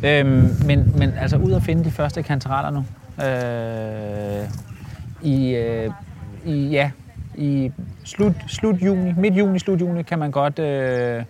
Øhm, 0.05 0.51
men, 0.67 0.99
men 0.99 1.11
altså 1.11 1.37
ud 1.37 1.53
at 1.53 1.63
finde 1.63 1.85
de 1.85 1.91
første 1.91 2.23
kantereller 2.23 2.71
nu. 2.71 2.85
Øh, 3.25 4.49
i, 5.23 5.55
øh, 5.55 5.91
i, 6.45 6.69
ja, 6.69 6.91
i 7.35 7.73
slut, 8.05 8.35
slut 8.47 8.83
juni, 8.83 9.13
midt 9.17 9.35
juni, 9.35 9.59
slut 9.59 9.81
juni, 9.81 10.03
kan 10.03 10.19
man 10.19 10.31
godt 10.31 10.59
øh, 10.59 11.25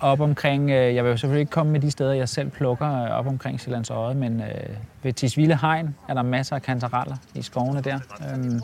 op 0.00 0.20
omkring, 0.20 0.70
øh, 0.70 0.94
jeg 0.94 1.04
vil 1.04 1.10
jo 1.10 1.16
selvfølgelig 1.16 1.40
ikke 1.40 1.50
komme 1.50 1.72
med 1.72 1.80
de 1.80 1.90
steder, 1.90 2.12
jeg 2.12 2.28
selv 2.28 2.50
plukker 2.50 3.04
øh, 3.04 3.10
op 3.10 3.26
omkring 3.26 3.60
Sjællands 3.60 3.90
Øje, 3.90 4.14
men 4.14 4.40
øh, 4.40 4.76
ved 5.02 5.12
Tisvilde 5.12 5.58
Hegn 5.60 5.94
er 6.08 6.14
der 6.14 6.22
masser 6.22 6.56
af 6.56 6.62
kantereller 6.62 7.16
i 7.34 7.42
skovene 7.42 7.80
der. 7.80 7.98
Øhm, 8.32 8.60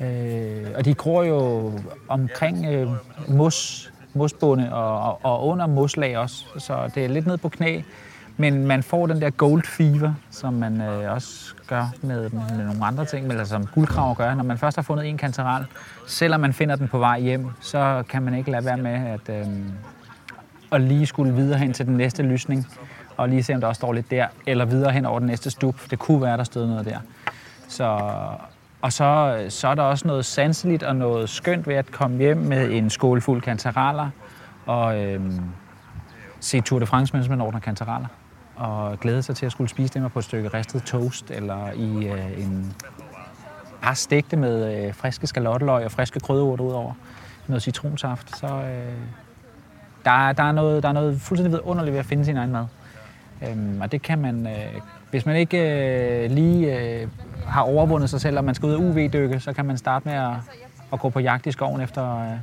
øh, 0.00 0.70
og 0.76 0.84
de 0.84 0.94
gror 0.94 1.22
jo 1.22 1.72
omkring 2.08 2.66
øh, 2.66 2.88
mos, 3.28 3.92
mosbunde 4.14 4.74
og, 4.74 5.02
og, 5.02 5.18
og 5.22 5.46
under 5.46 5.66
moslag 5.66 6.18
også, 6.18 6.44
så 6.58 6.90
det 6.94 7.04
er 7.04 7.08
lidt 7.08 7.26
ned 7.26 7.38
på 7.38 7.48
knæ. 7.48 7.80
Men 8.36 8.66
man 8.66 8.82
får 8.82 9.06
den 9.06 9.20
der 9.20 9.30
gold 9.30 9.62
fever, 9.66 10.14
som 10.30 10.54
man 10.54 10.80
øh, 10.80 11.12
også 11.12 11.54
gør 11.66 11.92
med, 12.02 12.30
med 12.30 12.64
nogle 12.64 12.84
andre 12.84 13.04
ting, 13.04 13.26
eller 13.26 13.44
som 13.44 13.66
guldkraver 13.66 14.14
gør. 14.14 14.34
Når 14.34 14.44
man 14.44 14.58
først 14.58 14.76
har 14.76 14.82
fundet 14.82 15.06
en 15.06 15.16
kanteral, 15.16 15.66
selvom 16.06 16.40
man 16.40 16.52
finder 16.52 16.76
den 16.76 16.88
på 16.88 16.98
vej 16.98 17.20
hjem, 17.20 17.46
så 17.60 18.02
kan 18.08 18.22
man 18.22 18.34
ikke 18.34 18.50
lade 18.50 18.64
være 18.64 18.76
med 18.76 18.92
at, 18.92 19.28
øh, 19.28 19.46
og 20.72 20.80
lige 20.80 21.06
skulle 21.06 21.34
videre 21.34 21.58
hen 21.58 21.72
til 21.72 21.86
den 21.86 21.96
næste 21.96 22.22
lysning, 22.22 22.66
og 23.16 23.28
lige 23.28 23.42
se, 23.42 23.54
om 23.54 23.60
der 23.60 23.68
også 23.68 23.78
står 23.78 23.92
lidt 23.92 24.10
der, 24.10 24.26
eller 24.46 24.64
videre 24.64 24.92
hen 24.92 25.06
over 25.06 25.18
den 25.18 25.28
næste 25.28 25.50
stup. 25.50 25.74
Det 25.90 25.98
kunne 25.98 26.22
være, 26.22 26.36
der 26.36 26.44
stod 26.44 26.66
noget 26.66 26.84
der. 26.84 26.98
Så, 27.68 27.98
og 28.82 28.92
så, 28.92 29.36
så 29.48 29.68
er 29.68 29.74
der 29.74 29.82
også 29.82 30.08
noget 30.08 30.24
sanseligt 30.24 30.82
og 30.82 30.96
noget 30.96 31.28
skønt 31.28 31.66
ved 31.66 31.74
at 31.74 31.90
komme 31.90 32.18
hjem 32.18 32.36
med 32.36 32.70
en 32.70 32.90
skål 32.90 33.20
fuld 33.20 33.42
kantereller, 33.42 34.10
og 34.66 35.00
øhm, 35.00 35.40
se 36.40 36.60
Tour 36.60 36.78
de 36.78 36.86
France, 36.86 37.16
mens 37.16 37.28
man 37.28 37.40
ordner 37.40 37.60
kantereller 37.60 38.08
og 38.56 39.00
glæde 39.00 39.22
sig 39.22 39.36
til 39.36 39.46
at 39.46 39.52
skulle 39.52 39.70
spise 39.70 39.94
dem 39.94 40.10
på 40.10 40.18
et 40.18 40.24
stykke 40.24 40.48
ristet 40.48 40.82
toast, 40.82 41.30
eller 41.30 41.72
i 41.72 42.06
øh, 42.06 42.42
en 42.42 42.74
bare 43.82 43.94
stegte 43.94 44.36
med 44.36 44.86
øh, 44.86 44.94
friske 44.94 45.26
skalotteløg 45.26 45.84
og 45.84 45.92
friske 45.92 46.20
krydderurter 46.20 46.64
udover. 46.64 46.92
Noget 47.46 47.62
citronsaft. 47.62 48.36
Så 48.36 48.46
øh, 48.46 48.92
der, 50.04 50.32
der, 50.32 50.42
er 50.42 50.52
noget, 50.52 50.82
der 50.82 50.88
er 50.88 50.92
noget 50.92 51.20
fuldstændig 51.20 51.52
vidunderligt 51.52 51.92
ved 51.92 52.00
at 52.00 52.06
finde 52.06 52.24
sin 52.24 52.36
egen 52.36 52.52
mad. 52.52 52.66
Øhm, 53.48 53.80
og 53.80 53.92
det 53.92 54.02
kan 54.02 54.18
man, 54.18 54.46
øh, 54.46 54.80
hvis 55.10 55.26
man 55.26 55.36
ikke 55.36 55.58
øh, 56.24 56.30
lige 56.30 56.78
øh, 56.80 57.08
har 57.46 57.62
overvundet 57.62 58.10
sig 58.10 58.20
selv, 58.20 58.38
og 58.38 58.44
man 58.44 58.54
skal 58.54 58.66
ud 58.66 58.74
og 58.74 58.80
UV-dykke, 58.80 59.40
så 59.40 59.52
kan 59.52 59.64
man 59.64 59.78
starte 59.78 60.08
med 60.08 60.14
at, 60.14 60.32
at 60.92 61.00
gå 61.00 61.08
på 61.08 61.20
jagt 61.20 61.46
i 61.46 61.52
skoven 61.52 61.80
efter, 61.80 62.18
øh, 62.20 62.36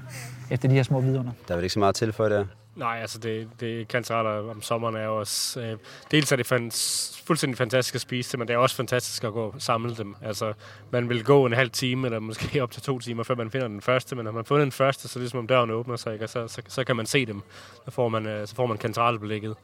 efter 0.49 0.69
de 0.69 0.75
her 0.75 0.83
små 0.83 0.99
vidunder. 0.99 1.31
Der 1.47 1.53
er 1.53 1.57
vel 1.57 1.63
ikke 1.63 1.73
så 1.73 1.79
meget 1.79 1.95
til 1.95 2.13
for 2.13 2.29
det? 2.29 2.47
Nej, 2.79 2.97
altså 3.01 3.19
det, 3.19 3.49
det 3.59 3.87
kantareller 3.87 4.51
om 4.51 4.61
sommeren 4.61 4.95
er 4.95 5.03
jo 5.03 5.19
også... 5.19 5.61
Øh, 5.61 5.77
dels 6.11 6.31
er 6.31 6.35
det 6.35 6.45
fans, 6.45 7.21
fuldstændig 7.25 7.57
fantastisk 7.57 7.95
at 7.95 8.01
spise 8.01 8.31
det, 8.31 8.39
men 8.39 8.47
det 8.47 8.53
er 8.53 8.57
også 8.57 8.75
fantastisk 8.75 9.23
at 9.23 9.33
gå 9.33 9.43
og 9.43 9.55
samle 9.57 9.95
dem. 9.95 10.15
Altså, 10.21 10.53
man 10.91 11.09
vil 11.09 11.23
gå 11.23 11.45
en 11.45 11.53
halv 11.53 11.69
time, 11.69 12.07
eller 12.07 12.19
måske 12.19 12.59
op 12.63 12.71
til 12.71 12.81
to 12.81 12.99
timer, 12.99 13.23
før 13.23 13.35
man 13.35 13.51
finder 13.51 13.67
den 13.67 13.81
første, 13.81 14.15
men 14.15 14.25
når 14.25 14.31
man 14.31 14.39
har 14.39 14.43
fundet 14.43 14.65
den 14.65 14.71
første, 14.71 15.07
så 15.07 15.11
er 15.11 15.19
det 15.19 15.23
ligesom 15.23 15.39
om 15.39 15.47
døren 15.47 15.69
åbner 15.69 15.95
sig, 15.95 16.13
ikke? 16.13 16.25
Og 16.25 16.29
så, 16.29 16.47
så, 16.47 16.61
så, 16.67 16.83
kan 16.83 16.95
man 16.95 17.05
se 17.05 17.25
dem. 17.25 17.41
Så 17.85 17.91
får 17.91 18.09
man, 18.09 18.25
øh, 18.25 18.47
så 18.47 18.55
får 18.55 18.65
man 18.65 18.77
kantarellblikket. 18.77 19.55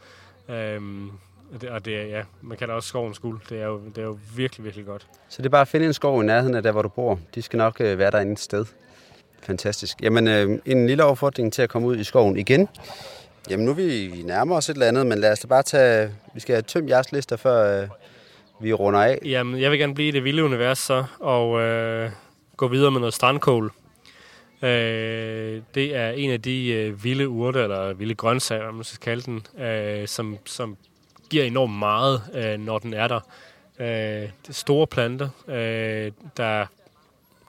Øhm, 0.49 1.09
og 1.53 1.61
det, 1.61 1.69
og 1.69 1.85
det 1.85 2.01
er, 2.01 2.05
ja, 2.05 2.23
man 2.41 2.57
kalder 2.57 2.73
også 2.73 2.89
skovens 2.89 3.19
guld. 3.19 3.41
Det 3.49 3.61
er, 3.61 3.65
jo, 3.65 3.81
det 3.85 3.97
er 3.97 4.05
jo 4.05 4.19
virkelig, 4.35 4.63
virkelig 4.63 4.85
godt. 4.85 5.07
Så 5.29 5.41
det 5.41 5.45
er 5.45 5.49
bare 5.49 5.61
at 5.61 5.67
finde 5.67 5.85
en 5.85 5.93
skov 5.93 6.23
i 6.23 6.25
nærheden 6.25 6.55
af 6.55 6.63
der, 6.63 6.71
hvor 6.71 6.81
du 6.81 6.89
bor. 6.89 7.19
De 7.35 7.41
skal 7.41 7.57
nok 7.57 7.81
øh, 7.81 7.97
være 7.97 8.11
der 8.11 8.19
et 8.19 8.39
sted. 8.39 8.65
Fantastisk. 9.45 10.01
Jamen, 10.01 10.27
øh, 10.27 10.59
en 10.65 10.87
lille 10.87 11.03
opfordring 11.03 11.53
til 11.53 11.61
at 11.61 11.69
komme 11.69 11.87
ud 11.87 11.97
i 11.97 12.03
skoven 12.03 12.37
igen. 12.37 12.69
Jamen, 13.49 13.65
nu 13.65 13.71
er 13.71 13.75
vi 13.75 14.21
nærmer 14.25 14.55
os 14.55 14.69
et 14.69 14.73
eller 14.73 14.87
andet, 14.87 15.07
men 15.07 15.19
lad 15.19 15.31
os 15.31 15.39
da 15.39 15.47
bare 15.47 15.63
tage... 15.63 16.11
Vi 16.33 16.39
skal 16.39 16.55
have 16.55 16.61
tømt 16.61 16.89
jeres 16.89 17.11
lister, 17.11 17.37
før 17.37 17.81
øh, 17.81 17.87
vi 18.61 18.73
runder 18.73 18.99
af. 18.99 19.19
Jamen, 19.25 19.61
jeg 19.61 19.71
vil 19.71 19.79
gerne 19.79 19.95
blive 19.95 20.07
i 20.07 20.11
det 20.11 20.23
vilde 20.23 20.43
univers 20.43 20.79
så, 20.79 21.03
og 21.19 21.61
øh, 21.61 22.11
gå 22.57 22.67
videre 22.67 22.91
med 22.91 22.99
noget 22.99 23.13
strandkål. 23.13 23.71
Øh, 24.61 25.61
det 25.75 25.95
er 25.95 26.09
en 26.09 26.31
af 26.31 26.41
de 26.41 26.67
øh, 26.67 27.03
vilde 27.03 27.29
urter, 27.29 27.63
eller 27.63 27.93
vilde 27.93 28.15
grøntsager, 28.15 28.71
man 28.71 28.83
skal 28.83 28.99
kalde 28.99 29.21
den, 29.21 29.63
øh, 29.65 30.07
som, 30.07 30.37
som 30.45 30.77
giver 31.29 31.43
enormt 31.43 31.73
meget, 31.79 32.21
øh, 32.33 32.59
når 32.59 32.79
den 32.79 32.93
er 32.93 33.07
der. 33.07 33.19
Øh, 33.79 33.87
det 33.87 34.49
er 34.49 34.53
store 34.53 34.87
planter, 34.87 35.29
øh, 35.47 36.11
der 36.37 36.65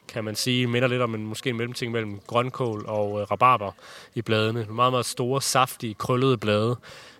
kan 0.08 0.24
man 0.24 0.34
sige, 0.34 0.66
minder 0.66 0.88
lidt 0.88 1.02
om 1.02 1.14
en 1.14 1.26
måske 1.26 1.50
en 1.50 1.56
mellemting 1.56 1.92
mellem 1.92 2.20
grønkål 2.26 2.84
og 2.86 3.20
øh, 3.20 3.30
rabarber 3.30 3.72
i 4.14 4.22
bladene. 4.22 4.66
Meget, 4.70 4.92
meget 4.92 5.06
store, 5.06 5.42
saftige, 5.42 5.94
krøllede 5.94 6.38
blade, 6.38 6.76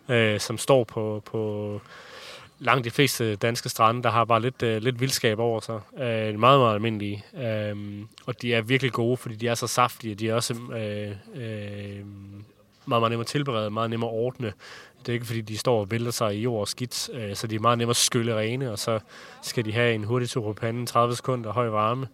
øh, 0.09 0.40
som 0.40 0.59
står 0.59 0.85
på, 0.85 1.22
på 1.25 1.81
langt 2.59 2.85
de 2.85 2.90
fleste 2.90 3.37
danske 3.37 3.68
strande, 3.68 4.03
der 4.03 4.11
har 4.11 4.25
bare 4.25 4.40
lidt, 4.40 4.62
øh, 4.62 4.83
lidt 4.83 5.01
vildskab 5.01 5.38
over 5.38 5.61
sig. 5.61 5.81
Øh, 5.94 6.38
meget, 6.38 6.61
meget 6.61 6.75
almindelige. 6.75 7.25
Øh, 7.35 7.77
og 8.27 8.42
de 8.42 8.55
er 8.55 8.62
virkelig 8.62 8.92
gode, 8.92 9.16
fordi 9.16 9.35
de 9.35 9.49
er 9.49 9.55
så 9.55 9.66
saftige. 9.66 10.14
De 10.14 10.29
er 10.29 10.35
også 10.35 10.55
øh, 10.55 11.11
øh, 11.35 12.05
meget, 12.87 13.03
meget 13.03 13.11
nemme 13.11 13.20
at 13.20 13.27
tilberede, 13.27 13.70
meget 13.70 13.90
nemme 13.90 14.07
at 14.07 14.12
ordne. 14.12 14.53
Det 15.01 15.09
er 15.09 15.14
ikke, 15.14 15.27
fordi 15.27 15.40
de 15.40 15.59
står 15.59 15.81
og 15.81 15.90
vælter 15.90 16.11
sig 16.11 16.37
i 16.37 16.40
jord 16.40 16.61
og 16.61 16.68
skidt, 16.68 17.11
øh, 17.12 17.37
så 17.37 17.46
de 17.46 17.55
er 17.55 17.61
meget 17.61 17.79
nemme 17.79 17.90
at 17.90 17.96
skylle 17.96 18.37
rene, 18.37 18.72
og 18.72 18.79
så 18.79 19.01
skal 19.42 19.64
de 19.64 19.72
have 19.72 19.94
en 19.94 20.05
hurtig 20.05 20.29
tur 20.31 20.42
på 20.42 20.53
panden, 20.53 20.87
30 20.87 21.16
sekunder, 21.16 21.53
høj 21.53 21.68
varme, 21.68 22.07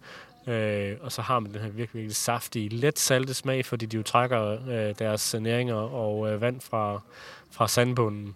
Øh, 0.47 0.97
og 1.01 1.11
så 1.11 1.21
har 1.21 1.39
man 1.39 1.53
den 1.53 1.61
her 1.61 1.69
virkelig, 1.69 1.93
virkelig 1.93 2.15
saftige, 2.15 2.69
let 2.69 2.99
salte 2.99 3.33
smag, 3.33 3.65
fordi 3.65 3.85
de 3.85 3.97
jo 3.97 4.03
trækker 4.03 4.57
øh, 4.69 4.95
deres 4.99 5.35
næringer 5.39 5.75
og 5.75 6.31
øh, 6.31 6.41
vand 6.41 6.61
fra, 6.61 7.01
fra 7.51 7.67
sandbunden. 7.67 8.35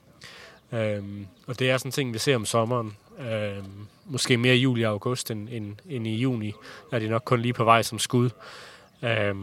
Øh, 0.71 1.03
og 1.47 1.59
det 1.59 1.69
er 1.69 1.77
sådan 1.77 1.89
en 1.89 1.91
ting, 1.91 2.13
vi 2.13 2.19
ser 2.19 2.35
om 2.35 2.45
sommeren. 2.45 2.97
Øh, 3.19 3.63
måske 4.05 4.37
mere 4.37 4.55
i 4.55 4.59
juli 4.59 4.83
og 4.83 4.91
august 4.91 5.31
end, 5.31 5.49
end, 5.51 5.75
end 5.89 6.07
i 6.07 6.15
juni. 6.15 6.53
Er 6.91 6.99
de 6.99 7.07
nok 7.07 7.21
kun 7.25 7.39
lige 7.39 7.53
på 7.53 7.63
vej 7.63 7.81
som 7.81 7.99
skud. 7.99 8.29
Øh, 9.03 9.35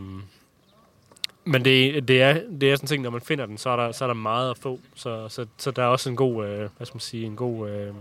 men 1.45 1.65
det, 1.65 2.09
det, 2.09 2.23
er, 2.23 2.41
det 2.61 2.73
er 2.73 2.77
sådan 2.77 2.85
en 2.85 2.89
ting, 2.89 3.03
når 3.03 3.11
man 3.11 3.21
finder 3.21 3.47
den, 3.47 3.59
så 3.59 3.71
er 3.71 3.77
der, 3.77 3.93
så 3.93 4.05
er 4.05 4.07
der 4.07 4.15
meget 4.15 4.51
at 4.51 4.59
få. 4.59 4.81
Så, 4.95 5.29
så, 5.29 5.47
så 5.57 5.71
der 5.71 5.83
er 5.83 5.87
også 5.87 6.11
en 6.11 6.17
god, 6.17 6.47
øh, 6.47 6.59
hvad 6.77 6.87
skal 6.87 6.95
man 6.95 7.01
sige, 7.01 7.27
en 7.27 7.37
god, 7.37 7.71
øh, 7.71 7.95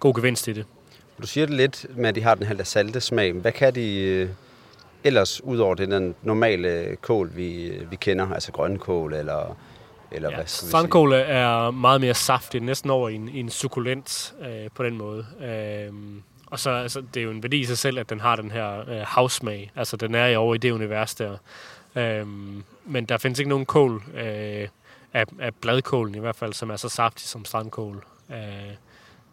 god 0.00 0.14
gevinst 0.14 0.48
i 0.48 0.52
det. 0.52 0.66
Du 1.22 1.26
siger 1.26 1.46
det 1.46 1.56
lidt 1.56 1.86
med, 1.96 2.08
at 2.08 2.14
de 2.14 2.22
har 2.22 2.34
den 2.34 2.46
her 2.46 2.64
salte 2.64 3.00
smag. 3.00 3.32
Hvad 3.32 3.52
kan 3.52 3.74
de 3.74 4.00
øh, 4.00 4.28
ellers, 5.04 5.44
udover 5.44 5.74
det 5.74 5.90
den 5.90 6.14
normale 6.22 6.96
kål, 7.00 7.30
vi, 7.36 7.72
vi 7.90 7.96
kender, 7.96 8.32
altså 8.32 8.52
grønkål 8.52 9.14
eller... 9.14 9.56
eller 10.10 10.30
ja, 10.30 10.36
hvad 10.36 10.46
strandkål 10.46 11.12
er 11.12 11.70
meget 11.70 12.00
mere 12.00 12.14
saftig, 12.14 12.60
næsten 12.60 12.90
over 12.90 13.08
i 13.08 13.14
en, 13.14 13.28
i 13.28 13.40
en 13.40 13.50
sukulent 13.50 14.34
øh, 14.40 14.70
på 14.74 14.82
den 14.82 14.98
måde. 14.98 15.26
Øh, 15.44 15.92
og 16.46 16.60
så 16.60 16.70
altså, 16.70 17.02
det 17.14 17.20
er 17.20 17.24
jo 17.24 17.30
en 17.30 17.42
værdi 17.42 17.60
i 17.60 17.64
sig 17.64 17.78
selv, 17.78 17.98
at 17.98 18.10
den 18.10 18.20
har 18.20 18.36
den 18.36 18.50
her 18.50 18.90
øh, 18.90 19.02
havsmag. 19.06 19.72
Altså 19.76 19.96
den 19.96 20.14
er 20.14 20.26
jo 20.26 20.40
over 20.40 20.54
i 20.54 20.58
det 20.58 20.70
univers 20.70 21.14
der. 21.14 21.36
Øh, 21.96 22.26
men 22.86 23.04
der 23.04 23.18
findes 23.18 23.38
ikke 23.38 23.48
nogen 23.48 23.66
kål 23.66 24.02
øh, 24.14 24.68
af, 25.12 25.24
af 25.40 25.54
bladkålen 25.60 26.14
i 26.14 26.18
hvert 26.18 26.36
fald, 26.36 26.52
som 26.52 26.70
er 26.70 26.76
så 26.76 26.88
saftig 26.88 27.26
som 27.26 27.44
strandkål. 27.44 28.04
Øh, 28.30 28.36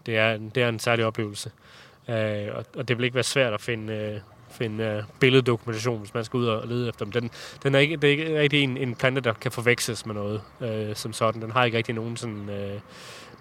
det, 0.06 0.18
er, 0.18 0.38
det 0.56 0.64
er 0.64 0.70
en 0.70 0.80
særlig 0.80 1.06
oplevelse. 1.06 1.52
Øh, 2.12 2.56
og, 2.56 2.66
og 2.76 2.88
det 2.88 2.98
vil 2.98 3.04
ikke 3.04 3.16
være 3.16 3.24
svært 3.24 3.54
at 3.54 3.62
finde, 3.62 3.94
øh, 3.94 4.20
finde 4.52 4.84
øh, 4.84 5.04
billeddokumentation, 5.20 6.00
hvis 6.00 6.14
man 6.14 6.24
skal 6.24 6.38
ud 6.38 6.46
og 6.46 6.68
lede 6.68 6.90
efter 6.90 7.06
dem. 7.06 7.12
Den, 7.12 7.32
den 7.64 7.76
er 7.76 7.80
ikke, 7.80 7.96
det 7.96 8.04
er 8.04 8.12
ikke 8.12 8.40
rigtig 8.40 8.62
en, 8.64 8.78
en 8.78 8.96
plante, 8.96 9.22
der 9.22 9.34
kan 9.34 9.52
forveksles 9.52 10.06
med 10.06 10.16
noget 10.16 10.42
øh, 10.62 10.96
som 10.96 11.14
sådan. 11.14 11.42
Den 11.42 11.52
har 11.52 11.66
ikke 11.66 11.78
rigtig 11.78 11.96
nogen 11.96 12.18
sådan... 12.18 12.50
Øh, 12.50 12.80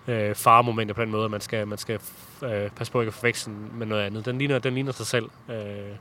øh, 0.08 0.34
faremomenter 0.34 0.94
på 0.94 1.02
den 1.02 1.10
måde, 1.10 1.24
at 1.24 1.30
man 1.30 1.40
skal, 1.40 1.68
man 1.68 1.78
skal 1.78 2.00
øh, 2.42 2.70
passe 2.70 2.92
på 2.92 3.00
ikke 3.00 3.08
at 3.08 3.14
forveksle 3.14 3.52
den 3.52 3.70
med 3.78 3.86
noget 3.86 4.02
andet. 4.02 4.24
Den 4.24 4.38
ligner, 4.38 4.58
den 4.58 4.74
ligner 4.74 4.92
sig 4.92 5.06
selv. 5.06 5.30
Øh, 5.50 5.96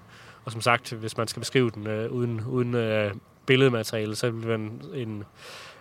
og 0.45 0.51
som 0.51 0.61
sagt, 0.61 0.91
hvis 0.91 1.17
man 1.17 1.27
skal 1.27 1.39
beskrive 1.39 1.69
den 1.69 1.87
øh, 1.87 2.11
uden, 2.11 2.41
uden 2.47 2.75
øh, 2.75 3.13
billedmateriale, 3.45 4.15
så 4.15 4.29
vil 4.29 4.39
det 4.39 4.47
være 4.47 4.55
en, 4.55 4.81
en 4.93 5.23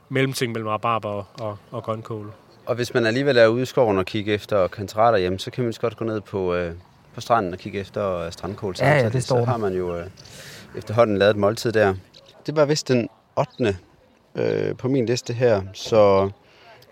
mellemting 0.08 0.52
mellem 0.52 0.68
rabarber 0.68 1.08
og, 1.08 1.26
og, 1.40 1.58
og 1.70 1.82
grønkål. 1.82 2.32
Og 2.68 2.74
hvis 2.74 2.94
man 2.94 3.06
alligevel 3.06 3.36
er 3.36 3.46
ude 3.46 3.62
i 3.62 3.64
skoven 3.64 3.98
og 3.98 4.06
kigge 4.06 4.34
efter 4.34 4.68
kantrater 4.68 5.18
hjem, 5.18 5.38
så 5.38 5.50
kan 5.50 5.64
man 5.64 5.72
godt 5.80 5.96
gå 5.96 6.04
ned 6.04 6.20
på, 6.20 6.54
øh, 6.54 6.72
på 7.14 7.20
stranden 7.20 7.52
og 7.52 7.58
kigge 7.58 7.78
efter 7.78 8.16
øh, 8.16 8.32
strandkål. 8.32 8.74
Ja, 8.80 8.96
ja, 8.96 9.08
det 9.08 9.22
står 9.22 9.38
Så 9.38 9.44
har 9.44 9.56
man 9.56 9.74
jo 9.74 9.96
øh, 9.96 10.06
efterhånden 10.76 11.18
lavet 11.18 11.30
et 11.30 11.36
måltid 11.36 11.72
der. 11.72 11.94
Det 12.46 12.56
var 12.56 12.64
vist 12.64 12.88
den 12.88 13.08
8. 13.36 13.76
Øh, 14.34 14.76
på 14.76 14.88
min 14.88 15.06
liste 15.06 15.32
her, 15.32 15.62
så 15.72 16.30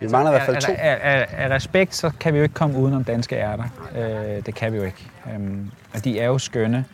vi 0.00 0.08
mangler 0.08 0.30
i 0.30 0.34
hvert 0.34 0.46
fald 0.46 0.60
to. 0.60 0.72
Af, 0.72 0.98
af, 1.02 1.26
af 1.32 1.48
respekt, 1.48 1.94
så 1.94 2.10
kan 2.20 2.32
vi 2.32 2.38
jo 2.38 2.42
ikke 2.42 2.54
komme 2.54 2.78
udenom 2.78 3.04
danske 3.04 3.36
ærter. 3.36 3.64
Øh, 3.96 4.46
det 4.46 4.54
kan 4.54 4.72
vi 4.72 4.76
jo 4.76 4.84
ikke. 4.84 5.10
Øhm, 5.34 5.70
og 5.94 6.04
de 6.04 6.20
er 6.20 6.26
jo 6.26 6.38
skønne. 6.38 6.84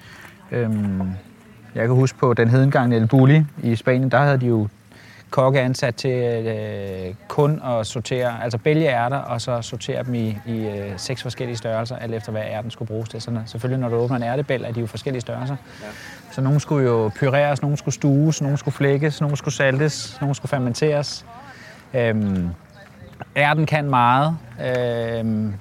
Øhm, 0.50 1.00
jeg 1.74 1.86
kan 1.86 1.94
huske 1.94 2.18
på 2.18 2.34
den 2.34 2.48
hedengang 2.48 2.94
El 2.94 3.06
Bulli 3.06 3.44
i 3.62 3.76
Spanien, 3.76 4.10
der 4.10 4.18
havde 4.18 4.40
de 4.40 4.46
jo 4.46 4.68
kokke 5.32 5.60
ansat 5.60 5.94
til 5.94 6.46
øh, 6.46 7.14
kun 7.28 7.62
at 7.64 7.86
sortere, 7.86 8.42
altså 8.42 8.58
bælge 8.58 8.88
ærter, 8.88 9.16
og 9.16 9.40
så 9.40 9.62
sortere 9.62 10.02
dem 10.02 10.14
i, 10.14 10.38
i 10.46 10.66
øh, 10.66 10.92
seks 10.96 11.22
forskellige 11.22 11.56
størrelser, 11.56 11.96
alt 11.96 12.14
efter 12.14 12.32
hvad 12.32 12.42
ærten 12.42 12.70
skulle 12.70 12.86
bruges 12.86 13.08
til. 13.08 13.20
Så 13.20 13.40
selvfølgelig, 13.46 13.80
når 13.80 13.88
du 13.88 13.96
åbner 13.96 14.16
en 14.16 14.22
ærtebæl, 14.22 14.64
er 14.64 14.72
de 14.72 14.80
jo 14.80 14.86
forskellige 14.86 15.20
størrelser. 15.20 15.56
Ja. 15.82 15.86
Så 16.32 16.40
nogle 16.40 16.60
skulle 16.60 16.88
jo 16.88 17.10
pyreres, 17.16 17.62
nogle 17.62 17.76
skulle 17.76 17.94
stues, 17.94 18.42
nogle 18.42 18.58
skulle 18.58 18.74
flækkes, 18.74 19.20
nogle 19.20 19.36
skulle 19.36 19.54
saltes, 19.54 20.18
nogle 20.20 20.34
skulle 20.34 20.50
fermenteres. 20.50 21.26
Øhm, 21.94 22.48
ærten 23.36 23.66
kan 23.66 23.90
meget. 23.90 24.36
Øhm, 24.64 25.54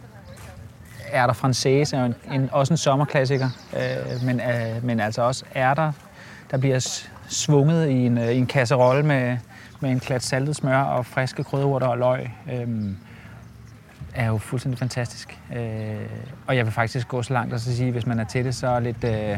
ærter 1.13 1.33
française 1.33 1.97
er 1.97 2.05
en, 2.05 2.15
en, 2.31 2.49
også 2.51 2.73
en 2.73 2.77
sommerklassiker, 2.77 3.49
øh, 3.73 4.25
men, 4.25 4.39
øh, 4.39 4.83
men 4.85 4.99
altså 4.99 5.21
også 5.21 5.45
ærter, 5.55 5.91
der 6.51 6.57
bliver 6.57 7.01
svunget 7.27 7.89
i 7.89 8.05
en, 8.05 8.17
øh, 8.17 8.31
i 8.31 8.37
en 8.37 8.47
kasserolle 8.47 9.03
med, 9.03 9.37
med 9.81 9.91
en 9.91 9.99
klat 9.99 10.23
saltet 10.23 10.55
smør 10.55 10.77
og 10.81 11.05
friske 11.05 11.43
krydderurter 11.43 11.87
og 11.87 11.97
løg, 11.97 12.31
øhm, 12.53 12.97
er 14.15 14.27
jo 14.27 14.37
fuldstændig 14.37 14.79
fantastisk. 14.79 15.39
Øh, 15.55 15.95
og 16.47 16.57
jeg 16.57 16.65
vil 16.65 16.73
faktisk 16.73 17.07
gå 17.07 17.23
så 17.23 17.33
langt 17.33 17.53
at 17.53 17.61
sige, 17.61 17.91
hvis 17.91 18.05
man 18.05 18.19
er 18.19 18.23
til 18.23 18.45
det, 18.45 18.55
så 18.55 18.79
lidt, 18.79 19.03
øh, 19.03 19.37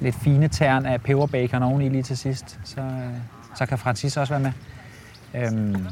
lidt 0.00 0.14
fine 0.14 0.48
tern 0.48 0.86
af 0.86 1.00
peberbacon 1.02 1.62
oveni 1.62 1.88
lige 1.88 2.02
til 2.02 2.18
sidst. 2.18 2.58
Så, 2.64 2.80
øh, 2.80 2.86
så 3.58 3.66
kan 3.66 3.78
Francis 3.78 4.16
også 4.16 4.32
være 4.32 4.40
med. 4.40 4.52
Øhm, 5.34 5.86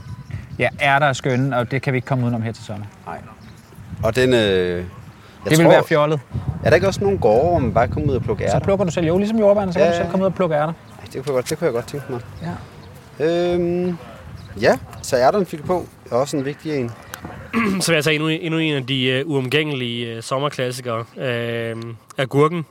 ja, 0.59 0.69
er 0.81 0.99
der 0.99 1.13
skønne, 1.13 1.57
og 1.57 1.71
det 1.71 1.83
kan 1.83 1.93
vi 1.93 1.97
ikke 1.97 2.07
komme 2.07 2.25
udenom 2.25 2.43
her 2.43 2.53
til 2.53 2.65
sommer. 2.65 2.87
Nej. 3.07 3.19
Og 4.03 4.17
den... 4.17 4.35
Øh, 4.35 4.85
det 5.49 5.59
vil 5.59 5.69
være 5.69 5.85
fjollet. 5.85 6.21
Er 6.65 6.69
der 6.71 6.75
ikke 6.75 6.87
også 6.87 7.01
nogen 7.01 7.19
gårde, 7.19 7.49
hvor 7.49 7.59
man 7.59 7.75
bare 7.75 7.89
kommer 7.89 8.11
ud 8.11 8.17
og 8.17 8.23
plukker 8.23 8.47
ærter? 8.47 8.59
Så 8.59 8.65
plukker 8.65 8.85
du 8.85 8.91
selv. 8.91 9.07
Jo, 9.07 9.19
ligesom 9.19 9.39
jordbærne, 9.39 9.73
så 9.73 9.79
ja, 9.79 9.85
kan 9.85 9.93
du 9.93 9.99
selv 9.99 10.11
komme 10.11 10.25
ud 10.25 10.31
og 10.31 10.35
plukke 10.35 10.57
ærter. 10.57 10.73
Det 11.13 11.13
kunne 11.13 11.25
jeg 11.27 11.35
godt, 11.35 11.51
det 11.51 11.59
kunne 11.59 11.67
jeg 11.67 11.75
godt 11.75 11.87
tænke 11.87 12.13
mig. 12.13 12.21
Ja. 12.43 12.49
Øhm, 13.21 13.97
ja, 14.61 14.79
så 15.03 15.17
er 15.17 15.31
der 15.31 15.39
en 15.39 15.47
fik 15.47 15.65
på. 15.65 15.87
Er 16.11 16.15
også 16.15 16.37
en 16.37 16.45
vigtig 16.45 16.77
en. 16.77 16.91
så 17.83 17.93
vil 17.93 17.95
jeg 17.95 18.05
tage 18.05 18.15
endnu, 18.15 18.29
endnu 18.29 18.59
en 18.59 18.75
af 18.75 18.87
de 18.87 19.23
uh, 19.27 19.33
uomgængelige 19.33 20.17
uh, 20.17 20.23
sommerklassikere. 20.23 21.05
Uh, 21.17 21.95
agurken. 22.19 22.67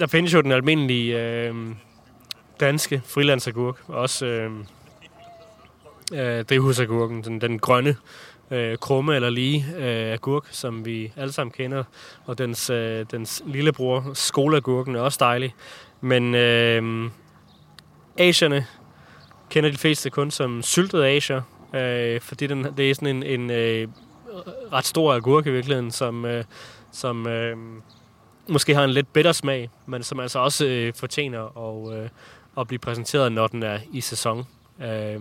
Der 0.00 0.06
findes 0.06 0.34
jo 0.34 0.40
den 0.40 0.52
almindelige 0.52 1.50
uh, 1.50 1.56
danske 2.60 3.02
frilandsagurk. 3.06 3.76
Også 3.88 4.26
uh, 4.26 4.52
uh, 6.12 6.42
drivhusagurken, 6.42 7.24
den, 7.24 7.40
den 7.40 7.58
grønne 7.58 7.96
uh, 8.50 8.74
krumme 8.80 9.14
eller 9.14 9.30
lige 9.30 9.64
uh, 9.76 10.12
agurk, 10.12 10.46
som 10.50 10.84
vi 10.84 11.12
alle 11.16 11.32
sammen 11.32 11.52
kender. 11.52 11.84
Og 12.24 12.38
dens, 12.38 12.70
uh, 12.70 12.76
dens 13.10 13.42
lillebror, 13.46 14.10
skoleagurken, 14.14 14.96
er 14.96 15.00
også 15.00 15.18
dejlig. 15.20 15.54
Men 16.00 16.34
uh, 16.34 17.10
asierne 18.18 18.66
kender 19.50 19.70
de 19.70 19.76
fleste 19.78 20.10
kun 20.10 20.30
som 20.30 20.62
syltet 20.62 21.04
asier, 21.04 21.42
øh, 21.74 22.20
fordi 22.20 22.46
den, 22.46 22.66
det 22.76 22.90
er 22.90 22.94
sådan 22.94 23.16
en, 23.16 23.22
en 23.22 23.50
øh, 23.50 23.88
ret 24.72 24.86
stor 24.86 25.14
agurk 25.14 25.46
i 25.46 25.50
virkeligheden, 25.50 25.90
som, 25.90 26.24
øh, 26.24 26.44
som 26.92 27.26
øh, 27.26 27.56
måske 28.48 28.74
har 28.74 28.84
en 28.84 28.90
lidt 28.90 29.12
bitter 29.12 29.32
smag, 29.32 29.70
men 29.86 30.02
som 30.02 30.20
altså 30.20 30.38
også 30.38 30.66
øh, 30.66 30.92
fortjener 30.94 31.58
at, 31.58 31.98
øh, 31.98 32.08
at 32.58 32.68
blive 32.68 32.78
præsenteret, 32.78 33.32
når 33.32 33.46
den 33.46 33.62
er 33.62 33.78
i 33.92 34.00
sæson. 34.00 34.46
Øh, 34.82 35.20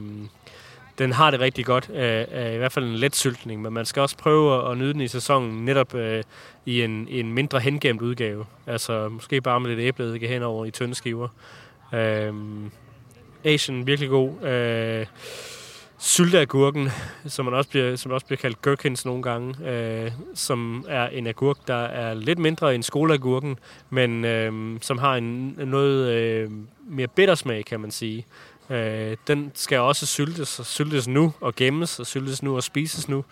den 0.97 1.11
har 1.11 1.32
det 1.32 1.39
rigtig 1.39 1.65
godt, 1.65 1.89
øh, 1.93 2.25
øh, 2.32 2.53
i 2.53 2.57
hvert 2.57 2.71
fald 2.71 2.86
en 2.86 2.95
let 2.95 3.15
syltning, 3.15 3.61
men 3.61 3.73
man 3.73 3.86
skal 3.86 4.01
også 4.01 4.17
prøve 4.17 4.71
at, 4.71 4.78
nyde 4.78 4.93
den 4.93 5.01
i 5.01 5.07
sæsonen 5.07 5.65
netop 5.65 5.95
øh, 5.95 6.23
i 6.65 6.82
en, 6.82 7.07
en 7.09 7.34
mindre 7.34 7.59
hengemt 7.59 8.01
udgave. 8.01 8.45
Altså 8.67 9.09
måske 9.09 9.41
bare 9.41 9.59
med 9.59 9.69
lidt 9.69 9.80
æbleeddike 9.80 10.28
henover 10.28 10.65
i 10.65 10.71
tynde 10.71 10.95
skiver. 10.95 11.28
Øh, 11.93 12.34
Asian, 13.47 13.87
virkelig 13.87 14.09
god. 14.09 14.43
Øh, 14.43 15.05
sylteagurken, 15.97 16.89
som, 17.25 17.45
man 17.45 17.53
også 17.53 17.69
bliver, 17.69 17.95
som 17.95 18.11
også 18.11 18.25
bliver 18.25 18.37
kaldt 18.37 18.61
gherkins 18.61 19.05
nogle 19.05 19.23
gange, 19.23 19.69
øh, 19.69 20.11
som 20.35 20.85
er 20.87 21.07
en 21.07 21.27
agurk, 21.27 21.57
der 21.67 21.83
er 21.83 22.13
lidt 22.13 22.39
mindre 22.39 22.75
end 22.75 22.83
skoleagurken, 22.83 23.59
men 23.89 24.25
øh, 24.25 24.77
som 24.81 24.97
har 24.97 25.15
en 25.15 25.55
noget 25.57 26.11
øh, 26.13 26.51
mere 26.89 27.07
bittersmag, 27.07 27.65
kan 27.65 27.79
man 27.79 27.91
sige. 27.91 28.25
Øh, 28.69 29.17
den 29.27 29.51
skal 29.55 29.79
også 29.79 30.05
syltes, 30.05 30.59
og 30.59 30.65
syltes 30.65 31.07
nu 31.07 31.33
og 31.41 31.55
gemmes, 31.55 31.99
og 31.99 32.05
syltes 32.05 32.43
nu 32.43 32.55
og 32.55 32.63
spises 32.63 33.09
nu. 33.09 33.25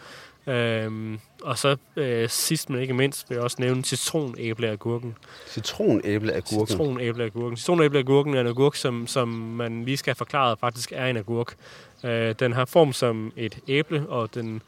Øhm, 0.47 1.19
og 1.43 1.57
så 1.57 1.77
øh, 1.95 2.29
sidst 2.29 2.69
men 2.69 2.81
ikke 2.81 2.93
mindst 2.93 3.29
vil 3.29 3.35
jeg 3.35 3.43
også 3.43 3.57
nævne 3.59 3.83
citronæbleagurken. 3.83 5.15
Citronæbleagurken? 5.47 6.67
Citronæbleagurken. 6.67 7.57
Citronæbleagurken 7.57 8.33
er 8.33 8.41
en 8.41 8.47
agurk, 8.47 8.75
som, 8.75 9.07
som 9.07 9.27
man 9.27 9.85
lige 9.85 9.97
skal 9.97 10.11
have 10.11 10.15
forklaret 10.15 10.59
faktisk 10.59 10.91
er 10.95 11.05
en 11.05 11.17
agurk. 11.17 11.55
Øh, 12.03 12.35
den 12.39 12.53
har 12.53 12.65
form 12.65 12.93
som 12.93 13.33
et 13.35 13.59
æble, 13.67 14.05
og 14.09 14.35
den 14.35 14.61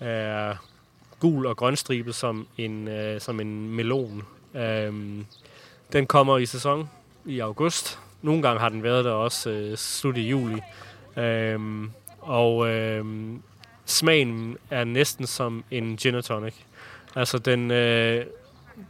er 0.00 0.54
gul 1.20 1.46
og 1.46 1.56
grønstribet 1.56 2.14
som 2.14 2.46
en, 2.58 2.88
øh, 2.88 3.20
som 3.20 3.40
en 3.40 3.70
melon. 3.76 4.22
Øh, 4.54 4.92
den 5.92 6.06
kommer 6.06 6.38
i 6.38 6.46
sæson 6.46 6.90
i 7.24 7.40
august. 7.40 7.98
Nogle 8.22 8.42
gange 8.42 8.60
har 8.60 8.68
den 8.68 8.82
været 8.82 9.04
der 9.04 9.12
også 9.12 9.50
øh, 9.50 9.76
slut 9.76 10.16
i 10.16 10.28
juli. 10.28 10.60
Øh, 11.16 11.60
og 12.20 12.68
øh, 12.68 13.04
smagen 13.90 14.56
er 14.70 14.84
næsten 14.84 15.26
som 15.26 15.64
en 15.70 15.96
gin 15.96 16.14
and 16.14 16.22
tonic. 16.22 16.54
Altså, 17.16 17.38
den, 17.38 17.70
øh, 17.70 18.24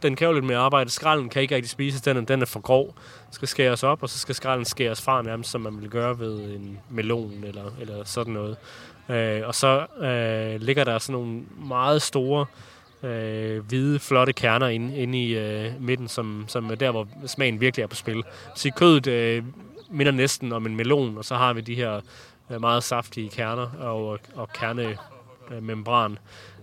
den 0.01 0.15
kan 0.15 0.27
jo 0.27 0.33
lidt 0.33 0.45
mere 0.45 0.57
arbejde. 0.57 0.89
Skralden 0.89 1.29
kan 1.29 1.41
ikke 1.41 1.55
rigtig 1.55 1.69
spises, 1.69 2.01
den, 2.01 2.25
den 2.25 2.41
er 2.41 2.45
for 2.45 2.59
grov. 2.59 2.95
skal 3.31 3.47
skæres 3.47 3.83
op, 3.83 4.03
og 4.03 4.09
så 4.09 4.19
skal 4.19 4.35
skralden 4.35 4.65
skæres 4.65 5.01
fra 5.01 5.21
nærmest, 5.21 5.51
som 5.51 5.61
man 5.61 5.81
vil 5.81 5.89
gøre 5.89 6.19
ved 6.19 6.55
en 6.55 6.79
melon 6.89 7.43
eller, 7.43 7.71
eller 7.81 8.03
sådan 8.03 8.33
noget. 8.33 8.57
Øh, 9.09 9.47
og 9.47 9.55
så 9.55 9.85
øh, 10.01 10.61
ligger 10.61 10.83
der 10.83 10.99
sådan 10.99 11.13
nogle 11.13 11.41
meget 11.67 12.01
store, 12.01 12.45
øh, 13.03 13.65
hvide, 13.65 13.99
flotte 13.99 14.33
kerner 14.33 14.67
inde, 14.67 14.97
inde 14.97 15.23
i 15.23 15.37
øh, 15.37 15.71
midten, 15.79 16.07
som, 16.07 16.45
som 16.47 16.71
er 16.71 16.75
der, 16.75 16.91
hvor 16.91 17.07
smagen 17.27 17.61
virkelig 17.61 17.83
er 17.83 17.87
på 17.87 17.95
spil. 17.95 18.23
Så 18.55 18.71
kødet 18.75 19.07
øh, 19.07 19.43
minder 19.89 20.11
næsten 20.11 20.51
om 20.51 20.65
en 20.65 20.75
melon, 20.75 21.17
og 21.17 21.25
så 21.25 21.35
har 21.35 21.53
vi 21.53 21.61
de 21.61 21.75
her 21.75 22.01
Øh, 22.49 22.61
meget 22.61 22.83
saftige 22.83 23.29
kerner 23.29 23.67
og, 23.79 24.19
og 24.35 24.49
kernemembran, 24.53 26.17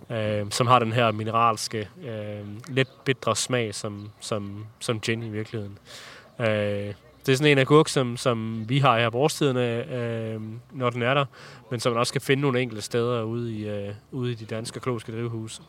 øh, 0.09 0.45
som 0.49 0.67
har 0.67 0.79
den 0.79 0.91
her 0.91 1.11
mineralske, 1.11 1.89
øh, 2.03 2.47
lidt 2.67 2.89
bitre 3.05 3.35
smag, 3.35 3.75
som, 3.75 4.09
som, 4.19 4.65
som 4.79 4.99
gin 4.99 5.23
i 5.23 5.29
virkeligheden. 5.29 5.77
Øh, 6.39 6.93
det 7.25 7.33
er 7.33 7.37
sådan 7.37 7.51
en 7.51 7.57
agurk, 7.57 7.87
som, 7.87 8.17
som 8.17 8.69
vi 8.69 8.79
har 8.79 8.99
her 8.99 9.09
på 9.09 9.17
årstiderne, 9.17 9.93
øh, 9.93 10.41
når 10.71 10.89
den 10.89 11.01
er 11.01 11.13
der, 11.13 11.25
men 11.71 11.79
som 11.79 11.91
man 11.91 11.99
også 11.99 12.13
kan 12.13 12.21
finde 12.21 12.41
nogle 12.41 12.61
enkelte 12.61 12.81
steder 12.81 13.21
ude 13.21 13.53
i, 13.53 13.69
øh, 13.69 13.93
ude 14.11 14.31
i 14.31 14.35
de 14.35 14.45
danske 14.45 14.77
økologiske 14.77 15.11
drivhuse. 15.11 15.61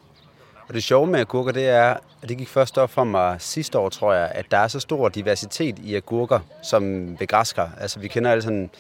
Og 0.69 0.75
det 0.75 0.83
sjove 0.83 1.07
med 1.07 1.21
agurker, 1.21 1.53
det 1.53 1.69
er, 1.69 1.97
at 2.23 2.29
det 2.29 2.39
gik 2.39 2.49
først 2.49 2.79
op 2.79 2.91
for 2.91 3.05
mig 3.05 3.37
sidste 3.41 3.79
år, 3.79 3.89
tror 3.89 4.13
jeg, 4.13 4.33
at 4.35 4.51
der 4.51 4.57
er 4.57 4.69
så 4.69 4.81
stor 4.81 5.09
diversitet 5.09 5.79
i 5.79 5.95
agurker, 5.95 6.41
som 6.63 7.11
ved 7.21 7.27
græskar. 7.27 7.71
Altså, 7.81 8.01
vi 8.01 8.09
kender 8.09 8.31
alle 8.31 8.43
sådan 8.43 8.71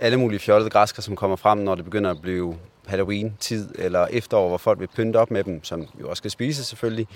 alle 0.00 0.16
mulige 0.16 0.38
fjollede 0.38 0.70
græsker, 0.70 1.02
som 1.02 1.16
kommer 1.16 1.36
frem, 1.36 1.58
når 1.58 1.74
det 1.74 1.84
begynder 1.84 2.10
at 2.10 2.20
blive 2.22 2.54
Halloween-tid 2.86 3.68
eller 3.78 4.06
efterår, 4.10 4.48
hvor 4.48 4.58
folk 4.58 4.80
vil 4.80 4.88
pynte 4.96 5.16
op 5.16 5.30
med 5.30 5.44
dem, 5.44 5.64
som 5.64 5.86
jo 6.00 6.08
også 6.08 6.20
skal 6.20 6.30
spise 6.30 6.64
selvfølgelig. 6.64 7.06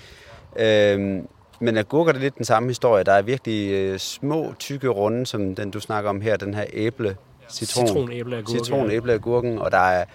Øhm, 0.59 1.27
men 1.59 1.77
agurker 1.77 2.11
det 2.11 2.19
er 2.19 2.23
lidt 2.23 2.37
den 2.37 2.45
samme 2.45 2.69
historie. 2.69 3.03
Der 3.03 3.11
er 3.11 3.21
virkelig 3.21 3.71
øh, 3.71 3.99
små, 3.99 4.53
tykke 4.59 4.87
runde, 4.87 5.25
som 5.25 5.55
den 5.55 5.71
du 5.71 5.79
snakker 5.79 6.09
om 6.09 6.21
her, 6.21 6.37
den 6.37 6.53
her 6.53 6.65
æble, 6.73 7.15
citron, 7.49 7.87
citronæbleagurken, 7.87 8.65
citronæbleagurken, 8.65 9.59
og 9.59 9.71
der 9.71 9.77
er 9.77 10.05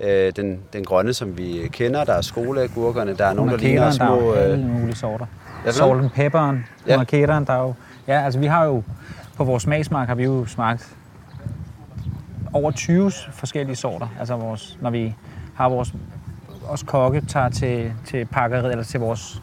øh, 0.00 0.32
den, 0.36 0.60
den 0.72 0.84
grønne, 0.84 1.14
som 1.14 1.38
vi 1.38 1.68
kender. 1.72 2.04
Der 2.04 2.12
er 2.12 2.20
skoleagurkerne, 2.20 3.14
der 3.16 3.26
er 3.26 3.32
nogle, 3.32 3.52
der 3.52 3.58
ligner 3.58 3.90
små... 3.90 4.04
Der 4.04 4.12
er 4.12 4.24
jo 4.24 4.32
alle 4.32 4.66
mulige 4.66 4.96
sorter. 4.96 5.26
Salt 5.70 5.92
and 5.92 6.10
pepperen, 6.10 6.64
ja. 6.86 6.96
marketeren, 6.96 7.44
der 7.44 7.52
er 7.52 7.62
jo... 7.62 7.74
Ja, 8.06 8.24
altså 8.24 8.40
vi 8.40 8.46
har 8.46 8.64
jo... 8.64 8.82
På 9.36 9.44
vores 9.44 9.62
smagsmark 9.62 10.08
har 10.08 10.14
vi 10.14 10.24
jo 10.24 10.46
smagt 10.46 10.96
over 12.52 12.70
20 12.70 13.12
forskellige 13.32 13.76
sorter. 13.76 14.08
Altså 14.18 14.36
vores, 14.36 14.78
når 14.80 14.90
vi 14.90 15.14
har 15.54 15.68
vores 15.68 15.94
også 16.68 16.86
kokke 16.86 17.20
tager 17.20 17.48
til, 17.48 17.92
til 18.06 18.24
pakkeriet, 18.24 18.70
eller 18.70 18.84
til 18.84 19.00
vores, 19.00 19.42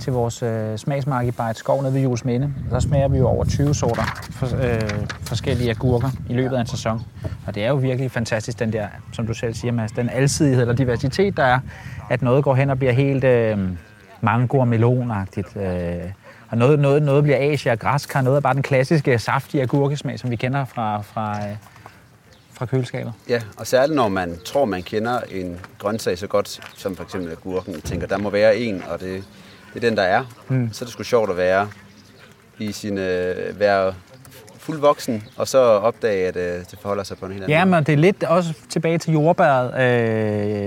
til 0.00 0.12
vores 0.12 0.42
øh, 0.42 0.78
smagsmark 0.78 1.26
i 1.26 1.30
Bejt 1.30 1.56
Skov 1.56 1.82
nede 1.82 1.94
ved 1.94 2.00
Jules 2.00 2.24
Minde. 2.24 2.54
Der 2.70 2.80
smager 2.80 3.08
vi 3.08 3.18
jo 3.18 3.28
over 3.28 3.44
20 3.44 3.74
sorter 3.74 4.02
for, 4.30 4.46
øh, 4.46 5.06
forskellige 5.20 5.70
agurker 5.70 6.08
i 6.28 6.32
løbet 6.32 6.56
af 6.56 6.60
en 6.60 6.66
sæson. 6.66 7.02
Og 7.46 7.54
det 7.54 7.64
er 7.64 7.68
jo 7.68 7.76
virkelig 7.76 8.10
fantastisk, 8.10 8.58
den 8.58 8.72
der, 8.72 8.86
som 9.12 9.26
du 9.26 9.34
selv 9.34 9.54
siger, 9.54 9.72
Mads, 9.72 9.92
den 9.92 10.08
alsidighed 10.08 10.60
eller 10.60 10.74
diversitet, 10.74 11.36
der 11.36 11.44
er, 11.44 11.58
at 12.10 12.22
noget 12.22 12.44
går 12.44 12.54
hen 12.54 12.70
og 12.70 12.78
bliver 12.78 12.92
helt 12.92 13.24
øh, 13.24 13.58
mango- 14.20 14.58
og 14.58 14.68
melonagtigt. 14.68 15.56
Øh, 15.56 16.10
og 16.48 16.58
noget, 16.58 16.78
noget, 16.78 17.02
noget 17.02 17.22
bliver 17.22 17.52
asia 17.52 17.72
og 17.72 17.78
græskar, 17.78 18.20
noget 18.20 18.36
er 18.36 18.40
bare 18.40 18.54
den 18.54 18.62
klassiske 18.62 19.18
saftige 19.18 19.62
agurkesmag, 19.62 20.18
som 20.18 20.30
vi 20.30 20.36
kender 20.36 20.64
fra, 20.64 21.02
fra, 21.02 21.48
øh, 21.48 21.56
fra 22.56 22.66
køleskabet. 22.66 23.12
Ja, 23.28 23.42
og 23.56 23.66
særligt 23.66 23.96
når 23.96 24.08
man 24.08 24.38
tror, 24.44 24.64
man 24.64 24.82
kender 24.82 25.20
en 25.20 25.60
grøntsag 25.78 26.18
så 26.18 26.26
godt, 26.26 26.60
som 26.74 26.96
for 26.96 27.04
eksempel 27.04 27.30
agurken, 27.30 27.80
tænker, 27.80 28.06
der 28.06 28.18
må 28.18 28.30
være 28.30 28.56
en, 28.56 28.82
og 28.90 29.00
det, 29.00 29.24
det 29.74 29.84
er 29.84 29.88
den, 29.88 29.96
der 29.96 30.02
er. 30.02 30.24
Mm. 30.48 30.72
Så 30.72 30.84
er 30.84 30.86
det 30.86 30.92
sgu 30.92 31.02
sjovt 31.02 31.30
at 31.30 31.36
være 31.36 31.68
i 32.58 32.72
sin, 32.72 32.98
øh, 32.98 33.60
være 33.60 33.94
fuld 34.58 34.80
voksen, 34.80 35.24
og 35.36 35.48
så 35.48 35.58
opdage, 35.58 36.28
at 36.28 36.36
øh, 36.36 36.64
det 36.70 36.78
forholder 36.80 37.04
sig 37.04 37.18
på 37.18 37.26
en 37.26 37.32
helt 37.32 37.44
anden 37.44 37.58
Ja, 37.58 37.64
men 37.64 37.84
det 37.84 37.92
er 37.92 37.96
lidt 37.96 38.24
også 38.24 38.52
tilbage 38.68 38.98
til 38.98 39.12
jordbæret, 39.12 39.68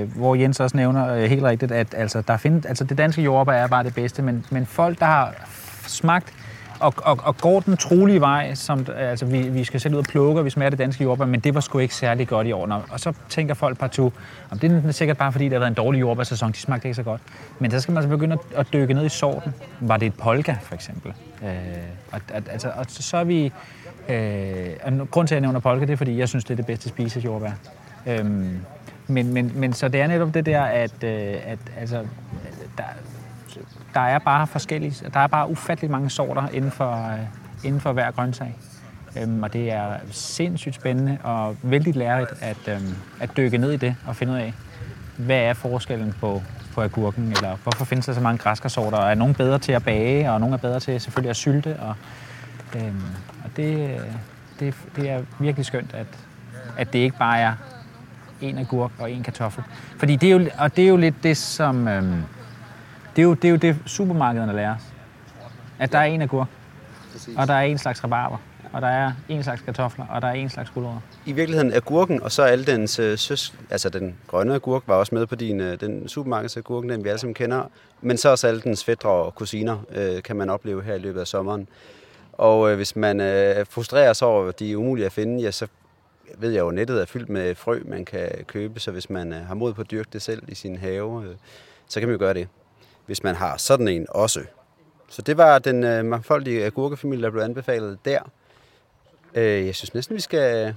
øh, 0.02 0.18
hvor 0.18 0.36
Jens 0.36 0.60
også 0.60 0.78
nævner 0.78 1.14
øh, 1.16 1.24
helt 1.24 1.44
rigtigt, 1.44 1.72
at 1.72 1.88
altså, 1.98 2.22
der 2.22 2.38
find, 2.38 2.66
altså, 2.66 2.84
det 2.84 2.98
danske 2.98 3.22
jordbær 3.22 3.54
er 3.54 3.68
bare 3.68 3.84
det 3.84 3.96
bedste, 3.96 4.22
men, 4.22 4.46
men 4.50 4.66
folk, 4.66 5.00
der 5.00 5.06
har 5.06 5.34
smagt 5.88 6.34
og, 6.80 6.94
og, 6.98 7.20
og 7.24 7.38
går 7.38 7.60
den 7.60 7.78
trolige 7.78 8.22
vej, 8.22 8.56
som, 8.56 8.86
altså 8.98 9.26
vi, 9.26 9.50
vi 9.50 9.64
skal 9.64 9.80
selv 9.80 9.94
ud 9.94 10.00
og 10.00 10.06
plukke, 10.06 10.42
og 10.42 10.46
vi 10.46 10.50
smager 10.50 10.70
det 10.70 10.80
danske 10.80 11.04
jordbær, 11.04 11.26
men 11.26 11.40
det 11.40 11.56
var 11.56 11.62
sgu 11.62 11.80
ikke 11.80 11.96
særlig 11.96 12.28
godt 12.28 12.48
i 12.48 12.52
år. 12.52 12.84
Og 12.90 13.00
så 13.00 13.14
tænker 13.30 13.54
folk 13.54 13.78
partout, 13.78 14.14
om 14.50 14.60
det 14.60 14.84
er 14.86 14.92
sikkert 14.92 15.18
bare 15.18 15.32
fordi, 15.32 15.46
der 15.46 15.56
har 15.56 15.60
været 15.60 15.70
en 15.70 15.76
dårlig 15.76 16.00
jordbærsæson, 16.00 16.52
de 16.52 16.58
smagte 16.58 16.88
ikke 16.88 16.96
så 16.96 17.04
godt. 17.04 17.22
Men 17.60 17.72
så 17.72 17.80
skal 17.80 17.92
man 17.92 17.98
altså 17.98 18.18
begynde 18.18 18.38
at, 18.56 18.68
dykke 18.74 18.94
ned 18.94 19.06
i 19.06 19.10
sorten. 19.10 19.54
Var 19.80 19.98
det 19.98 20.06
et 20.06 20.14
polka, 20.14 20.56
for 20.62 20.76
eksempel? 20.76 21.14
Øh, 21.44 21.50
og, 22.12 22.22
altså, 22.34 22.72
og 22.76 22.86
så 22.90 23.18
er 23.18 23.24
vi... 23.24 23.52
Øh, 24.10 25.00
og 25.00 25.12
grund 25.12 25.28
til, 25.28 25.36
at 25.36 25.38
jeg 25.38 25.42
nævner 25.42 25.60
polka, 25.60 25.86
det 25.86 25.94
er, 25.94 25.98
fordi 25.98 26.20
jeg 26.20 26.30
synes, 26.30 26.44
det 26.44 26.52
er 26.52 26.56
det 26.56 26.66
bedste 26.66 26.90
spise 26.90 27.20
jordbær. 27.20 27.52
Øh, 28.08 28.26
men, 29.08 29.34
men, 29.34 29.52
men 29.56 29.74
så 29.74 29.88
det 29.88 30.02
er 30.02 30.08
netop 30.08 30.34
det 30.34 30.46
der, 30.46 30.62
at, 30.62 31.04
øh, 31.04 31.36
at 31.46 31.60
altså, 31.80 32.06
der, 32.78 32.84
der 33.94 34.00
er 34.00 34.20
bare 34.20 34.48
forskellige, 34.48 35.10
der 35.14 35.20
er 35.20 35.28
bare 35.28 35.50
ufattelig 35.50 35.92
mange 35.92 36.10
sorter 36.10 36.48
inden 36.54 36.72
for, 36.72 37.12
øh, 37.14 37.20
inden 37.64 37.82
for 37.82 37.92
hver 37.94 38.12
grøntsag. 38.12 38.56
Øhm, 39.18 39.44
og 39.44 39.54
det 39.54 39.72
er 39.72 39.98
sindssygt 40.12 40.76
spændende 40.76 41.18
og 41.24 41.56
vældig 41.62 41.96
lærerigt 41.96 42.34
at, 42.42 42.58
øhm, 42.68 42.96
at 43.20 43.38
dykke 43.38 43.58
ned 43.58 43.72
i 43.72 43.78
det 43.78 43.96
og 44.08 44.16
finde 44.16 44.34
ud 44.34 44.38
af, 44.38 44.54
hvad 45.18 45.40
er 45.40 45.54
forskellen 45.54 46.16
på, 46.20 46.42
på 46.74 46.82
agurken, 46.82 47.32
eller 47.32 47.58
hvorfor 47.64 47.86
findes 47.86 48.06
der 48.06 48.14
så 48.14 48.22
mange 48.22 48.38
græskarsorter, 48.38 48.98
og 48.98 49.12
er 49.12 49.16
nogen 49.16 49.34
bedre 49.34 49.60
til 49.60 49.72
at 49.72 49.84
bage, 49.84 50.32
og 50.32 50.40
nogen 50.40 50.54
er 50.54 50.58
bedre 50.58 50.80
til 50.80 51.02
selvfølgelig 51.02 51.30
at 51.30 51.36
sylte. 51.36 51.80
Og, 51.80 51.96
øhm, 52.76 53.02
og 53.44 53.50
det, 53.58 53.90
øh, 53.90 54.00
det, 54.60 54.76
det 54.96 55.10
er 55.10 55.22
virkelig 55.40 55.66
skønt, 55.66 55.94
at, 55.94 56.08
at 56.78 56.94
det 56.94 57.00
ikke 57.00 57.18
bare 57.18 57.40
er 57.40 57.54
en 58.42 58.58
agurk 58.58 58.92
og 59.00 59.12
en 59.12 59.24
kartoffel. 59.24 59.64
Fordi 59.98 60.16
det 60.16 60.32
er 60.32 60.34
jo, 60.34 60.50
og 60.58 60.76
det 60.76 60.84
er 60.84 60.88
jo 60.88 60.98
lidt 60.98 61.24
det, 61.24 61.38
som... 61.38 61.88
Øhm, 61.88 62.24
det 63.16 63.22
er 63.22 63.24
jo 63.24 63.34
det, 63.34 63.46
er 63.46 63.50
jo 63.50 63.56
det 63.56 63.78
supermarkederne 63.86 64.54
lærer 64.54 64.76
os. 64.76 64.82
At 65.80 65.92
der 65.92 65.98
er 65.98 66.04
en 66.04 66.22
agurk, 66.22 66.48
Præcis. 67.12 67.38
og 67.38 67.48
der 67.48 67.54
er 67.54 67.62
en 67.62 67.78
slags 67.78 68.04
rabarber, 68.04 68.38
og 68.74 68.82
der 68.82 68.88
er 68.88 69.12
en 69.30 69.44
slags 69.44 69.62
kartofler, 69.62 70.06
og 70.06 70.22
der 70.22 70.28
er 70.28 70.34
en 70.34 70.50
slags 70.50 70.70
gulerødder. 70.70 71.00
I 71.26 71.32
virkeligheden 71.32 71.74
agurken, 71.74 72.22
og 72.22 72.32
så 72.32 72.44
alle 72.44 72.66
dens 72.66 73.00
øh, 73.00 73.18
søs, 73.18 73.54
altså 73.70 73.90
den 73.90 74.16
grønne 74.28 74.54
agurk 74.54 74.84
var 74.88 74.96
også 74.96 75.16
med 75.16 75.26
på 75.26 75.36
din, 75.36 75.60
øh, 75.60 75.80
den 75.80 76.08
supermarkedsagurken, 76.08 76.90
den 76.90 77.04
vi 77.04 77.10
alle 77.10 77.20
sammen 77.20 77.34
kender, 77.34 77.64
men 78.02 78.18
så 78.18 78.30
også 78.30 78.48
alle 78.48 78.62
dens 78.62 78.84
fædre 78.84 79.10
og 79.10 79.36
kusiner 79.36 79.78
øh, 79.92 80.24
kan 80.24 80.36
man 80.36 80.50
opleve 80.50 80.84
her 80.84 80.96
i 80.96 81.00
løbet 81.00 81.20
af 81.20 81.28
sommeren. 81.28 81.68
Og 82.34 82.72
øh, 82.72 82.76
hvis 82.76 82.96
man 82.96 83.20
øh, 83.20 83.66
frustrerer 83.70 84.14
sig 84.14 84.28
over, 84.28 84.48
at 84.48 84.60
de 84.60 84.72
er 84.72 84.76
umulige 84.76 85.06
at 85.06 85.12
finde, 85.12 85.44
ja, 85.44 85.52
så 85.52 85.68
ved 86.38 86.52
jeg 86.52 86.60
jo, 86.60 86.72
nettet 86.72 87.02
er 87.02 87.06
fyldt 87.06 87.30
med 87.30 87.56
frø, 87.56 87.80
man 87.86 88.06
kan 88.06 88.30
købe, 88.48 88.80
så 88.80 88.92
hvis 88.92 89.10
man 89.10 89.34
øh, 89.34 89.46
har 89.48 89.56
mod 89.56 89.74
på 89.74 89.82
at 89.82 89.92
dyrke 89.92 90.10
det 90.14 90.22
selv 90.22 90.44
i 90.48 90.56
sin 90.56 90.78
have, 90.78 91.24
øh, 91.26 91.36
så 91.88 92.00
kan 92.00 92.10
man 92.10 92.14
jo 92.14 92.20
gøre 92.20 92.34
det 92.34 92.48
hvis 93.10 93.24
man 93.24 93.36
har 93.36 93.58
sådan 93.58 93.88
en 93.88 94.06
også. 94.10 94.40
Så 95.10 95.22
det 95.22 95.38
var 95.38 95.60
den 95.60 95.84
øh, 95.84 96.06
mangfoldige 96.06 96.66
agurkefamilie, 96.66 97.24
der 97.24 97.30
blev 97.30 97.42
anbefalet 97.42 98.06
der. 98.06 98.20
Øh, 99.36 99.66
jeg 99.66 99.76
synes 99.76 99.94
næsten, 99.94 100.16
vi 100.16 100.22
skal 100.22 100.76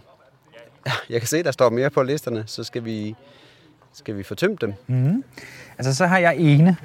Jeg 1.10 1.20
kan 1.20 1.28
se, 1.28 1.42
der 1.42 1.50
står 1.50 1.70
mere 1.70 1.90
på 1.90 2.02
listerne, 2.02 2.44
så 2.46 2.64
skal 2.64 2.84
vi, 2.84 3.14
skal 3.92 4.16
vi 4.16 4.22
få 4.22 4.34
tømt 4.34 4.60
dem. 4.60 4.74
Mm. 4.86 5.24
Altså, 5.78 5.94
så 5.94 6.06
har 6.06 6.18
jeg 6.18 6.36
ene. 6.36 6.76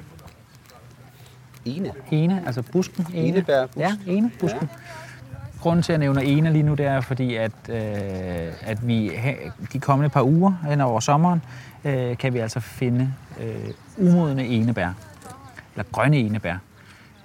Ene. 1.64 1.92
Ene, 2.10 2.42
altså 2.46 2.62
busken. 2.62 3.06
Ene. 3.14 3.28
Enebærbusken. 3.28 3.80
Ja, 3.80 3.96
ene 4.06 4.30
busken. 4.40 4.68
Ja. 4.72 4.78
Grunden 5.60 5.82
til, 5.82 5.92
at 5.92 5.94
jeg 5.94 5.98
nævner 5.98 6.20
ene 6.20 6.52
lige 6.52 6.62
nu, 6.62 6.74
det 6.74 6.86
er 6.86 7.00
fordi, 7.00 7.34
at, 7.34 7.52
øh, 7.68 8.52
at 8.62 8.88
vi 8.88 9.12
de 9.72 9.78
kommende 9.78 10.10
par 10.10 10.22
uger 10.22 10.52
hen 10.68 10.80
over 10.80 11.00
sommeren, 11.00 11.42
øh, 11.84 12.18
kan 12.18 12.34
vi 12.34 12.38
altså 12.38 12.60
finde 12.60 13.14
øh, 13.40 13.70
umodne 13.96 14.46
enebær. 14.46 14.92
Eller 15.78 15.90
grønne 15.92 16.16
enebær. 16.16 16.56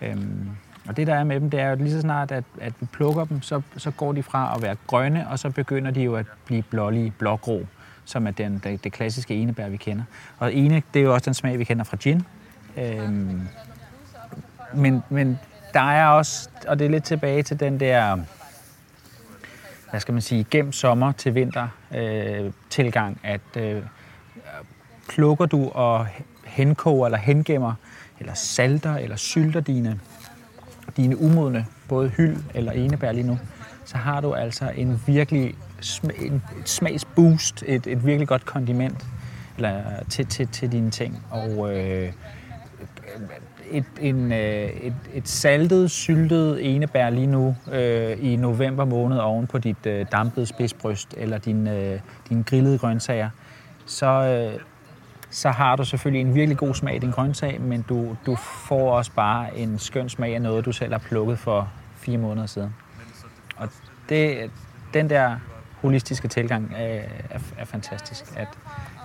Øhm, 0.01 0.49
og 0.87 0.97
det, 0.97 1.07
der 1.07 1.15
er 1.15 1.23
med 1.23 1.39
dem, 1.39 1.49
det 1.49 1.59
er 1.59 1.69
jo 1.69 1.75
lige 1.75 1.91
så 1.91 2.01
snart, 2.01 2.31
at, 2.31 2.43
at 2.61 2.73
vi 2.79 2.85
plukker 2.85 3.25
dem, 3.25 3.41
så, 3.41 3.61
så 3.77 3.91
går 3.91 4.11
de 4.11 4.23
fra 4.23 4.53
at 4.55 4.61
være 4.61 4.75
grønne, 4.87 5.29
og 5.29 5.39
så 5.39 5.49
begynder 5.49 5.91
de 5.91 6.01
jo 6.01 6.15
at 6.15 6.25
blive 6.45 6.61
blålige, 6.61 7.13
blågrå, 7.19 7.65
som 8.05 8.27
er 8.27 8.31
den, 8.31 8.61
det, 8.63 8.83
det 8.83 8.91
klassiske 8.91 9.35
enebær, 9.35 9.69
vi 9.69 9.77
kender. 9.77 10.03
Og 10.39 10.53
ene, 10.53 10.83
det 10.93 10.99
er 10.99 11.03
jo 11.03 11.13
også 11.13 11.25
den 11.25 11.33
smag, 11.33 11.59
vi 11.59 11.63
kender 11.63 11.83
fra 11.83 11.97
gin. 11.97 12.25
Øhm, 12.77 13.41
men, 14.73 15.03
men 15.09 15.39
der 15.73 15.91
er 15.91 16.07
også, 16.07 16.49
og 16.67 16.79
det 16.79 16.85
er 16.85 16.89
lidt 16.89 17.03
tilbage 17.03 17.43
til 17.43 17.59
den 17.59 17.79
der, 17.79 18.17
hvad 19.89 19.99
skal 19.99 20.11
man 20.11 20.21
sige, 20.21 20.45
gennem 20.51 20.71
sommer 20.71 21.11
til 21.11 21.35
vinter 21.35 21.67
øh, 21.95 22.51
tilgang, 22.69 23.19
at 23.23 23.57
øh, 23.57 23.83
plukker 25.09 25.45
du 25.45 25.69
og 25.69 26.07
henkoger 26.45 27.05
eller 27.05 27.17
hengemmer, 27.17 27.73
eller 28.23 28.33
salter 28.33 28.95
eller 28.95 29.15
sylter 29.15 29.59
dine, 29.59 29.99
dine 30.97 31.21
umodne, 31.21 31.65
både 31.89 32.09
hyld 32.09 32.37
eller 32.53 32.71
enebær 32.71 33.11
lige 33.11 33.27
nu, 33.27 33.39
så 33.85 33.97
har 33.97 34.21
du 34.21 34.33
altså 34.33 34.71
en 34.75 35.01
virkelig 35.07 35.55
sm- 35.81 36.25
en, 36.25 36.43
et 36.59 36.69
smagsboost, 36.69 37.63
et, 37.67 37.87
et 37.87 38.05
virkelig 38.05 38.27
godt 38.27 38.45
kondiment 38.45 39.05
eller, 39.57 39.81
til, 40.09 40.25
til, 40.25 40.47
til 40.47 40.71
dine 40.71 40.91
ting. 40.91 41.23
Og 41.31 41.75
øh, 41.75 42.11
et, 43.71 43.85
en, 44.01 44.31
øh, 44.31 44.69
et, 44.69 44.93
et 45.13 45.27
saltet, 45.29 45.91
syltet 45.91 46.75
enebær 46.75 47.09
lige 47.09 47.27
nu 47.27 47.55
øh, 47.71 48.17
i 48.21 48.35
november 48.35 48.85
måned 48.85 49.17
oven 49.17 49.47
på 49.47 49.57
dit 49.57 49.85
øh, 49.85 50.05
dampede 50.11 50.45
spidsbryst 50.45 51.13
eller 51.17 51.37
din, 51.37 51.67
øh, 51.67 51.99
dine 52.29 52.43
grillede 52.43 52.77
grøntsager, 52.77 53.29
så, 53.85 54.05
øh, 54.05 54.59
så 55.33 55.49
har 55.49 55.75
du 55.75 55.85
selvfølgelig 55.85 56.21
en 56.21 56.35
virkelig 56.35 56.57
god 56.57 56.73
smag 56.73 56.95
i 56.95 56.99
din 56.99 57.11
grøntsag, 57.11 57.61
men 57.61 57.85
du, 57.89 58.17
du 58.25 58.35
får 58.35 58.97
også 58.97 59.11
bare 59.11 59.57
en 59.57 59.79
skøn 59.79 60.09
smag 60.09 60.35
af 60.35 60.41
noget, 60.41 60.65
du 60.65 60.71
selv 60.71 60.91
har 60.91 60.99
plukket 60.99 61.39
for 61.39 61.71
fire 61.95 62.17
måneder 62.17 62.47
siden. 62.47 62.75
Og 63.57 63.69
det, 64.09 64.51
den 64.93 65.09
der 65.09 65.35
holistiske 65.81 66.27
tilgang 66.27 66.73
er, 66.75 67.01
er, 67.29 67.39
er 67.57 67.65
fantastisk, 67.65 68.23
at, 68.35 68.47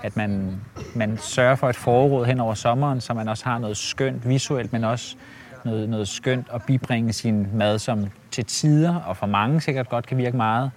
at 0.02 0.16
man, 0.16 0.60
man 0.94 1.18
sørger 1.18 1.54
for 1.54 1.68
et 1.68 1.76
forråd 1.76 2.26
hen 2.26 2.40
over 2.40 2.54
sommeren, 2.54 3.00
så 3.00 3.14
man 3.14 3.28
også 3.28 3.44
har 3.44 3.58
noget 3.58 3.76
skønt 3.76 4.28
visuelt, 4.28 4.72
men 4.72 4.84
også 4.84 5.16
noget, 5.64 5.88
noget 5.88 6.08
skønt 6.08 6.46
at 6.54 6.62
bibringe 6.62 7.12
sin 7.12 7.46
mad, 7.54 7.78
som 7.78 8.06
til 8.30 8.44
tider, 8.44 8.94
og 8.94 9.16
for 9.16 9.26
mange 9.26 9.60
sikkert 9.60 9.88
godt 9.88 10.06
kan 10.06 10.18
virke 10.18 10.36
meget 10.36 10.70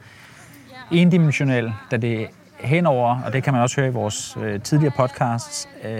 endimensionel, 0.92 1.74
da 1.92 1.98
det 1.98 2.28
henover, 2.64 3.22
og 3.26 3.34
det 3.34 3.44
kan 3.44 3.54
man 3.54 3.62
også 3.62 3.82
høre 3.82 3.90
i 3.90 3.94
vores 3.94 4.38
øh, 4.42 4.62
tidligere 4.62 4.94
podcasts, 4.98 5.70
øh, 5.84 5.92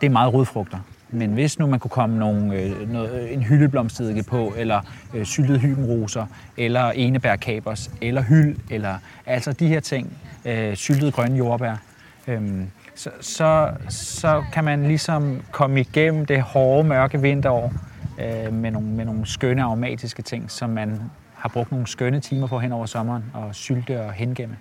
det 0.00 0.06
er 0.06 0.10
meget 0.10 0.34
rodfrugter. 0.34 0.78
Men 1.10 1.32
hvis 1.32 1.58
nu 1.58 1.66
man 1.66 1.80
kunne 1.80 1.90
komme 1.90 2.18
nogle, 2.18 2.54
øh, 2.54 2.92
noget, 2.92 3.22
øh, 3.22 3.32
en 3.32 3.42
hyldeblomstedike 3.42 4.22
på, 4.22 4.54
eller 4.56 4.80
øh, 5.14 5.24
syltede 5.24 5.58
hybenroser, 5.58 6.26
eller 6.56 6.90
enebærkabers, 6.90 7.90
eller 8.00 8.22
hyld, 8.22 8.56
eller 8.70 8.94
altså 9.26 9.52
de 9.52 9.68
her 9.68 9.80
ting, 9.80 10.12
øh, 10.44 10.76
syltede 10.76 11.12
grønne 11.12 11.36
jordbær, 11.36 11.76
øh, 12.26 12.62
så, 12.94 13.10
så, 13.20 13.70
så 13.88 14.44
kan 14.52 14.64
man 14.64 14.86
ligesom 14.86 15.42
komme 15.50 15.80
igennem 15.80 16.26
det 16.26 16.42
hårde, 16.42 16.88
mørke 16.88 17.20
vinterår 17.20 17.72
øh, 18.18 18.52
med, 18.52 18.70
nogle, 18.70 18.88
med 18.88 19.04
nogle 19.04 19.26
skønne 19.26 19.62
aromatiske 19.62 20.22
ting, 20.22 20.50
som 20.50 20.70
man 20.70 21.00
har 21.34 21.48
brugt 21.48 21.70
nogle 21.70 21.86
skønne 21.86 22.20
timer 22.20 22.46
på 22.46 22.58
hen 22.58 22.72
over 22.72 22.86
sommeren, 22.86 23.24
og 23.34 23.54
sylte 23.54 24.00
og 24.00 24.12
hengemme. 24.12 24.56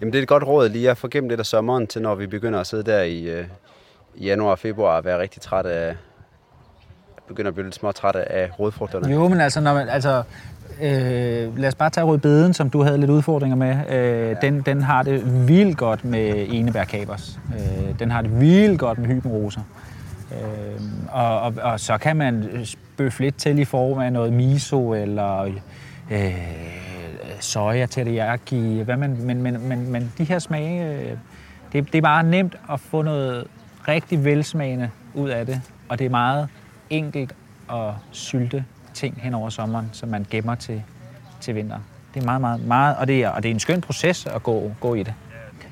Jamen 0.00 0.12
det 0.12 0.18
er 0.18 0.22
et 0.22 0.28
godt 0.28 0.42
råd 0.42 0.68
lige 0.68 0.90
at 0.90 0.98
få 0.98 1.08
gennem 1.08 1.28
lidt 1.28 1.40
af 1.40 1.46
sommeren, 1.46 1.86
til 1.86 2.02
når 2.02 2.14
vi 2.14 2.26
begynder 2.26 2.60
at 2.60 2.66
sidde 2.66 2.82
der 2.82 3.02
i, 3.02 3.22
øh, 3.22 3.44
i 4.14 4.26
januar 4.26 4.50
og 4.50 4.58
februar 4.58 4.96
og 4.96 5.04
være 5.04 5.18
rigtig 5.18 5.42
træt 5.42 5.66
af, 5.66 5.96
begynder 7.28 7.48
at 7.48 7.54
blive 7.54 7.66
lidt 7.66 7.74
små 7.74 7.92
træt 7.92 8.16
af 8.16 8.50
rodfrugterne. 8.60 9.12
Jo, 9.12 9.28
men 9.28 9.40
altså, 9.40 9.60
når 9.60 9.74
man, 9.74 9.88
altså 9.88 10.22
øh, 10.82 11.58
lad 11.58 11.68
os 11.68 11.74
bare 11.74 11.90
tage 11.90 12.04
rødbeden, 12.04 12.54
som 12.54 12.70
du 12.70 12.82
havde 12.82 12.98
lidt 12.98 13.10
udfordringer 13.10 13.56
med. 13.56 13.76
Øh, 13.88 14.28
ja. 14.28 14.34
den, 14.34 14.60
den 14.60 14.82
har 14.82 15.02
det 15.02 15.48
vildt 15.48 15.78
godt 15.78 16.04
med 16.04 16.46
enebærkabers. 16.48 17.38
Øh, 17.54 17.98
den 17.98 18.10
har 18.10 18.22
det 18.22 18.40
vildt 18.40 18.78
godt 18.78 18.98
med 18.98 19.06
hybenroser. 19.06 19.60
Øh, 20.32 20.80
og, 21.12 21.40
og, 21.40 21.54
og 21.62 21.80
så 21.80 21.98
kan 21.98 22.16
man 22.16 22.66
bøffe 22.96 23.22
lidt 23.22 23.36
til 23.36 23.58
i 23.58 23.64
form 23.64 23.98
af 23.98 24.12
noget 24.12 24.32
miso 24.32 24.94
eller 24.94 25.42
øh, 26.10 26.85
soja 27.40 27.86
teriyaki, 27.86 28.82
hvad 28.82 28.96
man, 28.96 29.16
men, 29.20 29.42
men, 29.42 29.68
men, 29.68 29.90
men 29.92 30.12
de 30.18 30.24
her 30.24 30.38
smage, 30.38 30.94
øh, 30.94 31.18
det, 31.72 31.92
det 31.92 31.98
er 31.98 32.02
bare 32.02 32.22
nemt 32.22 32.56
at 32.72 32.80
få 32.80 33.02
noget 33.02 33.46
rigtig 33.88 34.24
velsmagende 34.24 34.90
ud 35.14 35.28
af 35.28 35.46
det, 35.46 35.60
og 35.88 35.98
det 35.98 36.04
er 36.04 36.10
meget 36.10 36.48
enkelt 36.90 37.34
at 37.72 37.92
sylte 38.12 38.64
ting 38.94 39.20
hen 39.22 39.34
over 39.34 39.50
sommeren, 39.50 39.90
som 39.92 40.08
man 40.08 40.26
gemmer 40.30 40.54
til, 40.54 40.82
til 41.40 41.54
vinter. 41.54 41.78
Det 42.14 42.20
er 42.20 42.24
meget, 42.24 42.40
meget, 42.40 42.66
meget, 42.66 42.96
og 42.96 43.06
det 43.06 43.22
er, 43.22 43.28
og 43.28 43.42
det 43.42 43.48
er 43.48 43.54
en 43.54 43.60
skøn 43.60 43.80
proces 43.80 44.26
at 44.26 44.42
gå, 44.42 44.72
gå 44.80 44.94
i 44.94 45.02
det. 45.02 45.14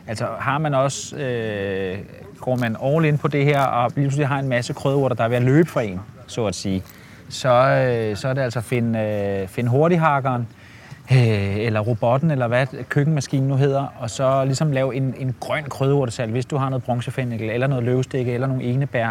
Altså 0.07 0.29
har 0.39 0.59
man 0.59 0.75
også, 0.75 1.17
øh, 1.17 1.99
går 2.41 2.57
man 2.57 2.77
all 2.83 3.05
in 3.05 3.19
på 3.19 3.29
det 3.29 3.45
her, 3.45 3.61
og 3.61 3.93
lige 3.95 4.05
pludselig 4.05 4.29
har 4.29 4.39
en 4.39 4.49
masse 4.49 4.73
krydderurter, 4.73 5.17
der 5.17 5.25
er 5.25 5.29
ved 5.29 5.37
at 5.37 5.43
løbe 5.43 5.69
for 5.69 5.81
en, 5.81 6.01
så 6.27 6.47
at 6.47 6.55
sige, 6.55 6.83
så, 7.29 7.49
øh, 7.49 8.17
så 8.17 8.29
er 8.29 8.35
det 8.35 8.43
altså 8.43 8.59
at 8.59 8.65
find, 8.65 8.97
øh, 8.97 9.49
finde 9.49 9.71
hurtighakkeren, 9.71 10.43
øh, 10.43 10.64
eller 11.11 11.81
robotten, 11.81 12.31
eller 12.31 12.49
hvad 12.49 12.67
køkkenmaskinen 12.89 13.49
nu 13.49 13.57
hedder, 13.57 13.87
og 13.99 14.11
så 14.11 14.45
ligesom 14.45 14.73
lave 14.73 14.95
en, 14.95 15.15
en 15.19 15.35
grøn 15.41 15.65
krydderurtesal, 15.65 16.31
hvis 16.31 16.47
du 16.47 16.57
har 16.57 16.69
noget 16.69 16.85
bronzefændikel, 16.85 17.51
eller 17.51 17.67
noget 17.67 17.85
løvstikke, 17.85 18.33
eller 18.33 18.47
nogle 18.47 18.63
enebær, 18.63 19.09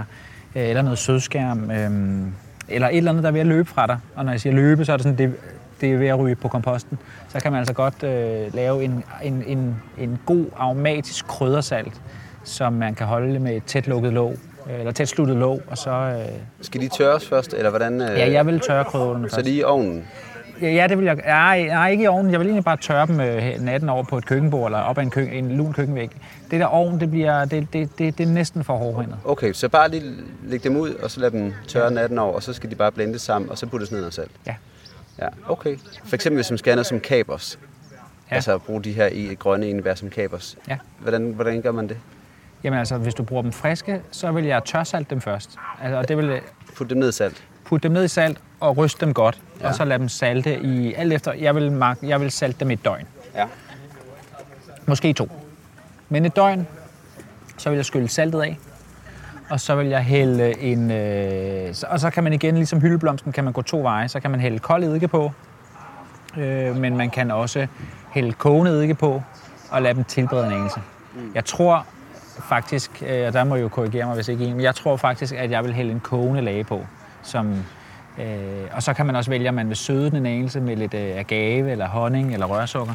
øh, 0.55 0.69
eller 0.69 0.81
noget 0.81 0.97
sødskærm, 0.99 1.71
øh, 1.71 1.91
eller 2.69 2.87
et 2.89 2.97
eller 2.97 3.11
andet, 3.11 3.23
der 3.23 3.29
er 3.29 3.33
ved 3.33 3.39
at 3.41 3.47
løbe 3.47 3.69
fra 3.69 3.87
dig. 3.87 3.97
Og 4.15 4.25
når 4.25 4.31
jeg 4.31 4.41
siger 4.41 4.53
løbe, 4.53 4.85
så 4.85 4.93
er 4.93 4.97
det 4.97 5.03
sådan, 5.03 5.17
det, 5.17 5.35
det 5.81 5.93
er 5.93 5.97
ved 5.97 6.07
at 6.07 6.19
ryge 6.19 6.35
på 6.35 6.47
komposten. 6.47 6.97
Så 7.29 7.39
kan 7.39 7.51
man 7.51 7.59
altså 7.59 7.73
godt 7.73 8.03
øh, 8.03 8.55
lave 8.55 8.83
en, 8.83 9.03
en, 9.23 9.43
en, 9.47 9.75
en 9.97 10.19
god 10.25 10.45
aromatisk 10.57 11.27
kryddersalt, 11.27 12.01
som 12.43 12.73
man 12.73 12.95
kan 12.95 13.07
holde 13.07 13.39
med 13.39 13.55
et 13.55 13.63
tæt 13.63 13.87
lukket 13.87 14.13
låg, 14.13 14.35
øh, 14.69 14.79
eller 14.79 14.91
tæt 14.91 15.07
sluttet 15.07 15.37
låg, 15.37 15.61
og 15.67 15.77
så... 15.77 15.91
Øh, 15.91 16.25
Skal 16.61 16.81
de 16.81 16.87
tørres 16.87 17.27
først, 17.27 17.53
eller 17.53 17.69
hvordan? 17.69 18.01
Øh, 18.01 18.07
ja, 18.17 18.31
jeg 18.31 18.45
vil 18.45 18.59
tørre 18.59 18.83
krydderne 18.83 19.29
Så 19.29 19.35
først. 19.35 19.45
lige 19.45 19.59
i 19.59 19.63
ovnen? 19.63 20.03
Ja, 20.61 20.87
det 20.89 20.97
vil 20.97 21.05
jeg. 21.05 21.15
Nej, 21.15 21.63
nej, 21.63 21.89
ikke 21.89 22.03
i 22.03 22.07
ovnen. 22.07 22.31
Jeg 22.31 22.39
vil 22.39 22.47
egentlig 22.47 22.63
bare 22.63 22.77
tørre 22.77 23.07
dem 23.07 23.19
øh, 23.19 23.59
natten 23.59 23.89
over 23.89 24.03
på 24.03 24.17
et 24.17 24.25
køkkenbord 24.25 24.67
eller 24.67 24.79
op 24.79 24.97
ad 24.97 25.03
en, 25.03 25.09
kø, 25.09 25.29
en 25.31 25.57
lun 25.57 25.73
køkkenvæg. 25.73 26.11
Det 26.51 26.59
der 26.59 26.65
ovn, 26.65 26.99
det, 26.99 27.09
bliver, 27.11 27.45
det, 27.45 27.73
det, 27.73 27.99
det, 27.99 28.17
det 28.17 28.23
er 28.23 28.31
næsten 28.31 28.63
for 28.63 28.77
hårdhændet. 28.77 29.17
Okay, 29.25 29.53
så 29.53 29.69
bare 29.69 29.89
lige 29.89 30.03
lægge 30.43 30.69
dem 30.69 30.77
ud, 30.77 30.93
og 30.93 31.11
så 31.11 31.19
lade 31.19 31.31
dem 31.31 31.53
tørre 31.67 31.91
natten 31.91 32.19
over, 32.19 32.33
og 32.33 32.43
så 32.43 32.53
skal 32.53 32.69
de 32.69 32.75
bare 32.75 32.91
blendes 32.91 33.21
sammen, 33.21 33.51
og 33.51 33.57
så 33.57 33.65
puttes 33.65 33.91
ned 33.91 33.99
i 33.99 34.01
noget 34.01 34.13
salt? 34.13 34.31
Ja. 34.47 34.55
Ja, 35.19 35.27
okay. 35.47 35.77
For 36.05 36.15
eksempel 36.15 36.37
hvis 36.37 36.51
man 36.51 36.57
skal 36.57 36.71
have 36.71 36.75
noget 36.75 36.87
som 36.87 36.99
kapers. 36.99 37.59
Ja. 37.91 37.95
Ja. 38.31 38.35
Altså 38.35 38.57
bruge 38.57 38.83
de 38.83 38.91
her 38.91 39.07
i 39.07 39.35
grønne 39.39 39.67
enebær 39.67 39.95
som 39.95 40.09
kapers. 40.09 40.57
Ja. 40.69 40.77
Hvordan, 40.99 41.31
hvordan 41.31 41.61
gør 41.61 41.71
man 41.71 41.89
det? 41.89 41.97
Jamen 42.63 42.79
altså, 42.79 42.97
hvis 42.97 43.13
du 43.13 43.23
bruger 43.23 43.41
dem 43.41 43.51
friske, 43.51 44.01
så 44.11 44.31
vil 44.31 44.45
jeg 44.45 44.63
tørsalte 44.65 45.09
dem 45.09 45.21
først. 45.21 45.57
Altså, 45.81 45.97
og 45.97 46.07
det 46.07 46.17
vil 46.17 46.39
Put 46.75 46.89
dem 46.89 46.97
ned 46.97 47.09
i 47.09 47.11
salt. 47.11 47.43
Putte 47.73 47.87
dem 47.87 47.91
ned 47.93 48.03
i 48.03 48.07
salt 48.07 48.37
og 48.59 48.77
ryste 48.77 49.05
dem 49.05 49.13
godt. 49.13 49.39
Ja. 49.61 49.67
Og 49.67 49.75
så 49.75 49.85
lade 49.85 49.99
dem 49.99 50.09
salte 50.09 50.59
i 50.59 50.93
alt 50.93 51.13
efter. 51.13 51.33
Jeg 51.33 51.55
vil, 51.55 51.81
jeg 52.03 52.21
vil 52.21 52.31
salte 52.31 52.59
dem 52.59 52.71
et 52.71 52.85
døgn. 52.85 53.05
Ja. 53.35 53.45
Måske 54.85 55.13
to. 55.13 55.29
Men 56.09 56.25
et 56.25 56.35
døgn, 56.35 56.67
så 57.57 57.69
vil 57.69 57.75
jeg 57.75 57.85
skylle 57.85 58.07
saltet 58.07 58.41
af. 58.41 58.57
Og 59.49 59.59
så 59.59 59.75
vil 59.75 59.87
jeg 59.87 60.01
hælde 60.03 60.59
en... 60.59 60.91
Øh, 60.91 61.73
så- 61.73 61.87
og 61.89 61.99
så 61.99 62.09
kan 62.09 62.23
man 62.23 62.33
igen, 62.33 62.55
ligesom 62.55 62.81
hyldeblomsten, 62.81 63.31
kan 63.31 63.43
man 63.43 63.53
gå 63.53 63.61
to 63.61 63.81
veje. 63.81 64.07
Så 64.07 64.19
kan 64.19 64.31
man 64.31 64.39
hælde 64.39 64.59
kold 64.59 64.83
eddike 64.83 65.07
på. 65.07 65.31
Øh, 66.37 66.75
men 66.77 66.97
man 66.97 67.09
kan 67.09 67.31
også 67.31 67.67
hælde 68.11 68.31
kogende 68.33 68.71
eddike 68.71 68.93
på 68.95 69.21
og 69.71 69.81
lade 69.81 69.93
dem 69.93 70.03
tilberede 70.03 70.47
en 70.47 70.53
anelse. 70.53 70.79
Jeg 71.35 71.45
tror 71.45 71.85
faktisk, 72.49 73.03
øh, 73.07 73.27
og 73.27 73.33
der 73.33 73.43
må 73.43 73.55
jeg 73.55 73.63
jo 73.63 73.69
korrigere 73.69 74.05
mig, 74.05 74.15
hvis 74.15 74.27
ikke 74.27 74.45
en, 74.45 74.53
men 74.53 74.61
jeg 74.61 74.75
tror 74.75 74.97
faktisk, 74.97 75.33
at 75.33 75.51
jeg 75.51 75.63
vil 75.63 75.73
hælde 75.73 75.91
en 75.91 75.99
kogende 75.99 76.41
lage 76.41 76.63
på. 76.63 76.85
Som, 77.23 77.65
øh, 78.19 78.67
og 78.71 78.83
så 78.83 78.93
kan 78.93 79.05
man 79.05 79.15
også 79.15 79.29
vælge, 79.29 79.49
om 79.49 79.55
man 79.55 79.67
vil 79.67 79.77
søde 79.77 80.09
den 80.09 80.17
en 80.17 80.25
anelse 80.25 80.61
med 80.61 80.75
lidt 80.75 80.93
øh, 80.93 81.17
agave, 81.17 81.71
eller 81.71 81.87
honning, 81.87 82.33
eller 82.33 82.45
rørsukker. 82.45 82.93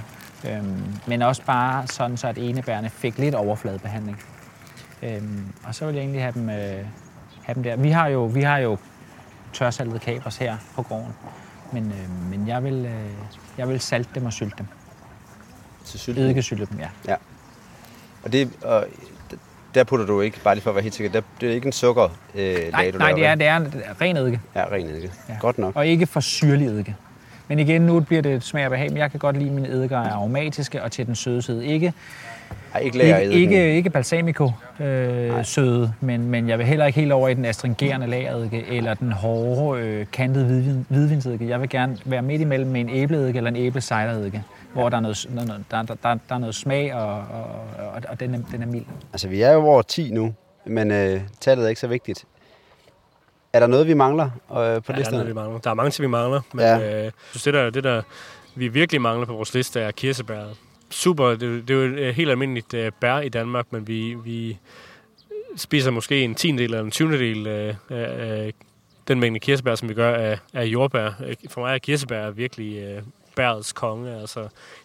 Øhm, 0.49 0.83
men 1.07 1.23
også 1.23 1.43
bare 1.47 1.87
sådan, 1.87 2.17
så 2.17 2.29
at 2.29 2.39
enebærene 2.39 2.91
fik 2.91 3.19
lidt 3.19 3.35
overfladebehandling. 3.35 4.23
Øhm, 5.03 5.45
og 5.65 5.75
så 5.75 5.87
vil 5.87 5.95
jeg 5.95 6.03
egentlig 6.03 6.23
have 6.23 6.33
dem, 6.33 6.49
øh, 6.49 6.85
have 7.43 7.55
dem 7.55 7.63
der. 7.63 7.77
Vi 7.77 7.91
har 7.91 8.09
jo, 8.09 8.25
vi 8.25 8.43
har 8.43 8.59
jo 8.59 8.79
tørsaltede 9.53 9.99
kapers 9.99 10.37
her 10.37 10.57
på 10.75 10.83
gården. 10.83 11.13
Men, 11.73 11.87
øh, 11.87 12.31
men 12.31 12.49
jeg, 12.49 12.65
vil, 12.65 12.87
øh, 12.87 13.11
jeg 13.59 13.69
vil 13.69 13.81
salte 13.81 14.11
dem 14.15 14.27
og 14.27 14.33
sylte 14.33 14.55
dem. 14.59 14.67
til 15.85 16.01
sylten. 16.01 16.23
Eddikesyltet 16.23 16.71
dem, 16.71 16.79
ja. 17.09 17.17
Og, 18.25 18.33
det, 18.33 18.51
og 18.65 18.87
der 19.75 19.85
putter 19.85 20.07
du 20.07 20.21
ikke, 20.21 20.41
bare 20.45 20.55
lige 20.55 20.63
for 20.63 20.71
at 20.71 20.77
være 20.77 20.83
helt 20.83 20.95
sikker, 20.95 21.13
der, 21.13 21.21
det 21.41 21.49
er 21.49 21.55
ikke 21.55 21.67
en 21.67 21.73
sukker 21.73 22.09
øh, 22.35 22.57
Nej, 22.73 22.91
du 22.91 22.99
nej 22.99 23.13
det, 23.13 23.27
er, 23.27 23.35
det 23.35 23.47
er 23.47 23.61
ren 24.01 24.17
eddike. 24.17 24.41
Ja, 24.55 24.65
ren 24.65 24.87
eddike. 24.87 25.13
Ja. 25.29 25.35
Godt 25.41 25.59
nok. 25.59 25.77
Og 25.77 25.87
ikke 25.87 26.07
for 26.07 26.21
syrlig 26.21 26.67
eddike. 26.67 26.97
Men 27.49 27.59
igen, 27.59 27.83
nu 27.83 28.01
bliver 28.01 28.23
det 28.23 28.43
smag 28.43 28.65
og 28.65 28.71
behag, 28.71 28.89
men 28.89 28.99
jeg 28.99 29.11
kan 29.11 29.21
godt 29.21 29.37
lide, 29.37 29.49
at 29.49 29.55
mine 29.55 29.69
eddikeer 29.69 29.99
er 29.99 30.13
aromatiske 30.13 30.83
og 30.83 30.93
til 30.93 31.07
den 31.07 31.15
søde 31.15 31.43
side. 31.43 31.67
Ikke, 31.67 31.93
Ej, 32.75 32.81
ikke 32.81 32.99
lager 32.99 33.19
ikke, 33.19 33.35
ikke, 33.35 33.75
ikke 33.75 33.91
balsamico 33.91 34.51
øh, 34.81 35.45
søde, 35.45 35.93
men, 36.01 36.31
men 36.31 36.49
jeg 36.49 36.59
vil 36.59 36.67
heller 36.67 36.87
ikke 36.87 37.01
helt 37.01 37.13
over 37.13 37.29
i 37.29 37.35
den 37.35 37.45
astringerende 37.45 38.07
lagereddike 38.07 38.65
eller 38.69 38.95
den 38.95 39.13
hårde, 39.13 39.81
øh, 39.83 40.07
kantede 40.13 40.45
hvidvin, 40.45 40.87
hvidvinseddike. 40.89 41.49
Jeg 41.49 41.61
vil 41.61 41.69
gerne 41.69 41.97
være 42.05 42.23
midt 42.23 42.41
imellem 42.41 42.71
med 42.71 42.81
en 42.81 42.89
æbleeddike 42.89 43.37
eller 43.37 43.51
en 43.51 43.57
æblecidereddike, 43.57 44.43
hvor 44.81 44.89
der 44.89 44.97
er 44.97 45.01
noget, 45.01 45.27
noget, 45.31 45.65
der, 45.71 45.83
der, 45.83 45.95
der, 45.95 46.19
der 46.29 46.35
er 46.35 46.39
noget 46.39 46.55
smag, 46.55 46.95
og, 46.95 47.17
og, 47.19 47.45
og, 47.79 48.03
og 48.09 48.21
den, 48.21 48.35
er, 48.35 48.39
den 48.53 48.63
er 48.63 48.67
mild. 48.67 48.85
Altså, 49.13 49.29
vi 49.29 49.43
er 49.43 49.53
jo 49.53 49.61
over 49.67 49.83
10 49.83 50.11
nu, 50.11 50.35
men 50.67 50.91
øh, 50.91 51.21
tallet 51.41 51.65
er 51.65 51.69
ikke 51.69 51.81
så 51.81 51.87
vigtigt. 51.87 52.25
Er 53.53 53.61
der 53.61 53.67
noget, 53.67 53.87
vi 53.87 53.95
mangler 53.95 54.25
øh, 54.25 54.31
på 54.51 54.57
Ja, 54.57 54.65
der, 54.65 54.93
er 54.93 54.97
listen? 54.97 55.13
noget, 55.15 55.29
vi 55.29 55.33
mangler. 55.33 55.59
der 55.59 55.71
er 55.71 55.75
mange 55.75 55.91
ting, 55.91 56.03
vi 56.03 56.09
mangler, 56.11 56.41
men 56.53 56.61
Ja. 56.65 56.99
øh, 56.99 57.05
jeg 57.05 57.13
synes, 57.31 57.43
det 57.43 57.55
der, 57.55 57.71
det 57.71 57.85
der, 57.85 58.03
vi 58.55 58.69
virkelig 58.69 59.01
mangler 59.01 59.27
på 59.27 59.33
vores 59.33 59.55
liste, 59.55 59.81
er 59.81 59.91
kirsebær. 59.91 60.45
Super, 60.91 61.27
det, 61.29 61.41
det 61.69 61.71
er 61.71 61.75
jo 61.75 61.95
et 62.09 62.15
helt 62.15 62.31
almindeligt 62.31 62.75
øh, 62.75 62.93
bær 63.01 63.19
i 63.21 63.29
Danmark, 63.29 63.67
men 63.71 63.89
vi, 63.89 64.15
vi 64.25 64.59
spiser 65.57 65.91
måske 65.91 66.25
en 66.25 66.35
tiendedel 66.35 66.71
eller 66.75 66.85
en 66.85 66.91
tyvendedel 66.91 67.47
øh, 67.47 67.75
af, 67.91 67.97
af 67.97 68.53
den 69.09 69.21
mængde 69.21 69.41
kirsebær, 69.41 69.75
som 69.75 69.89
vi 69.89 69.95
gør 69.95 70.15
af, 70.15 70.39
af 70.55 70.65
jordbær. 70.65 71.11
Øh, 71.27 71.35
For 71.49 71.61
mig 71.61 71.75
er 71.75 71.79
kirsebær 71.79 72.31
virkelig 72.31 72.79
øh, 72.79 73.03
bærets 73.39 73.73
konge. 73.73 74.21
Altså, 74.21 74.41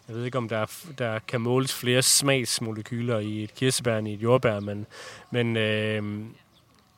jeg 0.08 0.16
ved 0.16 0.26
ikke, 0.26 0.38
om 0.38 0.50
der, 0.50 0.66
der 0.98 1.20
kan 1.28 1.42
måles 1.42 1.74
flere 1.74 2.02
smagsmolekyler 2.02 3.20
i 3.20 3.44
et 3.44 3.56
kirsebær 3.56 3.98
end 3.98 4.08
i 4.08 4.14
et 4.14 4.24
jordbær, 4.24 4.60
men, 4.60 4.86
men 5.32 5.58
øh, 5.58 6.04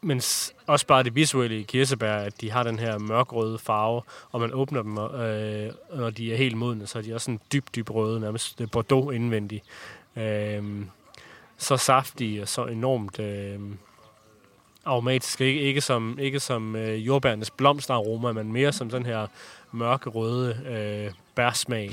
men 0.01 0.21
også 0.67 0.87
bare 0.87 1.03
det 1.03 1.15
visuelle 1.15 1.59
i 1.59 1.63
kirsebær, 1.63 2.17
at 2.17 2.41
de 2.41 2.51
har 2.51 2.63
den 2.63 2.79
her 2.79 2.97
mørkrøde 2.97 3.59
farve, 3.59 4.01
og 4.31 4.41
man 4.41 4.53
åbner 4.53 4.81
dem, 4.81 4.97
øh, 4.97 5.71
når 5.95 6.09
de 6.09 6.33
er 6.33 6.37
helt 6.37 6.57
modne, 6.57 6.87
så 6.87 6.97
er 6.97 7.01
de 7.03 7.13
også 7.13 7.25
sådan 7.25 7.39
dyb, 7.53 7.65
dyb 7.75 7.89
røde, 7.89 8.19
nærmest 8.19 8.59
det 8.59 8.71
bordeaux 8.71 9.15
indvendigt. 9.15 9.63
Øh, 10.15 10.63
så 11.57 11.77
saftige 11.77 12.41
og 12.41 12.47
så 12.47 12.65
enormt 12.65 13.19
øh, 13.19 13.59
aromatiske. 14.85 15.45
Ikke, 15.45 15.61
ikke 15.61 15.81
som, 15.81 16.17
ikke 16.19 16.39
som 16.39 16.75
øh, 16.75 17.07
jordbærens 17.07 17.51
blomsteraroma, 17.51 18.31
men 18.31 18.53
mere 18.53 18.73
som 18.73 18.89
den 18.89 19.05
her 19.05 19.27
mørke 19.75 20.09
røde 20.09 20.57
øh, 20.69 21.13
bærsmag. 21.35 21.91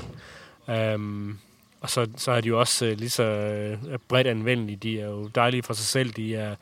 Um, 0.67 1.39
og 1.81 1.89
så, 1.89 2.07
så 2.17 2.31
er 2.31 2.41
de 2.41 2.47
jo 2.47 2.59
også 2.59 2.85
øh, 2.85 2.97
lige 2.97 3.09
så 3.09 3.23
øh, 3.23 3.97
bredt 4.07 4.27
anvendelige. 4.27 4.75
De 4.75 5.01
er 5.01 5.05
jo 5.05 5.27
dejlige 5.27 5.63
for 5.63 5.73
sig 5.73 5.85
selv. 5.85 6.11
De 6.11 6.35
er 6.35 6.55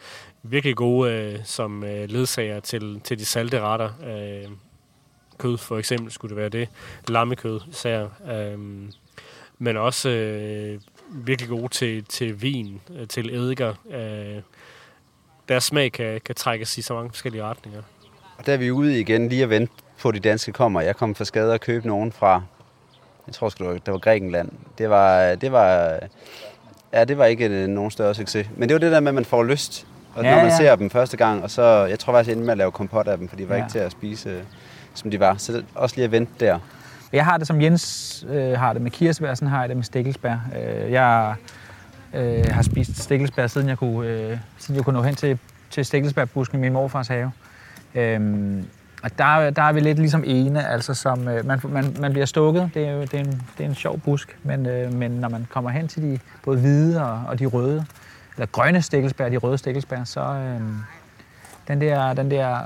virkelig 0.44 0.76
gode 0.76 1.12
øh, 1.12 1.40
som 1.44 1.84
øh, 1.84 2.10
ledsager 2.10 2.60
til, 2.60 3.02
til 3.04 3.20
de 3.20 3.26
salte 3.26 3.62
retter. 3.62 3.90
Øh, 4.06 4.52
kød 5.38 5.58
for 5.58 5.78
eksempel 5.78 6.12
skulle 6.12 6.30
det 6.30 6.38
være 6.38 6.50
det. 6.50 6.70
Lammekød 7.08 7.60
især. 7.72 8.08
Um, 8.54 8.92
men 9.60 9.78
også 9.78 10.10
øh, 10.10 10.80
virkelig 11.10 11.50
gode 11.50 11.68
til, 11.68 12.04
til 12.04 12.42
vin, 12.42 12.82
øh, 12.96 13.08
til 13.08 13.36
eddike. 13.36 13.74
Øh, 13.92 14.42
deres 15.50 15.64
smag 15.64 15.92
kan, 15.92 16.22
kan 16.26 16.36
trækkes 16.36 16.78
i 16.78 16.82
så 16.82 16.94
mange 16.94 17.10
forskellige 17.10 17.44
retninger. 17.44 17.82
Og 18.38 18.46
der 18.46 18.54
er 18.54 18.58
vi 18.58 18.72
ude 18.72 19.00
igen 19.00 19.30
lige 19.30 19.44
at 19.44 19.50
vente 19.50 19.74
på, 20.02 20.12
de 20.12 20.20
danske 20.20 20.52
kommer. 20.52 20.82
Jeg 20.82 20.96
kom 20.96 21.16
for 21.16 21.24
skade 21.24 21.54
at 21.54 21.62
købe 21.62 21.88
nogen 21.88 22.12
fra, 22.12 22.42
jeg 23.28 23.34
tror 23.36 23.50
sgu, 23.50 23.74
det 23.74 23.82
var, 23.94 23.98
Grækenland. 23.98 24.50
Det 24.78 24.90
var, 24.90 25.36
det 25.36 25.52
var, 25.52 26.00
ja, 26.94 27.04
det 27.04 27.18
var 27.18 27.26
ikke 27.26 27.46
øh, 27.46 27.68
nogen 27.68 27.92
større 27.92 28.16
succes. 28.16 28.48
Men 28.58 28.70
det 28.70 28.74
var 28.76 28.80
det 28.80 28.92
der 28.92 29.00
med, 29.00 29.08
at 29.08 29.16
man 29.16 29.26
får 29.26 29.44
lyst. 29.44 29.88
Og 30.16 30.24
Ja, 30.24 30.30
når 30.30 30.38
man 30.42 30.52
ja. 30.52 30.58
ser 30.58 30.76
dem 30.76 30.90
første 30.90 31.18
gang, 31.18 31.44
og 31.44 31.52
så, 31.52 31.86
jeg 31.86 32.00
tror 32.00 32.14
faktisk, 32.14 32.28
jeg 32.28 32.34
endte 32.34 32.46
med 32.46 32.52
at 32.52 32.58
lave 32.58 32.72
kompot 32.72 33.08
af 33.08 33.18
dem, 33.18 33.28
for 33.30 33.36
de 33.36 33.50
var 33.50 33.56
Ja. 33.56 33.62
ikke 33.64 33.72
til 33.72 33.80
at 33.80 33.92
spise, 33.92 34.30
øh, 34.30 34.42
som 34.94 35.12
de 35.12 35.20
var. 35.20 35.36
Så 35.38 35.54
det, 35.54 35.66
også 35.76 35.96
lige 35.96 36.06
at 36.06 36.12
vente 36.12 36.32
der. 36.40 36.60
Jeg 37.14 37.26
har 37.26 37.38
det, 37.38 37.48
som 37.48 37.62
Jens 37.62 38.26
øh, 38.30 38.52
har 38.60 38.74
det 38.74 38.82
med 38.82 38.92
kirsebær, 38.92 39.34
sådan 39.34 39.48
har 39.48 39.60
jeg 39.60 39.70
det 39.70 39.78
med 39.78 39.84
stikkelsbær. 39.84 40.38
Øh, 40.58 40.92
jeg 40.92 41.36
øh, 42.14 42.46
har 42.52 42.62
spist 42.62 42.98
stikkelsbær, 43.04 43.48
siden 43.48 43.68
jeg 43.70 43.78
kunne, 43.78 44.08
øh, 44.08 44.38
siden 44.58 44.76
jeg 44.76 44.86
kunne 44.86 44.98
nå 44.98 45.04
hen 45.04 45.16
til, 45.16 45.40
til 45.70 45.86
stikkelsbærbusken 45.86 46.58
i 46.58 46.62
min 46.62 46.74
morfars 46.74 47.08
have. 47.08 47.32
Øhm, 47.96 48.66
og 49.04 49.18
der, 49.18 49.50
der 49.50 49.62
er 49.62 49.72
vi 49.72 49.80
lidt 49.80 50.00
ligesom 50.00 50.24
ene, 50.26 50.68
altså 50.68 50.94
som, 50.94 51.28
øh, 51.28 51.46
man, 51.46 51.60
man, 51.64 51.96
man 52.00 52.12
bliver 52.12 52.26
stukket, 52.26 52.70
det 52.74 52.88
er 52.88 52.92
jo 52.92 53.02
det 53.02 53.14
er 53.14 53.20
en, 53.20 53.42
det 53.58 53.64
er 53.64 53.70
en 53.70 53.76
sjov 53.76 54.00
busk, 54.00 54.38
men, 54.44 54.66
øh, 54.66 54.94
men 54.94 55.12
når 55.12 55.30
man 55.30 55.48
kommer 55.50 55.70
hen 55.70 55.88
til 55.88 56.04
de 56.04 56.20
både 56.44 56.60
hvide 56.60 57.04
og, 57.04 57.24
og 57.28 57.40
de 57.40 57.46
røde, 57.46 57.86
eller 58.36 58.46
grønne 58.46 58.82
stikkelsbær, 58.82 59.30
de 59.30 59.38
røde 59.38 59.58
stikkelsbær, 59.58 60.04
så 60.04 60.22
øh, 60.22 60.62
den 61.68 61.82
der, 61.82 62.14
den 62.14 62.32
der 62.32 62.58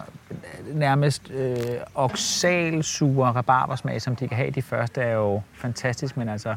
nærmest 0.73 1.31
øh, 1.31 1.57
oxalsure 1.95 3.31
rabarbersmag, 3.31 4.01
som 4.01 4.15
de 4.15 4.27
kan 4.27 4.37
have 4.37 4.51
de 4.51 4.61
første, 4.61 5.01
er 5.01 5.13
jo 5.13 5.41
fantastisk, 5.53 6.17
men 6.17 6.29
altså 6.29 6.55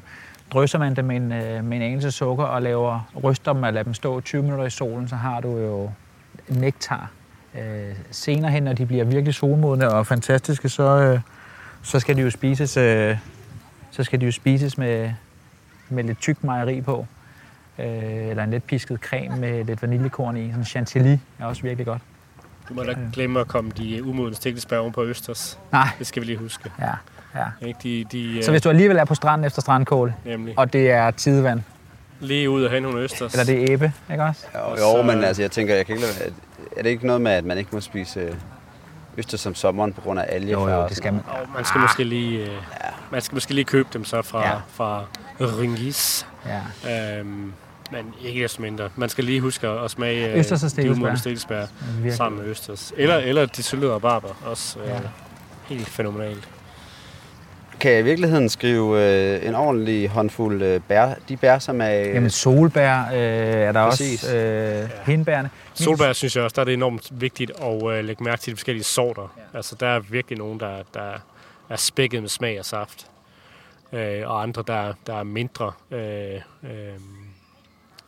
drysser 0.52 0.78
man 0.78 0.96
dem 0.96 1.04
med 1.04 1.16
en, 1.16 1.32
øh, 1.32 1.64
med 1.64 1.76
en 1.76 1.82
anelse 1.82 2.10
sukker 2.10 2.44
og 2.44 2.62
laver, 2.62 3.10
ryster 3.24 3.52
dem 3.52 3.62
og 3.62 3.72
lader 3.72 3.84
dem 3.84 3.94
stå 3.94 4.20
20 4.20 4.42
minutter 4.42 4.64
i 4.64 4.70
solen, 4.70 5.08
så 5.08 5.16
har 5.16 5.40
du 5.40 5.58
jo 5.58 5.90
nektar. 6.48 7.10
Øh, 7.60 7.94
senere 8.10 8.50
hen, 8.50 8.62
når 8.62 8.72
de 8.72 8.86
bliver 8.86 9.04
virkelig 9.04 9.34
solmodne 9.34 9.88
og 9.90 10.06
fantastiske, 10.06 10.68
så, 10.68 10.82
øh, 10.82 11.20
så 11.82 12.00
skal 12.00 12.16
de 12.16 12.20
jo 12.22 12.30
spises, 12.30 12.76
øh, 12.76 13.16
så 13.90 14.04
skal 14.04 14.20
de 14.20 14.24
jo 14.26 14.32
spises 14.32 14.78
med, 14.78 15.10
med 15.88 16.04
lidt 16.04 16.18
tyk 16.20 16.44
mejeri 16.44 16.80
på. 16.80 17.06
Øh, 17.78 17.86
eller 18.28 18.44
en 18.44 18.50
lidt 18.50 18.66
pisket 18.66 19.00
creme 19.00 19.36
med 19.36 19.64
lidt 19.64 19.82
vaniljekorn 19.82 20.36
i. 20.36 20.50
Sådan 20.50 20.64
chantilly 20.64 21.16
er 21.38 21.44
også 21.44 21.62
virkelig 21.62 21.86
godt. 21.86 22.02
Du 22.68 22.74
må 22.74 22.82
da 22.82 22.90
ikke 22.90 23.02
glemme 23.12 23.40
at 23.40 23.48
komme 23.48 23.70
de 23.78 24.04
umodne 24.04 24.34
stikkelsbær 24.34 24.78
oven 24.78 24.92
på 24.92 25.04
Østers. 25.04 25.58
Nej, 25.72 25.88
Det 25.98 26.06
skal 26.06 26.22
vi 26.22 26.26
lige 26.26 26.38
huske. 26.38 26.70
ja, 26.80 26.90
ja. 27.40 27.66
Ikke? 27.66 27.78
De, 27.82 28.04
de, 28.12 28.44
Så 28.44 28.50
hvis 28.50 28.62
du 28.62 28.68
alligevel 28.68 28.96
er 28.96 29.04
på 29.04 29.14
stranden 29.14 29.44
efter 29.44 29.60
strandkål, 29.62 30.12
nemlig 30.24 30.58
og 30.58 30.72
det 30.72 30.90
er 30.90 31.10
tidevand, 31.10 31.60
lige 32.20 32.50
ud 32.50 32.62
af 32.62 32.70
hen 32.70 32.82
nogle 32.82 33.00
Østers. 33.00 33.32
eller 33.34 33.44
det 33.44 33.62
er 33.64 33.70
æbe, 33.72 33.92
ikke 34.10 34.22
også? 34.24 34.46
Jo, 34.54 34.60
Og 34.60 34.78
jo 34.98 35.02
men 35.02 35.24
altså, 35.24 35.42
jeg 35.42 35.50
tænker, 35.50 35.74
jeg 35.74 35.86
kan 35.86 35.94
ikke 35.96 36.06
lade, 36.06 36.20
være- 36.20 36.32
er 36.76 36.82
det 36.82 36.90
ikke 36.90 37.06
noget 37.06 37.20
med, 37.20 37.32
at 37.32 37.44
man 37.44 37.58
ikke 37.58 37.70
må 37.72 37.80
spise 37.80 38.20
øh, 38.20 38.34
østers 39.16 39.40
som 39.40 39.54
sommeren 39.54 39.92
på 39.92 40.00
grund 40.00 40.20
af 40.20 40.24
alge? 40.28 40.52
Jo, 40.52 40.68
jo, 40.68 40.88
det 40.88 40.96
skal 40.96 41.12
man. 41.12 41.22
Og 41.28 41.48
man 41.54 41.64
skal 41.64 41.80
måske 41.80 42.04
lige, 42.04 42.40
øh, 42.46 42.48
man 43.12 43.20
skal 43.22 43.36
måske 43.36 43.54
lige 43.54 43.64
købe 43.64 43.88
dem 43.92 44.04
så 44.04 44.22
fra, 44.22 44.40
Ja. 44.40 44.50
ja. 44.50 44.56
fra 44.72 45.04
Ringis. 45.40 46.26
Ja. 46.84 47.18
Øhm, 47.18 47.52
men 47.92 48.14
ikke 48.24 48.42
desto 48.42 48.62
mindre. 48.62 48.88
Man 48.96 49.08
skal 49.08 49.24
lige 49.24 49.40
huske 49.40 49.68
at, 49.68 49.90
smage 49.90 50.32
øh, 50.32 50.38
Østers 50.38 50.64
og 50.64 50.70
stikkelsbær. 50.70 51.66
sammen 52.10 52.40
med 52.40 52.48
Østers. 52.48 52.92
Eller, 52.96 53.16
eller 53.16 53.46
de 53.46 53.62
syltede 53.62 53.92
rabarber. 53.92 54.28
Også 54.46 54.78
øh, 54.80 54.88
Ja. 54.88 54.98
helt 55.64 55.88
fænomenalt. 55.88 56.48
Kan 57.80 57.90
jeg 57.90 58.00
i 58.00 58.02
virkeligheden 58.02 58.48
skrive 58.48 59.02
øh, 59.02 59.48
en 59.48 59.54
ordentlig 59.54 60.08
håndfuld 60.08 60.62
øh, 60.62 60.80
bær, 60.80 61.14
de 61.28 61.36
bær, 61.36 61.58
som 61.58 61.80
er... 61.80 61.86
Jamen 61.88 62.30
solbær 62.30 63.00
øh, 63.12 63.18
er 63.18 63.72
der 63.72 63.88
Præcis. 63.90 64.24
også. 64.24 64.36
Øh, 64.36 64.88
hindbærne. 65.06 65.50
Solbær 65.74 66.12
synes 66.12 66.36
jeg 66.36 66.44
også, 66.44 66.54
der 66.54 66.60
er 66.60 66.64
det 66.64 66.74
enormt 66.74 67.20
vigtigt 67.20 67.50
at 67.62 67.92
øh, 67.92 68.04
lægge 68.04 68.24
mærke 68.24 68.40
til 68.42 68.50
de 68.50 68.56
forskellige 68.56 68.84
sorter. 68.84 69.34
Ja. 69.52 69.56
Altså 69.56 69.76
der 69.80 69.86
er 69.86 69.98
virkelig 69.98 70.38
nogen, 70.38 70.60
der, 70.60 70.82
der 70.94 71.12
er 71.68 71.76
spækket 71.76 72.20
med 72.20 72.28
smag 72.28 72.58
og 72.58 72.64
saft. 72.64 73.06
Øh, 73.92 74.22
og 74.26 74.42
andre, 74.42 74.64
der, 74.66 74.92
der 75.06 75.14
er 75.14 75.22
mindre. 75.22 75.72
Øh, 75.90 76.34
øh, 76.62 76.98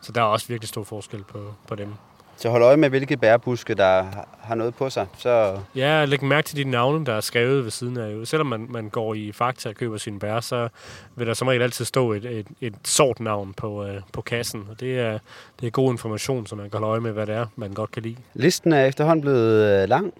så 0.02 0.12
der 0.12 0.20
er 0.20 0.24
også 0.24 0.48
virkelig 0.48 0.68
stor 0.68 0.84
forskel 0.84 1.24
på, 1.28 1.54
på 1.68 1.74
dem. 1.74 1.94
Så 2.40 2.48
hold 2.50 2.62
øje 2.62 2.76
med, 2.76 2.88
hvilke 2.88 3.16
bærbuske, 3.16 3.74
der 3.74 4.02
har- 4.02 4.54
noget 4.54 4.74
på 4.74 4.90
sig. 4.90 5.06
Så 5.18 5.58
Ja, 5.74 6.04
læg 6.04 6.24
mærke 6.24 6.46
til 6.48 6.56
de 6.56 6.70
navne, 6.70 7.06
der 7.06 7.12
er 7.14 7.20
skrevet 7.20 7.64
ved 7.64 7.70
siden 7.70 7.96
af. 7.96 8.26
Selvom 8.26 8.46
man, 8.46 8.66
man 8.70 8.88
går 8.88 9.14
i 9.14 9.32
Fakta 9.32 9.68
og 9.68 9.74
køber 9.74 9.96
sine 9.96 10.18
bær, 10.18 10.40
så 10.40 10.68
vil 11.16 11.26
der 11.26 11.34
som 11.34 11.48
regel 11.48 11.62
altid 11.62 11.84
stå 11.84 12.12
et, 12.12 12.24
et, 12.24 12.46
et 12.60 12.74
sort 12.84 13.20
navn 13.20 13.52
på, 13.54 13.84
øh, 13.86 14.00
på 14.12 14.20
kassen. 14.20 14.66
Og 14.70 14.80
det 14.80 15.00
er, 15.00 15.18
det 15.60 15.66
er 15.66 15.70
god 15.70 15.92
information, 15.92 16.46
så 16.46 16.56
man 16.56 16.70
kan 16.70 16.78
holde 16.78 16.90
øje 16.90 17.00
med, 17.00 17.12
hvad 17.12 17.26
det 17.26 17.34
er, 17.34 17.46
man 17.56 17.70
godt 17.72 17.90
kan 17.90 18.02
lide. 18.02 18.16
listen 18.34 18.72
er 18.72 18.84
efterhånden 18.84 19.20
blevet 19.20 19.82
øh, 19.82 19.88
lang. 19.88 20.12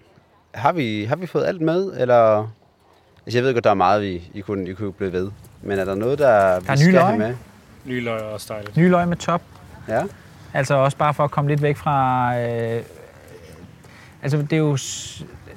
Har 0.53 0.71
vi, 0.71 1.03
har 1.05 1.15
vi 1.15 1.25
fået 1.27 1.45
alt 1.45 1.61
med, 1.61 1.93
eller... 2.01 2.47
Altså, 3.25 3.37
jeg 3.37 3.43
ved 3.43 3.53
godt, 3.53 3.63
der 3.63 3.69
er 3.69 3.73
meget, 3.73 4.01
vi 4.01 4.29
I 4.33 4.41
kunne, 4.41 4.69
I 4.69 4.73
kunne 4.73 4.93
blive 4.93 5.11
ved. 5.13 5.31
Men 5.61 5.79
er 5.79 5.85
der 5.85 5.95
noget, 5.95 6.19
der, 6.19 6.59
vi 6.59 6.67
nye 6.71 6.77
skal 6.77 6.93
løg. 6.93 7.03
have 7.05 7.17
med? 7.17 7.35
Nye 7.85 8.01
løg 8.01 8.19
er 8.19 8.23
også 8.23 8.53
dejligt. 8.53 8.77
Nye 8.77 8.89
løg 8.89 9.07
med 9.07 9.17
top. 9.17 9.41
Ja. 9.87 10.03
Altså 10.53 10.73
også 10.73 10.97
bare 10.97 11.13
for 11.13 11.23
at 11.23 11.31
komme 11.31 11.49
lidt 11.49 11.61
væk 11.61 11.77
fra... 11.77 12.37
Øh, 12.39 12.81
altså 14.23 14.37
det 14.37 14.53
er 14.53 14.57
jo... 14.57 14.77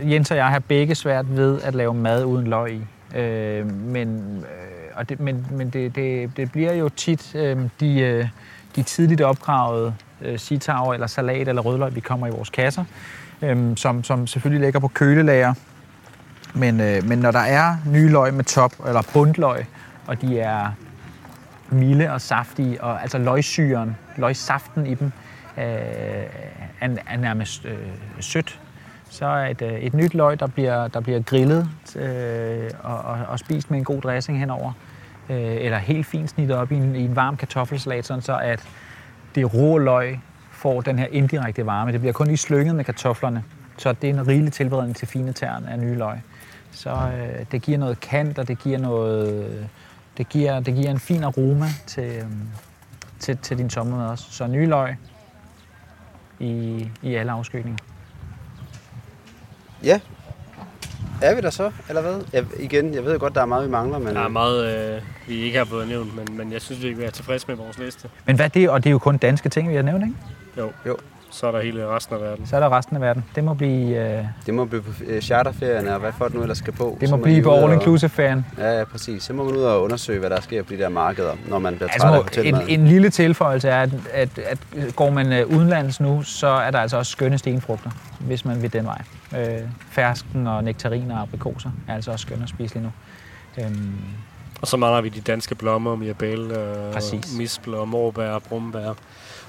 Jens 0.01 0.30
og 0.30 0.36
jeg 0.36 0.47
har 0.47 0.59
begge 0.59 0.95
svært 0.95 1.36
ved 1.36 1.61
at 1.62 1.74
lave 1.74 1.95
mad 1.95 2.24
uden 2.24 2.47
løg 2.47 2.72
i. 2.72 2.82
Øh, 3.18 3.72
men 3.72 4.38
øh, 4.38 4.74
og 4.95 5.09
det, 5.09 5.20
men, 5.20 5.47
men 5.51 5.70
det, 5.70 5.97
det, 5.97 6.36
det 6.36 6.53
bliver 6.53 6.72
jo 6.72 6.88
tit 6.88 7.34
øh, 7.34 7.59
de, 7.80 8.01
øh, 8.01 8.28
de 8.76 8.82
tidligt 8.82 9.20
opgravede 9.20 9.95
øh, 10.22 10.38
sitaver 10.38 10.95
eller 10.95 11.07
salat 11.07 11.49
eller 11.49 11.62
rødløg, 11.62 11.95
vi 11.95 12.01
kommer 12.01 12.26
i 12.26 12.30
vores 12.30 12.51
kasser, 12.51 12.84
øh, 13.42 13.76
som, 13.76 14.05
som 14.05 14.26
selvfølgelig 14.26 14.64
ligger 14.64 14.80
på 14.80 14.88
kølelager. 14.88 15.55
Men, 16.55 16.80
øh, 16.80 17.05
men 17.05 17.18
når 17.18 17.30
der 17.30 17.38
er 17.38 17.76
nye 17.86 18.09
løg 18.09 18.34
med 18.34 18.45
top, 18.45 18.72
eller 18.86 19.03
bundløg, 19.12 19.66
og 20.07 20.20
de 20.20 20.40
er 20.40 20.66
milde 21.75 22.11
og 22.11 22.20
saftige, 22.20 22.83
og 22.83 23.03
altså 23.03 23.18
løgsyren, 23.18 23.97
løgsaften 24.16 24.87
i 24.87 24.95
dem, 24.95 25.12
øh, 25.59 25.64
er, 26.81 26.89
er 27.07 27.16
nærmest 27.16 27.64
øh, 27.64 27.79
sødt. 28.20 28.61
Så 29.11 29.27
er 29.27 29.47
et, 29.47 29.62
øh, 29.62 29.72
et 29.72 29.95
nyt 29.95 30.14
løg, 30.14 30.41
der 30.41 30.47
bliver, 30.47 30.89
der 30.89 31.01
bliver 31.01 31.22
grillet 31.22 31.68
øh, 31.97 32.70
og, 32.83 32.99
og, 32.99 33.18
og 33.29 33.39
spist 33.39 33.70
med 33.70 33.79
en 33.79 33.85
god 33.85 34.01
dressing 34.01 34.39
henover, 34.39 34.72
øh, 35.31 35.37
eller 35.39 35.79
helt 35.79 36.07
fint 36.07 36.31
snittet 36.31 36.57
op 36.57 36.72
i 36.72 36.75
en, 36.75 36.97
i 36.97 37.05
en 37.05 37.16
varm 37.16 37.37
kartoffelsalat, 37.37 38.07
sådan 38.07 38.22
så 38.22 38.39
at 38.39 38.68
det 39.35 39.55
rå 39.55 39.79
løg 39.79 40.20
får 40.51 40.81
den 40.81 40.99
her 40.99 41.07
indirekte 41.11 41.66
varme. 41.66 41.93
Det 41.93 42.01
bliver 42.01 42.12
kun 42.12 42.27
lige 42.27 42.37
slynget 42.37 42.75
med 42.75 42.85
kartoflerne, 42.85 43.45
så 43.77 43.93
det 43.93 44.11
er 44.11 44.14
en 44.14 44.27
rigelig 44.29 44.53
tilberedning 44.53 44.97
til 44.97 45.09
fine 45.09 45.33
tern 45.33 45.64
af 45.64 45.79
nye 45.79 45.95
løg. 45.95 46.18
Så 46.70 46.91
øh, 46.91 47.47
det 47.53 47.62
giver 47.62 47.79
noget 47.79 48.01
kant, 48.01 48.39
og 48.39 48.49
det 48.49 48.59
giver 48.59 48.79
noget, 48.79 49.68
det 50.17 50.29
giver, 50.29 50.61
det 50.61 50.75
giver 50.75 50.91
en 50.91 51.01
fin 51.01 51.25
aroma 51.25 51.67
til, 51.87 52.05
øh, 52.05 52.27
til, 53.19 53.39
til 53.39 53.59
din 53.59 53.71
sommermad 53.71 54.09
også. 54.09 54.25
Så 54.31 54.47
nye 54.47 54.67
løg 54.67 54.97
i, 56.39 56.89
i 57.03 57.15
alle 57.15 57.33
afskygninger. 57.33 57.79
Ja. 59.83 60.01
Er 61.23 61.35
vi 61.35 61.41
der 61.41 61.51
så, 61.51 61.71
eller 61.89 62.03
hvad? 62.03 62.23
Jeg, 62.33 62.45
igen, 62.59 62.95
jeg 62.95 63.05
ved 63.05 63.19
godt, 63.19 63.35
der 63.35 63.41
er 63.41 63.47
meget, 63.47 63.65
vi 63.65 63.71
mangler, 63.71 63.99
men... 63.99 64.15
Der 64.15 64.21
er 64.21 64.29
meget, 64.29 64.95
øh, 64.97 65.03
vi 65.29 65.35
ikke 65.35 65.59
har 65.59 65.65
fået 65.65 65.89
nævnt, 65.89 66.17
men, 66.17 66.37
men 66.37 66.53
jeg 66.53 66.62
synes, 66.62 66.83
vi 66.83 66.99
være 66.99 67.11
tilfredse 67.11 67.47
med 67.49 67.57
vores 67.57 67.79
liste. 67.79 68.09
Men 68.27 68.37
hvad 68.37 68.45
er 68.45 68.49
det? 68.49 68.71
Og 68.71 68.85
det 68.85 68.91
er 68.91 68.93
jo 68.93 68.99
kun 68.99 69.17
danske 69.17 69.49
ting, 69.49 69.71
vi 69.71 69.75
har 69.75 69.83
nævnt, 69.83 70.05
ikke? 70.05 70.17
Jo. 70.59 70.73
Jo. 70.87 70.97
Så 71.35 71.47
er 71.47 71.51
der 71.53 71.61
hele 71.61 71.87
resten 71.89 72.14
af 72.14 72.20
verden. 72.20 72.47
Så 72.47 72.57
er 72.57 72.61
der 72.61 72.76
resten 72.78 72.97
af 72.97 73.03
verden. 73.03 73.24
Det 73.35 73.45
må 73.45 73.55
blive, 73.55 74.18
øh, 74.18 74.24
Det 74.47 74.55
må 74.55 74.64
blive 74.64 74.82
på 74.82 74.91
øh, 75.07 75.22
charterferierne, 75.22 75.95
og 75.95 76.01
hvad 76.01 76.12
folk 76.18 76.35
nu 76.35 76.41
ellers 76.43 76.59
skal 76.59 76.72
på. 76.72 76.99
det 77.01 77.11
må 77.11 77.16
lige 77.16 77.22
blive 77.24 77.43
på 77.43 77.51
ud 77.51 77.55
og- 77.57 77.62
all-inclusive-ferien. 77.72 78.47
Ja, 78.59 78.78
ja, 78.78 78.85
præcis. 78.85 79.22
Så 79.22 79.32
må 79.32 79.45
man 79.45 79.55
ud 79.57 79.62
og 79.62 79.82
undersøge, 79.82 80.18
hvad 80.20 80.30
der 80.30 80.41
sker 80.41 80.62
på 80.62 80.72
de 80.72 80.78
der 80.78 80.89
markeder, 80.89 81.32
når 81.49 81.59
man 81.59 81.74
bliver 81.74 81.89
Altså, 81.89 82.09
træt 82.09 82.39
af 82.47 82.53
må, 82.53 82.61
en, 82.61 82.80
en 82.80 82.87
lille 82.89 83.11
tilføjelse 83.11 83.68
er, 83.68 83.82
at, 83.82 83.91
at, 84.12 84.39
at 84.39 84.59
går 84.97 85.11
man 85.11 85.32
øh, 85.32 85.47
udenlands 85.47 86.01
nu, 86.01 86.22
så 86.22 86.47
er 86.47 86.70
der 86.70 86.78
altså 86.78 86.97
også 86.97 87.12
skønne 87.12 87.39
stenfrugter, 87.39 87.91
hvis 88.20 88.45
man 88.45 88.62
vil 88.62 88.72
den 88.72 88.85
vej. 88.87 89.03
Øh, 89.39 89.59
fersken 89.91 90.47
og 90.47 90.64
nektariner 90.64 91.16
og 91.16 91.22
aprikoser 91.22 91.70
er 91.89 91.95
altså 91.95 92.11
også 92.11 92.22
skønne 92.22 92.43
at 92.43 92.49
spise 92.49 92.74
lige 92.74 92.85
nu. 92.85 92.91
Øhm, 93.64 93.93
Og 94.61 94.66
så 94.68 94.76
mangler 94.76 95.01
vi 95.01 95.09
de 95.09 95.20
danske 95.20 95.55
blommer, 95.55 95.97
mirabelle, 95.97 96.59
øh, 96.59 96.93
Præcis. 96.93 97.37
misbler, 97.39 97.85
morbær, 97.85 98.39
brumbær, 98.39 98.93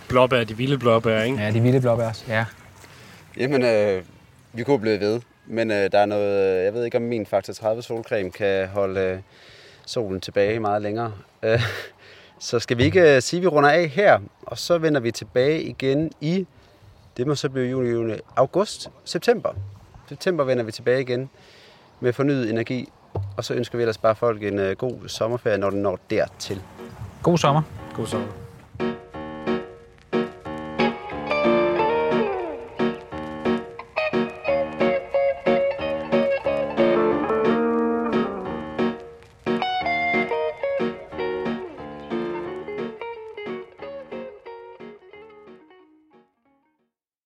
blåbær, 0.10 0.44
de 0.44 0.58
vilde 0.58 0.78
blåbær, 0.78 1.22
ikke? 1.22 1.38
ja, 1.38 1.52
de 1.52 1.60
vilde 1.60 1.82
blåbær. 1.82 2.24
Ja. 2.28 2.46
Jamen, 3.38 3.64
øh, 3.64 4.04
vi 4.54 4.64
kunne 4.64 4.80
blive 4.80 5.00
ved, 5.00 5.22
men 5.46 5.72
øh, 5.72 5.92
der 5.92 6.00
er 6.00 6.06
noget... 6.06 6.64
Jeg 6.64 6.74
ved 6.74 6.86
ikke, 6.86 6.98
om 6.98 7.04
min 7.04 7.26
Faktor 7.26 7.54
30 7.54 7.82
solcreme 7.82 8.32
kan 8.32 8.68
holde 8.68 9.00
øh, 9.00 9.18
solen 9.86 10.22
tilbage 10.22 10.60
meget 10.60 10.82
længere. 10.82 11.12
Øh, 11.44 11.62
så 12.40 12.60
skal 12.60 12.78
vi 12.78 12.84
ikke 12.84 13.16
øh, 13.16 13.22
sige, 13.22 13.38
at 13.38 13.42
vi 13.42 13.48
runder 13.48 13.70
af 13.70 13.88
her, 13.88 14.20
og 14.42 14.58
så 14.58 14.78
vender 14.78 15.02
vi 15.02 15.12
tilbage 15.12 15.62
igen 15.64 16.12
i... 16.22 16.48
Det 17.18 17.28
må 17.28 17.36
så 17.36 17.50
blive 17.50 17.70
juli, 17.70 17.90
juli, 17.90 18.14
august, 18.36 18.90
september. 19.06 19.50
September 20.10 20.44
vender 20.44 20.64
vi 20.64 20.72
tilbage 20.72 21.02
igen 21.02 21.30
med 22.00 22.14
fornyet 22.14 22.50
energi, 22.50 22.90
og 23.38 23.46
så 23.46 23.54
ønsker 23.54 23.78
vi 23.78 23.82
ellers 23.82 23.98
bare 23.98 24.16
folk 24.16 24.44
en 24.44 24.60
øh, 24.60 24.78
god 24.78 25.08
sommerferie, 25.08 25.58
når 25.58 25.70
den 25.70 25.82
når 25.82 26.00
dertil. 26.10 26.62
God 27.24 27.38
sommer. 27.38 27.62
God 27.96 28.08
sommer. 28.08 28.28